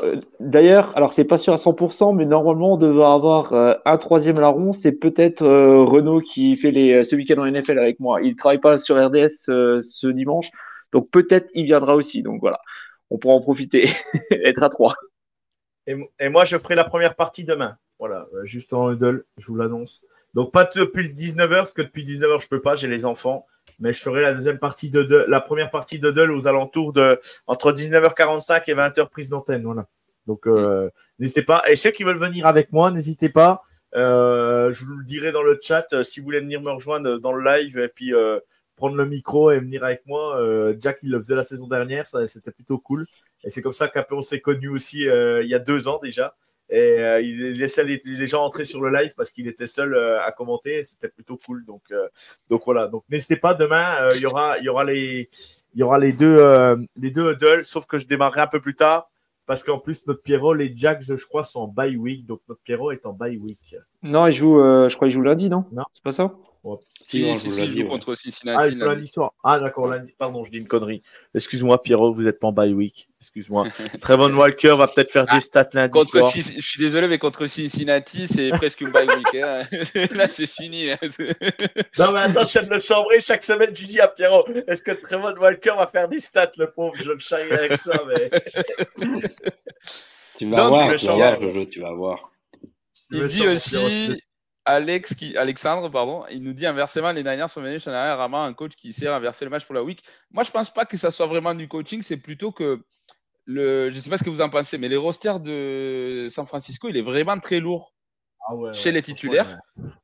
[0.03, 3.53] euh, D'ailleurs, alors c'est pas sûr à 100%, mais normalement on devrait avoir
[3.86, 4.74] un troisième larron.
[4.74, 8.22] C'est peut-être Renault qui fait les, ce week-end en NFL avec moi.
[8.22, 10.49] Il travaille pas sur RDS ce dimanche,
[10.91, 12.22] donc peut-être il viendra aussi.
[12.22, 12.60] Donc voilà,
[13.10, 13.89] on pourra en profiter,
[14.32, 14.95] être à trois.
[15.88, 17.78] Et, moi, je ferai la première partie demain.
[18.00, 20.04] Voilà, euh, juste en huddle, je vous l'annonce.
[20.34, 23.45] Donc, pas depuis 19h, parce que depuis 19h, je peux pas, j'ai les enfants.
[23.80, 27.72] Mais je ferai la deuxième partie de, la première partie de aux alentours de entre
[27.72, 29.64] 19h45 et 20h prise d'antenne.
[29.64, 29.88] Voilà.
[30.26, 30.89] Donc, euh,
[31.20, 31.64] n'hésitez pas.
[31.68, 33.62] Et ceux qui veulent venir avec moi, n'hésitez pas.
[33.95, 37.32] Euh, je vous le dirai dans le chat si vous voulez venir me rejoindre dans
[37.32, 38.14] le live et puis
[38.76, 40.39] prendre le micro et venir avec moi.
[40.80, 43.08] Jack, il le faisait la saison dernière, c'était plutôt cool.
[43.43, 46.36] Et c'est comme ça qu'après on s'est connus aussi il y a deux ans déjà.
[46.70, 50.22] Et euh, il laissait les, gens entrer sur le live parce qu'il était seul euh,
[50.22, 50.84] à commenter.
[50.84, 51.65] C'était plutôt cool.
[51.65, 52.07] Donc, euh,
[52.49, 52.88] donc voilà.
[52.88, 53.53] Donc n'hésitez pas.
[53.53, 55.30] Demain, il y aura, il y aura les,
[55.74, 56.39] il y aura les deux,
[56.97, 57.63] les deux huddles.
[57.63, 59.09] Sauf que je démarrerai un peu plus tard
[59.45, 62.26] parce qu'en plus notre Pierrot, les Jacks, je crois, sont en bye week.
[62.26, 63.76] Donc notre Pierrot est en bye week.
[64.03, 64.57] Non, il joue.
[64.57, 65.65] je crois qu'il joue lundi, non?
[65.72, 66.34] Non, c'est pas ça?
[67.03, 68.78] Si, si, si, joue contre Cincinnati.
[68.82, 69.34] Ah, lundi soir.
[69.43, 70.13] Ah, d'accord, lundi.
[70.18, 71.01] Pardon, je dis une connerie.
[71.34, 73.07] Excuse-moi, Pierrot, vous n'êtes pas en bye week.
[73.22, 73.68] Excuse-moi.
[74.01, 76.32] Trevon Walker va peut-être faire des ah, stats lundi contre soir.
[76.36, 79.36] Je suis désolé, mais contre Cincinnati, c'est presque une bye week.
[79.36, 79.63] Hein.
[80.15, 80.88] Là, c'est fini.
[80.88, 83.22] non, mais attends, je viens de le chambrer.
[83.22, 86.72] Chaque semaine, je dis à Pierrot, est-ce que Trevon Walker va faire des stats, le
[86.72, 86.95] pauvre?
[86.95, 88.30] Je le charrie avec ça, mais.
[90.38, 92.32] tu vas voir, tu vas voir, Jojo, tu vas voir.
[93.11, 94.22] Il dit aussi,
[94.68, 98.53] Alex qui, Alexandre, pardon, il nous dit inversement, les Niners sont venus chez Rama, un
[98.53, 100.03] coach qui sait inverser le match pour la week.
[100.30, 102.84] Moi, je pense pas que ça soit vraiment du coaching, c'est plutôt que
[103.45, 106.89] le, je sais pas ce que vous en pensez, mais les rosters de San Francisco,
[106.89, 107.93] il est vraiment très lourd
[108.49, 109.57] ah chez les titulaires.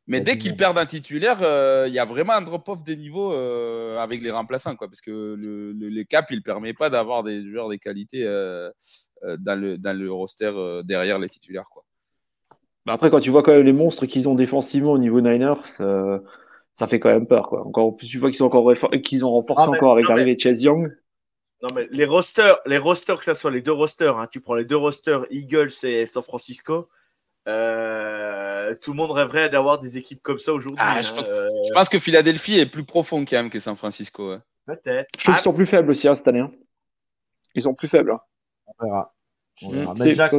[0.08, 3.34] Mais dès qu'ils perdent un titulaire, euh, il y a vraiment un drop-off des niveaux
[3.34, 7.44] euh, avec les remplaçants, quoi, parce que le, le, cap, il permet pas d'avoir des
[7.52, 8.72] joueurs des qualités euh,
[9.40, 10.54] dans, le, dans le roster
[10.86, 11.84] derrière les titulaires, quoi.
[12.86, 15.64] Bah, après, quand tu vois quand même les monstres qu'ils ont défensivement au niveau Niners,
[15.80, 16.20] euh,
[16.74, 17.50] ça fait quand même peur.
[17.50, 17.66] Quoi.
[17.66, 18.74] Encore plus, tu vois qu'ils ont encore
[19.04, 20.92] qu'ils ont renforcé ah, encore avec l'arrivée de Chase Young.
[21.62, 24.56] Non, mais les rosters, les rosters, que ce soit les deux rosters, hein, tu prends
[24.56, 26.90] les deux rosters Eagles et San Francisco,
[27.48, 30.78] euh, tout le monde rêverait d'avoir des équipes comme ça aujourd'hui.
[30.80, 34.36] Ah, je, hein, pense, que Philadelphie est plus profond quand même que San Francisco.
[34.66, 35.08] Peut-être.
[35.18, 36.44] Je trouve qu'ils sont plus faibles aussi hein, cette année.
[37.56, 38.18] Ils sont plus faibles.
[38.68, 39.13] On verra.
[39.62, 40.34] Mmh, mais Jack,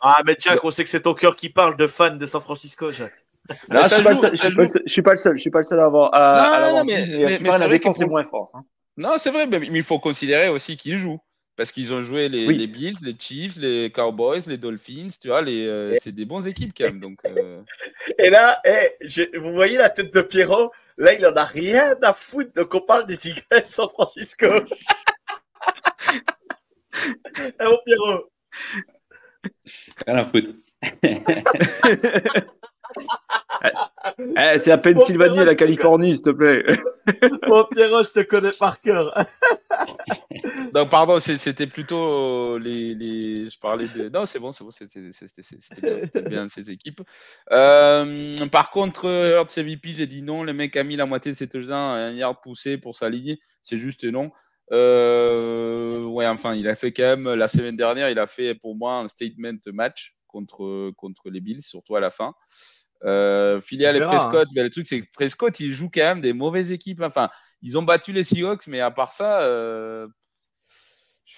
[0.00, 2.40] ah, mais Jack, on sait que c'est ton cœur qui parle de fan de San
[2.40, 3.12] Francisco, Jack.
[3.48, 6.14] je, suis pas le seul, je suis pas le seul à avoir.
[6.14, 8.50] À, non, non, mais, mais, mais la défense est moins fort.
[8.54, 8.62] Hein.
[8.96, 11.20] Non, c'est vrai, mais il faut considérer aussi qu'ils jouent.
[11.56, 15.42] Parce qu'ils ont joué les, les, Bills, les Chiefs, les Cowboys, les Dolphins, tu vois,
[15.46, 17.00] euh, c'est des bons équipes quand même.
[17.00, 17.60] Donc, euh...
[18.18, 18.88] Et là, hey,
[19.38, 20.70] vous voyez la tête de Pierrot?
[20.96, 24.46] Là, il en a rien à foutre de qu'on parle des Eagles de San Francisco.
[27.36, 28.29] Eh mon Pierrot?
[30.06, 30.50] Rien à foutre.
[34.18, 36.64] eh, c'est la Pennsylvanie et la Californie, s'il te plaît.
[37.48, 39.12] Bon, Pierrot, je te connais par cœur.
[40.74, 44.08] non, pardon, c'était plutôt les, les, Je parlais de.
[44.08, 45.10] Non, c'est bon, c'est bon, c'était
[45.80, 47.02] bien, bien ces équipes.
[47.50, 50.44] Euh, par contre, Hurts MVP, j'ai dit non.
[50.44, 53.40] Le mec a mis la moitié de ses touchdowns, un yard poussé pour s'aligner.
[53.62, 54.30] C'est juste non.
[54.72, 58.76] Euh, ouais, enfin, il a fait quand même la semaine dernière, il a fait pour
[58.76, 62.34] moi un statement match contre, contre les Bills, surtout à la fin.
[63.04, 64.62] Euh, filiale et Prescott, hein.
[64.62, 67.00] le truc c'est que Prescott, il joue quand même des mauvaises équipes.
[67.00, 67.30] Enfin,
[67.62, 70.06] ils ont battu les Seahawks, mais à part ça, euh,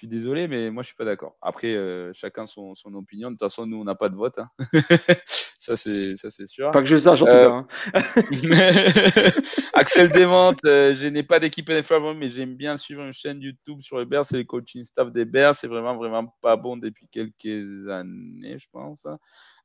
[0.03, 1.37] suis désolé, mais moi, je suis pas d'accord.
[1.41, 3.29] Après, euh, chacun son, son, opinion.
[3.29, 4.37] De toute façon, nous, on n'a pas de vote.
[4.37, 4.49] Hein.
[5.25, 6.15] ça, c'est
[6.47, 6.71] sûr.
[6.71, 7.49] Pas que je sache, en tout cas.
[7.49, 7.67] Hein.
[9.73, 13.79] Axel Démente, euh, je n'ai pas d'équipe NFL, mais j'aime bien suivre une chaîne YouTube
[13.81, 15.55] sur les Bears et le coaching staff des Bears.
[15.55, 19.07] C'est vraiment, vraiment pas bon depuis quelques années, je pense.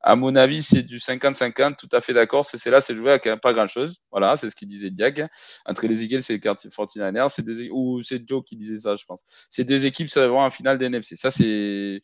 [0.01, 2.45] À mon avis, c'est du 50-50, tout à fait d'accord.
[2.45, 4.01] C'est là, c'est joué à pas grand-chose.
[4.11, 5.27] Voilà, c'est ce qu'il disait Diag.
[5.65, 9.03] Entre les Eagles et les 49ers, c'est deux, ou c'est Joe qui disait ça, je
[9.05, 9.21] pense.
[9.49, 11.17] Ces deux équipes, ça va en finale d'NFC.
[11.17, 12.01] Ça, c'est.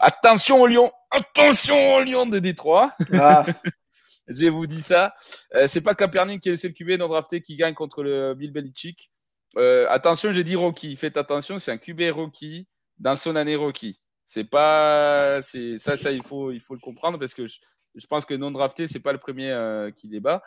[0.00, 3.46] Attention au Lyon Attention au Lyon de Détroit ah.
[4.28, 5.14] Je vous dis ça.
[5.54, 8.34] Euh, c'est pas Kaepernick qui est le seul QB non drafté qui gagne contre le
[8.34, 9.12] Bill Belichick.
[9.56, 10.96] Euh, attention, j'ai dit Rocky.
[10.96, 12.66] Faites attention, c'est un QB Rocky
[12.98, 14.00] dans son année Rocky.
[14.26, 18.24] C'est pas, c'est ça, ça il faut, il faut le comprendre parce que je, pense
[18.24, 20.42] que non drafté, c'est pas le premier euh, qui les bat.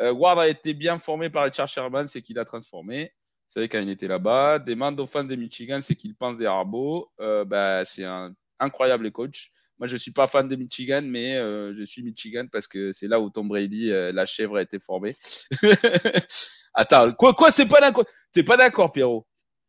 [0.00, 3.12] Euh, Ward a été bien formé par Richard Sherman, c'est qu'il a transformé.
[3.48, 4.58] Vous savez quand il était là-bas.
[4.58, 4.76] Des
[5.06, 7.10] fans de Michigan, c'est qu'il pense des Arbo.
[7.20, 9.52] Euh, bah, c'est un incroyable coach.
[9.78, 13.08] Moi, je suis pas fan de Michigan, mais euh, je suis Michigan parce que c'est
[13.08, 15.14] là où Tom Brady, euh, la chèvre, a été formée.
[16.74, 18.04] Attends, quoi, quoi, c'est pas d'accord.
[18.32, 19.26] T'es pas d'accord, Pierrot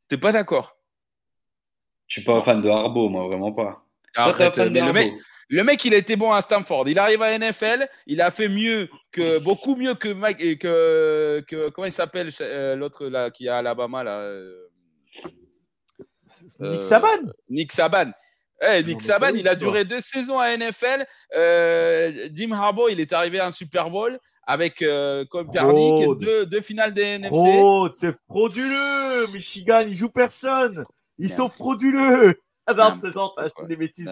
[0.07, 0.77] T'es pas d'accord
[2.07, 3.83] je suis pas fan de Harbaugh, moi, vraiment pas.
[4.15, 5.13] le, mec,
[5.49, 6.87] le mec, il a été bon à Stanford.
[6.87, 11.43] Il arrive à NFL, il a fait mieux que beaucoup mieux que Mike et que,
[11.47, 14.19] que comment il s'appelle euh, l'autre là qui est à Alabama là.
[14.19, 14.67] Euh,
[16.59, 17.07] Nick Saban.
[17.07, 18.11] Euh, Nick Saban.
[18.61, 21.05] Eh, Nick Saban, il a duré deux saisons à NFL.
[22.33, 26.93] Jim Harbaugh, il est arrivé à un Super Bowl avec euh, Copernic, deux, deux finales
[26.93, 27.59] des NFC.
[27.61, 29.27] Oh, c'est frauduleux.
[29.33, 30.85] Michigan, il joue personne.
[31.17, 32.35] Ils sont frauduleux.
[32.67, 34.09] Ah non, je plaisante, je fais des bêtises.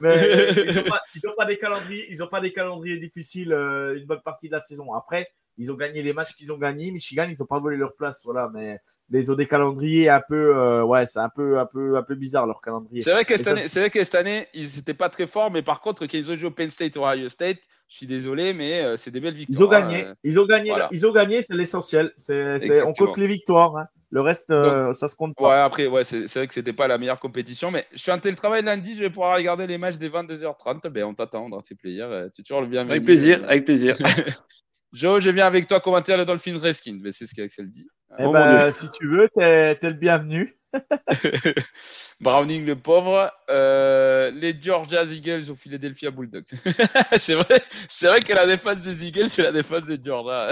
[0.00, 1.00] Mais ils n'ont pas,
[1.38, 4.60] pas, des calendriers, ils ont pas des calendriers difficiles euh, une bonne partie de la
[4.60, 4.92] saison.
[4.92, 5.26] Après,
[5.58, 6.90] ils ont gagné les matchs qu'ils ont gagnés.
[6.92, 8.22] Michigan, ils n'ont pas volé leur place.
[8.24, 8.78] Voilà, mais
[9.12, 10.56] ils ont des calendriers un peu.
[10.56, 13.02] Euh, ouais, c'est un peu, un, peu, un peu bizarre leur calendrier.
[13.02, 15.50] C'est vrai que cette, année, c'est vrai que cette année, ils n'étaient pas très forts,
[15.50, 17.58] mais par contre, quand ils ont joué au Penn State ou Ohio State,
[17.88, 19.60] je suis désolé, mais euh, c'est des belles victoires.
[19.60, 20.06] Ils ont gagné.
[20.06, 20.72] Euh, ils ont gagné.
[20.92, 22.12] Ils ont gagné, c'est l'essentiel.
[22.16, 23.76] C'est, on compte les victoires.
[23.76, 23.86] Hein.
[24.10, 25.48] Le reste, ça se compte pas.
[25.48, 28.18] Ouais, après, ouais, c'est, vrai que c'était pas la meilleure compétition, mais je suis en
[28.18, 30.88] télétravail lundi, je vais pouvoir regarder les matchs des 22h30.
[30.88, 32.26] Ben, on t'attend dans tes players.
[32.34, 32.92] Tu es toujours le bienvenu.
[32.92, 33.96] Avec plaisir, avec plaisir.
[34.92, 36.98] Joe, je viens avec toi commenter le Dolphin Reskin.
[37.00, 37.88] Mais c'est ce qu'Axel dit.
[38.18, 40.56] Eh oh ben, si tu veux, t'es es le bienvenu.
[42.20, 43.32] Browning le pauvre.
[43.48, 46.44] Euh, les Georgia Eagles au Philadelphia Bulldogs.
[47.16, 50.50] c'est vrai, c'est vrai que la défense des Eagles, c'est la défense des Georgia.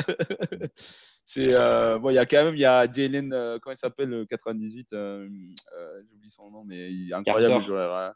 [1.30, 3.76] C'est euh, bon, il y a quand même, il y a Jalen, euh, comment il
[3.76, 4.88] s'appelle, 98.
[4.92, 7.94] J'oublie son nom, mais il est incroyable joueur.
[7.94, 8.14] Hein.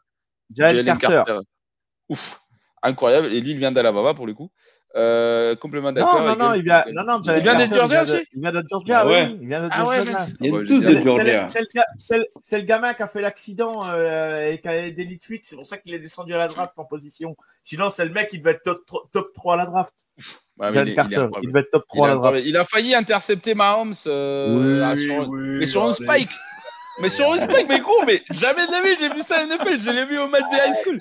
[0.49, 1.07] Jalen Carter.
[1.07, 1.39] Carter.
[2.09, 2.39] Ouf,
[2.81, 3.27] incroyable.
[3.27, 4.49] Et lui, il vient d'Alabama pour le coup.
[4.95, 6.21] Euh, complètement d'accord.
[6.21, 8.63] Non, non, non, il vient, non, non, il vient de Georgia aussi Il vient de
[8.67, 9.37] Georgia, ah oui.
[9.39, 10.01] Il vient de ah Georgia.
[10.39, 11.45] il y a tous de Georgia.
[12.41, 15.19] C'est le gamin qui a fait l'accident euh, et qui a des.
[15.21, 17.35] C'est pour ça qu'il est descendu à la draft en position.
[17.61, 19.93] Sinon, c'est le mec qui devait être top, top 3 à la draft.
[20.59, 22.43] Ouais, il, Carter, il, devait être top 3 à la draft.
[22.45, 26.31] Il a failli intercepter Mahomes euh, oui, sur, oui, mais sur un spike.
[26.99, 29.45] Mais sur un spike, mais gros, mais jamais de la vie, j'ai vu ça à
[29.45, 29.81] NFL.
[29.81, 30.99] Je l'ai vu au match des high school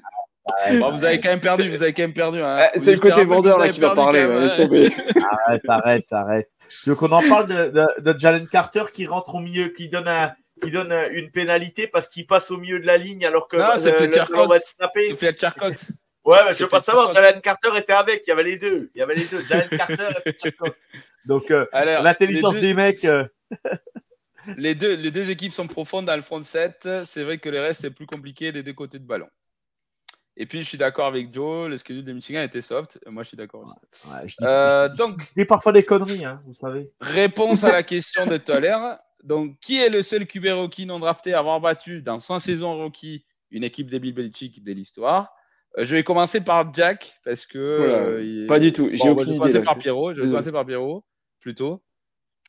[0.92, 2.40] vous avez quand même perdu, vous avez quand même perdu.
[2.40, 2.68] Hein.
[2.74, 4.20] Eh, c'est le côté vendeur là qui va parler.
[5.46, 6.50] arrête, arrête, arrête.
[6.82, 9.88] Tu veux qu'on en parle de, de, de, Jalen Carter qui rentre au milieu, qui
[9.88, 13.46] donne, un, qui donne une pénalité parce qu'il passe au milieu de la ligne alors
[13.46, 14.74] que non, c'est Fletcher Cox.
[14.80, 15.92] C'est Fletcher Cox.
[16.24, 17.12] Ouais, mais je veux pas savoir.
[17.12, 18.22] Jalen Carter était avec.
[18.26, 18.90] Il y avait les deux.
[18.94, 19.44] Il y avait les deux.
[19.44, 20.86] Jalen Carter et Cox.
[21.24, 23.04] Donc, euh, l'intelligence des mecs.
[23.04, 23.26] Euh,
[24.56, 26.88] les, deux, les deux équipes sont profondes dans le front 7.
[27.04, 29.28] C'est vrai que les restes, c'est plus compliqué des deux côtés de ballon.
[30.36, 32.98] Et puis, je suis d'accord avec Joe, le schedule de Michigan était soft.
[33.06, 34.08] Moi, je suis d'accord aussi.
[34.08, 36.90] Ouais, je dis, euh, donc, parfois des conneries, hein, vous savez.
[37.00, 38.98] Réponse à la question de l'heure.
[39.24, 42.76] Donc, qui est le seul QB rookie non drafté à avoir battu dans 100 saisons
[42.76, 45.34] rookie une équipe des Bill Belichick de l'histoire?
[45.34, 45.41] euh,
[45.78, 47.58] Je vais commencer par Jack parce que.
[47.58, 48.90] Euh, pas du tout.
[48.92, 50.14] J'ai aucune je vais commencer par Pierrot.
[50.14, 51.04] Je vais commencer par Pierrot
[51.40, 51.82] plutôt.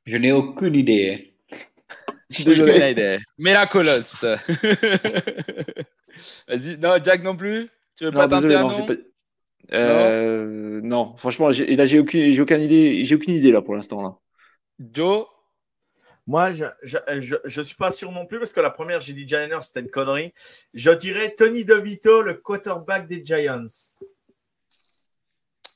[0.06, 1.30] Je n'ai aucune idée.
[2.30, 3.18] Aucune idée.
[3.38, 4.24] Mais la colosse.
[6.48, 7.70] Vas-y, non, Jack non plus?
[7.96, 8.88] Tu veux pas tenter un nom?
[9.72, 14.02] euh, non, franchement, là, j'ai aucune, aucune, idée, j'ai aucune idée là pour l'instant.
[14.02, 14.18] là.
[14.80, 15.26] Joe?
[16.26, 19.28] Moi, je, je, je, suis pas sûr non plus parce que la première, j'ai dit
[19.28, 20.34] Giants, c'était une connerie.
[20.74, 23.68] Je dirais Tony DeVito, le quarterback des Giants.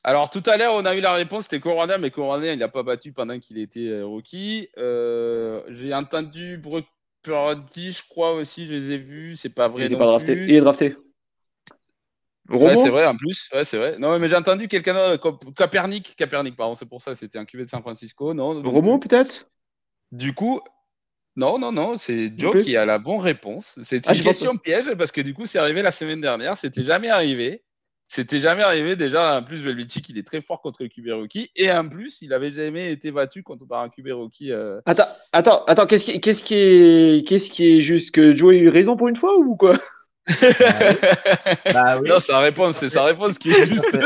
[0.04, 2.70] Alors tout à l'heure, on a eu la réponse, c'était Corona, mais Corona, il n'a
[2.70, 4.70] pas battu pendant qu'il était euh, rookie.
[4.78, 6.86] Euh, j'ai entendu Brock
[7.24, 9.88] Purdy, je crois aussi, je les ai vus, c'est pas vrai.
[9.88, 10.32] Il est, pas drafté.
[10.32, 10.96] il est drafté.
[12.50, 13.50] Ouais, c'est vrai, en plus.
[13.54, 13.98] Ouais, c'est vrai.
[14.00, 17.66] Non, mais j'ai entendu quelqu'un d'autre, Capernic, Capernic, pardon, c'est pour ça, c'était un QV
[17.66, 19.50] de San Francisco, non Romo, peut-être?
[20.12, 20.62] Du coup,
[21.36, 23.80] non, non, non, c'est Joe qui a la bonne réponse.
[23.84, 26.84] C'est ah, une question piège parce que du coup, c'est arrivé la semaine dernière, c'était
[26.84, 27.64] jamais arrivé.
[28.10, 28.96] C'était jamais arrivé.
[28.96, 31.52] Déjà, en plus, Belvicic, il est très fort contre rookie.
[31.58, 34.52] Et en plus, il avait jamais été battu contre par un rookie.
[34.52, 34.80] Euh.
[34.86, 35.04] Attends,
[35.34, 38.12] attends, attends, qu'est-ce qui, qu'est-ce qui est, qu'est-ce qui est juste?
[38.12, 39.78] Que Joe a eu raison pour une fois ou quoi?
[41.74, 42.10] Bah oui.
[42.10, 43.98] Non, sa réponse, c'est sa réponse qui est juste.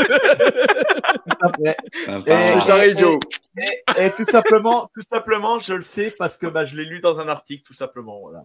[3.57, 6.99] et, et, tout simplement, tout simplement, je le sais parce que bah, je l'ai lu
[6.99, 8.19] dans un article, tout simplement.
[8.22, 8.43] Voilà.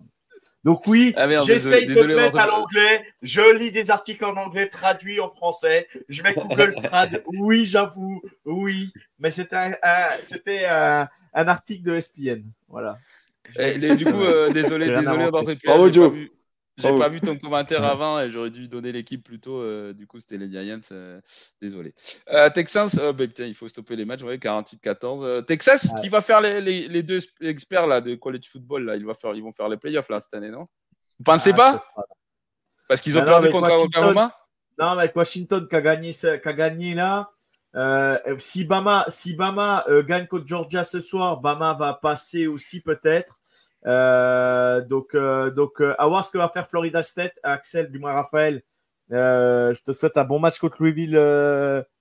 [0.65, 3.05] Donc oui, ah j'essaye de le mettre à l'anglais.
[3.23, 5.87] Je lis des articles en anglais traduits en français.
[6.09, 7.23] Je mets Google Trad.
[7.39, 8.21] Oui, j'avoue.
[8.45, 9.57] Oui, mais c'était
[10.67, 12.43] un, article de SPN.
[12.69, 12.99] Voilà.
[13.61, 15.59] Et, du coup, euh, désolé, désolé d'avoir fait.
[16.79, 19.63] J'ai pas vu ton commentaire avant et j'aurais dû donner l'équipe plutôt.
[19.63, 20.79] Euh, du coup, c'était les Giants.
[20.93, 21.19] Euh,
[21.61, 21.95] désolé.
[22.29, 24.23] Euh, Texans, oh, bah, putain, il faut stopper les matchs.
[24.23, 25.47] 48-14.
[25.47, 29.07] Texas, qui va faire les, les, les, deux experts là, de college football là, ils,
[29.07, 30.67] va faire, ils vont faire les playoffs là, cette année, non?
[31.19, 31.79] Vous pensez ah, pas?
[32.89, 34.37] Parce qu'ils ont perdu contre Oklahoma
[34.79, 37.31] Non, mais Washington qui a gagné, qui a gagné là.
[38.37, 43.39] si Bama, si Bama gagne contre Georgia ce soir, Bama va passer aussi peut-être.
[43.87, 47.99] Euh, donc, euh, donc euh, à voir ce que va faire Florida State, Axel, du
[47.99, 48.63] moins Raphaël.
[49.11, 51.17] je te souhaite un bon match contre Louisville.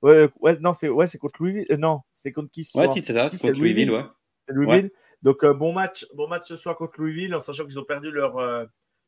[0.01, 1.67] Ouais, ouais, non, c'est ouais, contre Louisville.
[1.77, 4.05] non, c'est contre qui ce Ouais, c'est ça, c'est contre Louisville, ouais.
[4.47, 4.91] Louisville.
[5.21, 8.67] Donc bon match, bon match ce soir contre Louisville, en sachant qu'ils ont perdu leur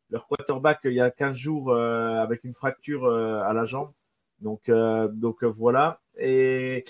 [0.10, 3.92] leur quarterback il y a 15 jours avec une fracture à la jambe.
[4.40, 6.00] Donc donc voilà.
[6.20, 6.84] Et,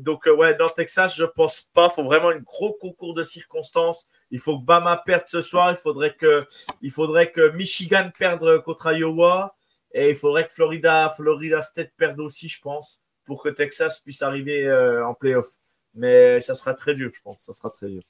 [0.00, 1.88] donc, euh, ouais, dans Texas, je pense pas.
[1.90, 4.06] Il faut vraiment un gros concours de circonstances.
[4.30, 5.70] Il faut que Bama perde ce soir.
[5.70, 6.46] Il faudrait que,
[6.82, 9.54] il faudrait que Michigan perde contre Iowa.
[9.92, 14.22] Et il faudrait que Florida, Florida State perde aussi, je pense, pour que Texas puisse
[14.22, 15.48] arriver euh, en playoff.
[15.94, 17.40] Mais ça sera très dur, je pense.
[17.40, 18.02] Ça sera très dur.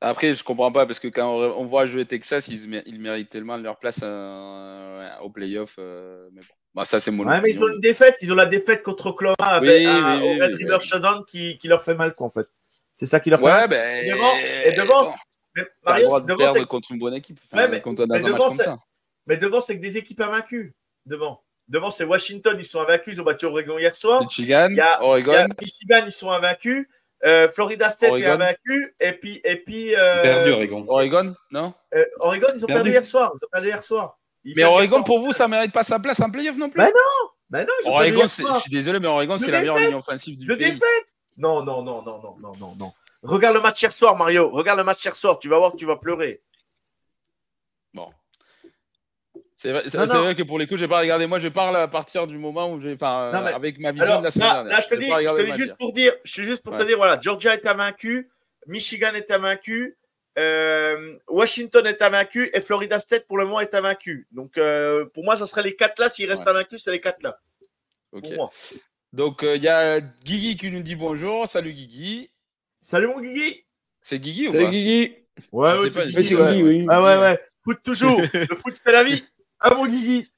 [0.00, 3.78] Après, je comprends pas parce que quand on voit jouer Texas, ils, méritent tellement leur
[3.78, 5.76] place euh, au playoff.
[5.78, 6.54] Euh, mais bon.
[6.74, 8.16] Bah, ça, c'est mon ouais, mais ils ont une défaite.
[8.20, 11.94] Ils ont la défaite contre Oklahoma avec un, Red River Showdown qui, qui, leur fait
[11.94, 12.48] mal, quoi, en fait.
[12.92, 13.68] C'est ça qui leur fait ouais, mal.
[13.68, 15.14] Ben, et devant, et devant
[15.56, 17.38] mais Mario, devant c'est contre une bonne équipe.
[17.44, 18.48] Enfin, ouais, mais, contre mais, devant,
[19.26, 20.74] mais, devant, c'est que des équipes invaincues.
[21.06, 21.42] Devant.
[21.68, 23.14] Devant, c'est Washington, ils sont invaincus.
[23.14, 24.22] Ils ont battu Oregon hier soir.
[24.22, 25.32] Michigan, il y a, Oregon.
[25.32, 26.88] Il y a Michigan, ils sont invaincus.
[27.24, 28.26] Euh, Florida State Oregon.
[28.26, 28.96] est invaincu.
[29.00, 29.40] Et puis.
[29.44, 30.84] Et puis euh, perdu Oregon.
[30.88, 31.72] Oregon, non?
[31.94, 32.82] Euh, Oregon, ils ont perdu.
[32.82, 32.90] perdu.
[32.90, 33.32] hier soir.
[33.34, 34.18] Ils ont perdu hier soir.
[34.44, 36.78] Mais Oregon, pour vous, ça ne mérite pas sa place en playoff non plus?
[36.78, 39.94] Ben non ben non, ils Oregon, je suis désolé, mais Oregon, c'est la meilleure ligne
[39.94, 40.70] offensive du de pays.
[40.70, 41.06] défaite?
[41.36, 42.92] Non, non, non, non, non, non, non, non.
[43.22, 44.50] Regarde le match hier soir, Mario.
[44.50, 45.38] Regarde le match hier soir.
[45.38, 46.42] Tu vas voir que tu vas pleurer.
[47.92, 48.10] Bon.
[49.56, 51.26] C'est vrai, vrai, que pour les coups, je n'ai pas regardé.
[51.26, 52.94] Moi, je parle à partir du moment où j'ai.
[52.94, 53.52] Enfin, mais...
[53.52, 54.72] avec ma vision Alors, de la semaine là, dernière.
[54.72, 56.80] Là, je te dis, je te dis juste pour dire, je suis juste pour ouais.
[56.80, 58.30] te dire, voilà, Georgia est vaincu,
[58.66, 59.96] Michigan est vaincu,
[60.36, 64.26] euh, Washington est vaincu et Florida State pour le moment est vaincu.
[64.32, 66.08] Donc euh, pour moi, ça serait les quatre là.
[66.08, 66.52] S'il reste ouais.
[66.52, 67.38] vaincu, c'est les quatre là.
[68.12, 68.30] Ok.
[69.12, 71.46] Donc il euh, y a Guigui qui nous dit bonjour.
[71.46, 72.30] Salut Guigui.
[72.80, 73.64] Salut mon Guigui.
[74.00, 74.70] C'est Guigui ou Salut pas?
[74.70, 75.14] Guigui.
[75.52, 76.34] Ouais, ouais, c'est Guigui.
[76.34, 76.62] Ouais.
[76.62, 76.86] Oui.
[76.88, 77.40] Ah ouais, ouais.
[77.62, 78.20] Foot toujours.
[78.34, 79.24] le foot, c'est la vie.
[79.60, 80.28] Ah mon Guigui.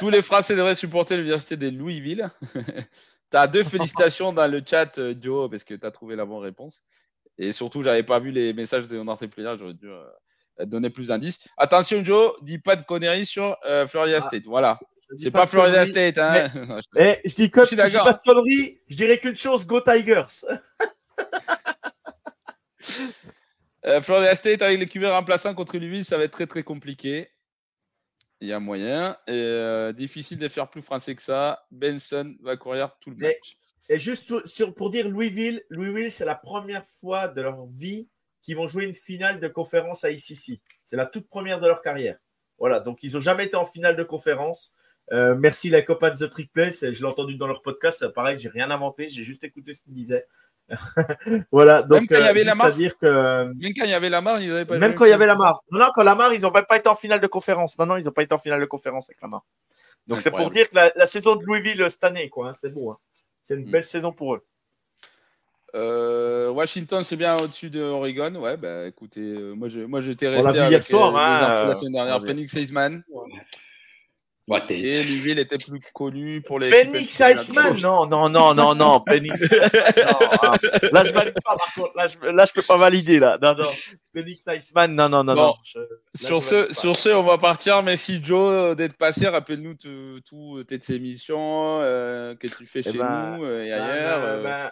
[0.00, 2.30] Tous les Français devraient supporter l'université de Louisville.
[2.54, 6.42] tu as deux félicitations dans le chat, Joe, parce que tu as trouvé la bonne
[6.42, 6.82] réponse.
[7.42, 10.04] Et surtout, j'avais pas vu les messages de notre player, j'aurais dû euh,
[10.64, 11.48] donner plus d'indices.
[11.56, 14.44] Attention, Joe, dis pas de conneries sur euh, Florida ah, State.
[14.46, 14.78] Voilà.
[15.16, 16.18] C'est pas, pas Florida State.
[16.18, 16.48] Hein.
[16.94, 19.66] Mais, eh, je dis, que, je, je dis pas de conneries, je dirais qu'une chose
[19.66, 20.44] Go Tigers.
[23.86, 27.28] euh, Florida State avec les QB remplaçants contre Louisville, ça va être très très compliqué.
[28.40, 29.16] Il y a moyen.
[29.26, 31.66] Et euh, difficile de faire plus français que ça.
[31.72, 33.56] Benson va courir tout le match.
[33.88, 38.08] Et juste sur, pour dire Louisville, Louisville, c'est la première fois de leur vie
[38.40, 40.60] qu'ils vont jouer une finale de conférence à ICC.
[40.84, 42.18] C'est la toute première de leur carrière.
[42.58, 44.72] Voilà, donc ils n'ont jamais été en finale de conférence.
[45.12, 46.70] Euh, merci les copains de The Trick Play.
[46.70, 48.06] Je l'ai entendu dans leur podcast.
[48.08, 49.08] Pareil, j'ai rien inventé.
[49.08, 50.26] J'ai juste écouté ce qu'ils disaient.
[51.52, 54.78] voilà, donc avait euh, que même quand il y avait la marre, ils n'avaient pas.
[54.78, 55.62] Même quand il y avait la marre.
[55.70, 57.76] Non, non, quand la marre, ils n'ont même pas été en finale de conférence.
[57.78, 59.44] Non, non, ils n'ont pas été en finale de conférence avec la marre.
[60.06, 62.70] Donc c'est pour dire que la, la, saison de Louisville cette année, quoi, hein, c'est
[62.70, 62.90] beau.
[62.90, 62.98] Hein.
[63.42, 63.84] C'est une belle mmh.
[63.84, 64.44] saison pour eux.
[65.74, 68.34] Euh, Washington, c'est bien au-dessus de Oregon.
[68.36, 71.74] Ouais, bah écoutez, euh, moi, je, moi j'étais resté avec hier soir, euh, hein, la
[71.74, 72.22] semaine dernière.
[72.22, 72.54] Penix.
[72.54, 72.66] Ouais,
[74.68, 76.70] et Louisville était plus connu pour les.
[76.70, 78.82] Penix Iceman Non, non, non, non, non.
[78.82, 80.52] Non, hein.
[80.92, 81.92] Là, je valide pas, par contre.
[81.96, 83.18] Là, je, là, je peux pas valider.
[83.18, 83.38] Là.
[83.40, 83.68] Non, non.
[84.12, 85.34] Penix Iceman, non, non, non.
[85.34, 85.46] Bon.
[85.46, 85.54] non.
[85.64, 87.82] Je, sur, ce, sur ce, on va partir.
[87.82, 89.28] Merci, Joe, d'être passé.
[89.28, 94.20] Rappelle-nous toutes tes émissions euh, que tu fais eh chez ben, nous et ben, ailleurs.
[94.20, 94.42] Ben, euh...
[94.42, 94.68] ben,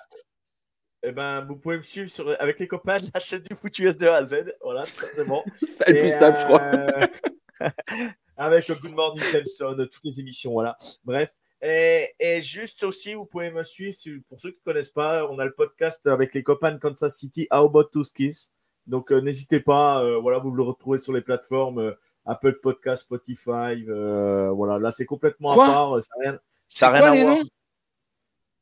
[1.03, 3.79] eh ben, vous pouvez me suivre sur, avec les copains de la chaîne du foot
[3.79, 4.53] US de A à Z.
[4.61, 5.45] Voilà, tout simplement.
[5.61, 7.71] C'est le plus simple, je crois.
[8.41, 10.79] avec Good Morning Clemson, toutes les émissions, voilà.
[11.05, 11.31] Bref.
[11.61, 13.95] Et, et, juste aussi, vous pouvez me suivre,
[14.31, 17.15] pour ceux qui ne connaissent pas, on a le podcast avec les copains de Kansas
[17.15, 18.51] City, How About Two Skis.
[18.87, 21.93] Donc, euh, n'hésitez pas, euh, voilà, vous le retrouvez sur les plateformes euh,
[22.25, 23.85] Apple Podcast, Spotify.
[23.85, 25.67] voilà, là, c'est complètement Quoi?
[25.67, 26.03] à part.
[26.03, 27.37] Ça n'a rien, ça rien à voir.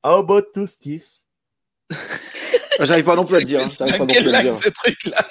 [0.02, 1.24] How About Two Skis?
[2.80, 3.60] J'arrive pas non plus à le dire.
[3.60, 3.68] Hein.
[3.78, 4.58] Pas non plus à le dire.
[4.58, 5.26] ce truc-là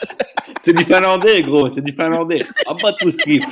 [0.65, 1.72] C'est du finlandais, gros.
[1.72, 2.45] C'est du finlandais.
[2.65, 3.45] Ah, pas tout ce kiff.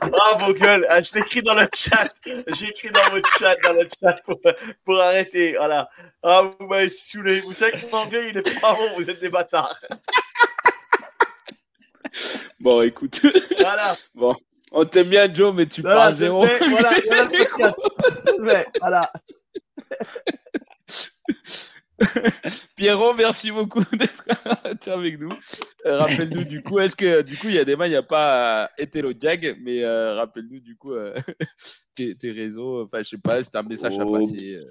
[0.00, 0.86] Bravo, gueule.
[0.90, 2.12] Ah, je l'écris dans le chat.
[2.48, 4.40] J'ai écrit dans votre chat, dans le chat pour,
[4.84, 5.54] pour arrêter.
[5.56, 5.88] Voilà.
[6.22, 7.40] Ah, vous m'avez saoulé.
[7.40, 8.88] Vous savez que mon anglais, il est pas bon.
[8.96, 9.80] Vous êtes des bâtards.
[12.60, 13.20] Bon, écoute.
[13.58, 13.82] Voilà.
[14.14, 14.36] Bon.
[14.72, 16.44] On t'aime bien, Joe, mais tu voilà, parles zéro.
[16.46, 17.78] Fais, voilà, voilà le podcast.
[18.40, 19.12] Ouais, voilà.
[22.76, 25.32] Pierrot, merci beaucoup d'être avec nous.
[25.86, 27.96] Euh, rappelle-nous du coup, est-ce que du coup il y a des mains, il n'y
[27.96, 31.14] a pas euh, Hétéro Jag, mais euh, rappelle-nous du coup euh,
[31.94, 34.14] tes, tes, réseaux, enfin je sais pas, c'est un message Oh.
[34.14, 34.54] à passer.
[34.54, 34.64] euh.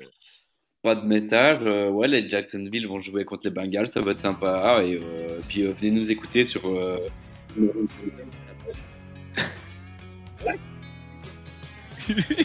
[0.81, 1.61] Pas de message.
[1.93, 4.83] ouais, les Jacksonville vont jouer contre les Bengals, ça va être sympa.
[4.83, 4.99] Et
[5.47, 6.61] puis venez nous écouter sur.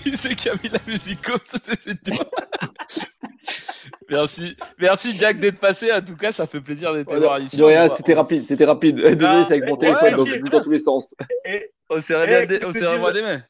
[0.05, 2.25] il sait qui a mis la musique comme ça, c'est dur.
[4.11, 5.93] Merci, merci Jack d'être passé.
[5.93, 7.61] En tout cas, ça fait plaisir d'être Ouais, voir de ici.
[7.97, 8.97] c'était rapide, c'était rapide.
[9.01, 11.15] Désolé, c'est avec mon ouais, téléphone, donc je dans tous les sens.
[11.45, 13.43] Et, On s'est bien, Eh, revoit demain.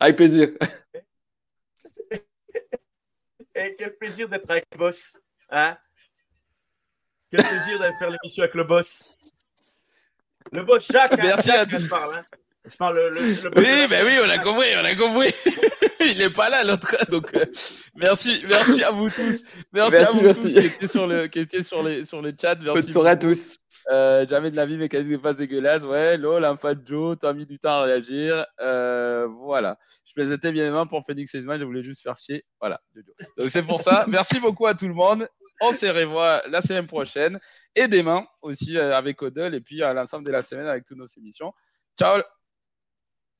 [0.00, 0.48] Avec plaisir.
[3.54, 5.16] et quel plaisir d'être avec le boss.
[5.50, 5.76] Hein?
[7.30, 9.16] Quel plaisir d'aller faire l'émission avec le boss.
[10.50, 11.12] Le boss Jacques.
[11.12, 11.84] hein, Merci Jacques, à tous.
[11.84, 12.16] je parle.
[12.16, 12.22] Hein
[12.64, 13.20] Je parle le, le,
[13.56, 15.34] Oui, ben oui, on a compris, on a compris.
[16.00, 16.94] Il n'est pas là, l'autre.
[17.10, 17.44] Donc, euh,
[17.96, 19.42] merci, merci à vous tous.
[19.72, 22.56] Merci, à vous tous qui étaient sur le, qui étaient sur les, sur le chat.
[22.56, 22.82] Merci.
[22.82, 23.56] Bonne soirée à tous.
[23.90, 25.84] Euh, jamais de la vie mécanique des faces dégueulasses.
[25.84, 28.46] Ouais, lol, un fat Joe, t'as mis du temps à réagir.
[28.60, 29.78] Euh, voilà.
[30.04, 32.44] Je plaisantais bien évidemment pour Phoenix Edman, je voulais juste faire chier.
[32.60, 32.80] Voilà.
[33.36, 34.04] Donc c'est pour ça.
[34.08, 35.28] Merci beaucoup à tout le monde.
[35.60, 37.38] On se revoit la semaine prochaine
[37.74, 40.98] et demain aussi euh, avec Odell et puis à l'ensemble de la semaine avec toutes
[40.98, 41.52] nos émissions.
[41.98, 42.22] Ciao.